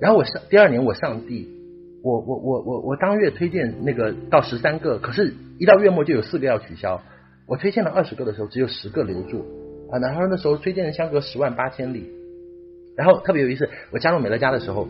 [0.00, 1.48] 然后我上第二年我上帝，
[2.02, 7.00] 我我我我我当月推荐那个到十三个，可是一到月末就有四个要取消。
[7.50, 9.44] 我推荐了二十个的时候，只有十个留住
[9.90, 9.98] 啊！
[9.98, 12.08] 然后那时候推荐人相隔十万八千里，
[12.96, 14.86] 然后特别有意思，我加入美乐家的时候，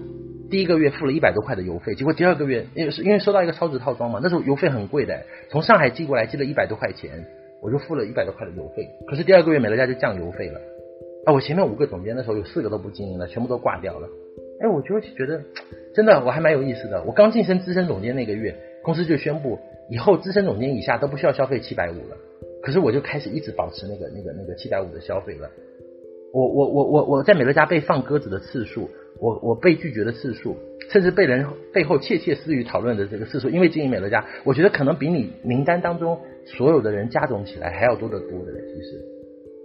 [0.51, 7.25] 第一个月付了一百多块的邮费，结果第二个月因为因为收到一个超值套装嘛，那时候邮费很贵的，从上海寄过来寄了一百多块钱，
[7.63, 10.61] 我就付了一百多块的邮费，可是第二个月美乐家就降邮费了
[11.25, 11.33] 啊！
[11.33, 14.07] 我前面五个总监的时候有四个都不经营了，全部都挂掉了。
[14.61, 15.41] 哎，我就觉得
[15.95, 19.59] 真的我还蛮有意思的，我刚晋升资深总监那个月，公司就宣布
[19.89, 22.19] 以后资深总监以下都不需要消费七百五了。
[22.63, 25.51] 可是我就开始一直保持那个那个那个七百五的消费了。
[26.33, 28.89] 我我我我我在美乐家被放鸽子的次数，
[29.19, 30.57] 我我被拒绝的次数，
[30.89, 38.53] 甚至被人背后窃窃私语讨论的这个次数，因为经营美乐家，我觉得可能比你名单当中所有的人加总起来还要多得多的。
[38.53, 39.05] 其实，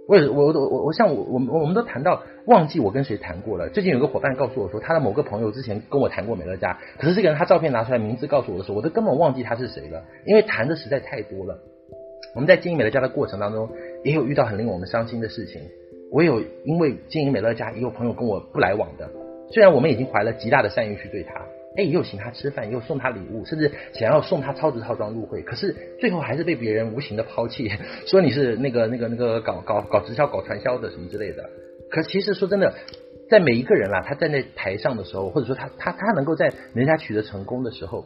[0.08, 3.68] 我我我我我像我我我们都谈到忘记我跟谁谈过了。
[3.68, 11.60] 最近有个伙伴告诉我说，他的某个朋友之前跟我谈过美乐家，可是这个人他照片拿出来，名字告诉我的时候，我都根本忘记他是谁了，因为谈的实在太多了。
[12.36, 13.68] 我们在经营美乐家的过程当中，
[14.04, 15.62] 也有遇到很令我们伤心的事情。
[16.12, 19.10] 我有因为经营美乐家，也有朋友跟我不来往的。
[19.50, 21.34] 虽然我们已经怀了极大的善意去对他，
[21.76, 27.70] 哎，也有请他吃饭，也有送他礼物，甚至想要送他超值套装入会，可是最后还是被别人无情的抛弃，
[28.06, 31.48] 说你是那个那个那个搞搞搞直销、搞传销的什么之类的。
[31.90, 32.74] 可其实说真的，
[33.30, 38.04] 在每一个人啦，他站在台上的时候，或者说他他他能够在美家取得成功的时候，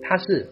[0.00, 0.46] 他是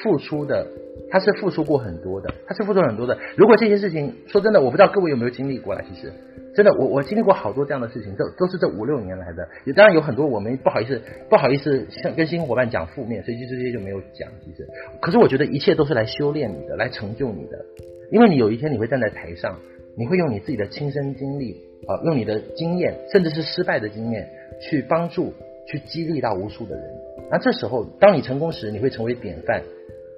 [0.00, 0.68] 付出的。
[1.10, 3.18] 他是付出过很多的，他是付出很多的。
[3.36, 5.84] 如果这些事情说真的，我不知道各位有没有经历过来。
[5.88, 6.12] 其实
[6.54, 9.48] 真的，我我经历过好多这样的事情，这都是这五六年来的。
[9.64, 14.30] 也当然有很多我们不好意思不好意思像跟新伙伴讲负面，所以就这些就没有讲。
[14.44, 14.66] 其实，
[15.00, 17.64] 可是我觉得一切都是来修炼你的，来成就你的。
[18.10, 19.58] 因为你有一天你会站在台上，
[19.96, 21.54] 你会用你自己的亲身经历
[21.86, 24.28] 啊，用你的经验，甚至是失败的经验
[24.60, 25.32] 去帮助、
[25.66, 26.84] 去激励到无数的人。
[27.30, 29.62] 那这时候，当你成功时，你会成为典范。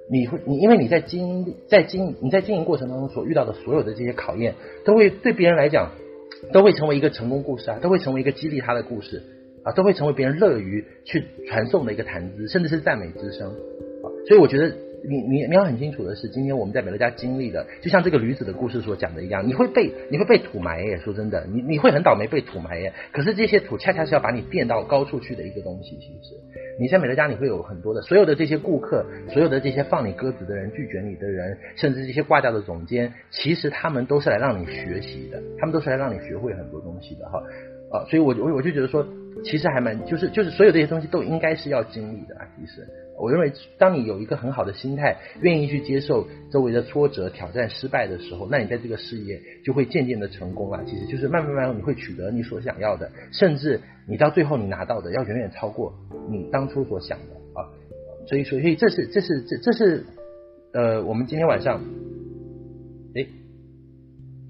[0.09, 4.55] 你会，你因为你在经，在经你在经营过程当中所遇到的所有的这些考验，
[4.85, 5.91] 都会对别人来讲，
[6.53, 9.21] 都会成为一个成功故事啊，都会成为一个激励他的故事
[9.63, 14.86] 啊，都会成为别人乐于去传送的一个谈资，甚至是赞美之声啊，所以我觉得。
[15.07, 22.93] 你你你要很清楚的是，今天我们在美乐家经历的，就像这个驴子的故事所讲的一样，你会被你会被土埋耶，说真的，你你会很倒霉被土埋耶。
[23.11, 25.97] 可是这些土恰恰是要把你垫到高处去的一个东西。
[25.97, 26.35] 其实
[26.79, 37.41] 你在美乐家，你会有很多的所有的这些顾客，所有的这些放你鸽子的人，拒绝你的人，甚至这些挂掉的总监，其实他们都是来让你学习的，他们都是来让你学会很多东西的哈
[37.91, 39.07] 啊，所以我我我就觉得说。
[39.45, 42.47] 其实还蛮，就是就是所有这些东西都应该是要经历的啊。
[42.57, 42.81] 其实，
[43.19, 50.83] 我认为，当你有一个很好的心态，愿意去接受周围的挫折、挑战、失败的时候，那你在这个事业就会渐渐的成功啊。
[50.85, 55.93] 其实就是慢慢慢慢你会取得你所想要的，甚至你到最后你拿到的要远远超过
[56.29, 57.65] 你当初所想的啊。
[58.27, 60.05] 所以，所以这是这是这这是
[60.73, 61.81] 呃，我们今天晚上，
[63.15, 63.25] 哎，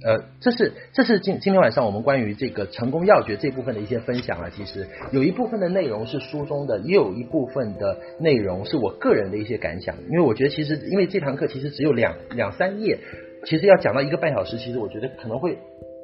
[0.06, 4.50] 呃，这是这是今今天晚上我们关于这个成功要诀这部分的一些分享啊。
[4.56, 9.96] 其实有一部分的内容是书中的，也有一部分的内容是我个人的一些感想。
[10.10, 13.00] 因为我觉得其实因为这堂课其实只有两两三页，
[13.46, 15.58] 其实要讲到一个半小时，其实我觉得可能会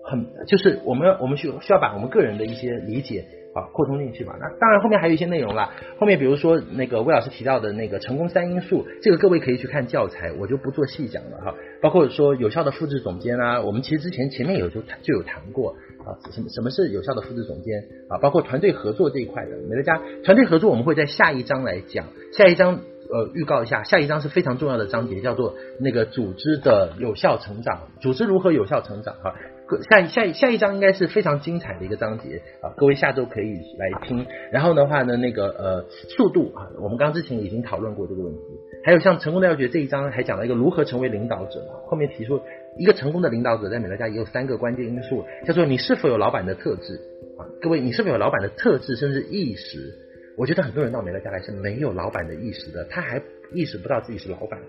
[0.04, 3.26] 很就是我们我们需需要把我们个人的一些理解。
[3.54, 4.36] 好，扩充进去吧。
[4.40, 5.72] 那当然，后面还有一些内容啦。
[6.00, 11.54] 后面比如说那个魏老师提到的那个成功三因素，这个各位可以去看教材，我就不做细讲了哈。
[11.82, 18.18] 包括说有效的复制总监啊，我们其实之前前面有就就有谈过啊，什么什么是有效的复制总监啊？
[18.18, 22.08] 包括团队合作这一块的，美乐家团队合作我们会在下一章来讲。
[22.36, 22.80] 下一章
[23.12, 29.36] 呃预告一下，下一章是非常重要的章节，叫做那个组织的有效成长，组织如何有效成长哈。
[29.82, 34.26] 下下下一章应该是非常精彩的一个章节啊，各位下周可以来听。
[34.52, 38.40] 然后的话呢，那个呃速度啊，我们刚之前已经讨论过这个问题。
[38.86, 42.42] 还有像成功的要诀这一章还讲了一个如何成为领导者，后面提出
[42.78, 46.96] 一个成功的领导者在美乐家也有三个关键因素，叫做你是否有老板的特质
[47.38, 49.94] 啊，各位你是否有老板的特质甚至意识？
[50.36, 53.22] 我觉得很多人到美乐家来是没有老板的意识的，他还
[53.54, 54.60] 意识不到自己是老板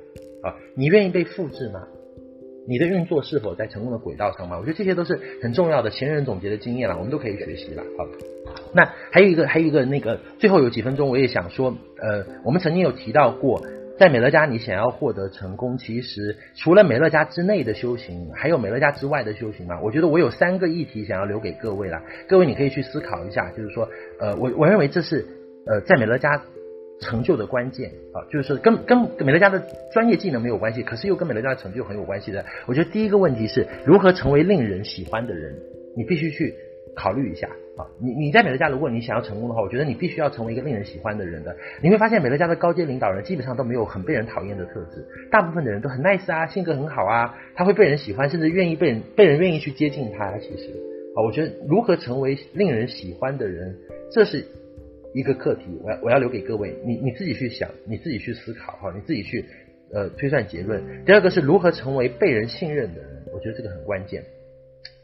[0.42, 1.88] 啊，你愿意被复制吗？
[2.66, 4.58] 你的运作是否在成功的轨道上吗？
[4.58, 7.82] 我觉得这些都是很重要的前人总结的经验了，我们都可以学习了。
[7.98, 8.06] 好，
[8.72, 13.62] 那还有一个，还有一个那个，最后有几分钟，我也想说，呃，我们曾经有提到过，
[13.98, 19.80] 在美乐家你想要获得成功，其实除了美乐家之内的修行，还有美乐家之外的修行嘛。
[19.82, 23.88] 我觉得我有三个议题想要留给各位了，各位你可以去思考一下，就是说，
[24.18, 25.26] 呃，我我认为这是
[25.66, 26.42] 呃在美乐家。
[27.00, 29.62] 成就的关键啊，就是跟跟美乐家的
[29.92, 32.44] 专业技能没有关系，可是又跟美乐家的成就很有关系的。
[32.66, 35.54] 我觉得第一个问题是如何成为令人喜欢的人，
[35.96, 36.54] 你必须去
[36.94, 37.84] 考虑一下啊。
[38.00, 41.54] 你你在美乐家，如果你想要成功的话，我觉得你必须要成为一个令人喜欢的人的。
[41.82, 50.38] 你会发现美乐家的高阶领导人基本上都没有很被人讨厌的特质，大部分的人都很 nice 啊，性格很好啊，他会被人喜欢，甚至愿意被人被人愿意去接近他。
[50.38, 50.70] 其实
[51.16, 53.76] 啊，我觉得如何成为令人喜欢的人，
[54.12, 54.46] 这是。
[55.14, 59.44] 一个课题，我要我要留给各位，你你自己去想，你自己去思考哈，你自己去
[59.92, 60.82] 呃推算结论。
[61.06, 64.24] 第二个是如何成为被人信任的人，我觉得这个很关键。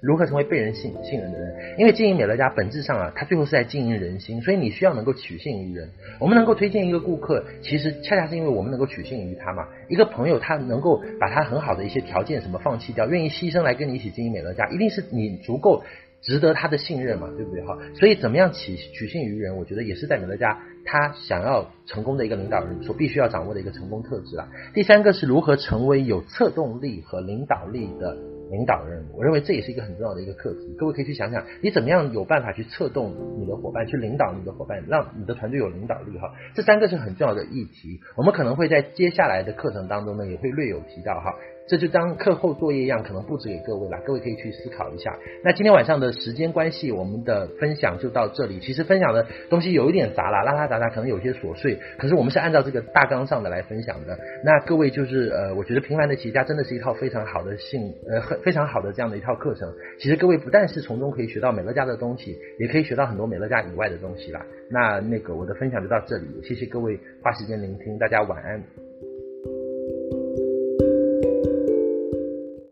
[0.03, 1.78] 如何成为被人信信任的人？
[1.78, 5.91] 因为经营美乐家本质上啊，它最后是在经营人心，所以你需要能够取信于人。
[6.19, 9.69] 我们能够推荐一个顾客，其实恰恰是因为我们能够取信于他嘛。
[9.89, 15.85] 一个朋友他能够把他很好的一些条件什么放弃掉，愿意牺牲来跟你一起经营美乐家，一定是你足够。
[16.22, 17.78] 值得他的信任嘛，对不对哈？
[17.94, 24.48] 所以怎么样取取信于人，我觉得也是在美乐家他想要成功的一个领导人所必须要掌握的一个成功特质啊。
[24.74, 28.16] 第三个是如何成为有策动力和领导力的
[28.51, 30.74] 领导人，我认为这也是一个很重要的一个课题。
[30.76, 36.32] 各位可以去想想，你怎么样有办法去策动你的伙伴，去领导你的伙伴，让你的团队有领导力哈。
[36.55, 41.34] 这三个是很重要的议题，我们可能会在接下来的课程当中呢，也会略有提到哈。
[41.70, 45.16] 这就当课后作业一样，可能布置给各位了，各位可以去思考一下。
[45.44, 48.59] 那今天晚上的时间关系，我们的分享就到这里。
[48.59, 54.18] 其实分享的东西有一点杂啦，拉拉杂杂，可能有些琐碎，可是我们是按照这个大纲上的来分享的。
[54.44, 59.72] 那各位就是呃，我觉得平凡的企业家真的是一套非常好的性呃很非常好的这样的一套课程。
[60.01, 64.44] 其实各位不但是从中可以学到美乐家的东西，也可以学到很多美乐家以外的东西啦。
[64.68, 68.80] 那那个我的分享就到这里，谢谢各位花时间聆听，大家晚安。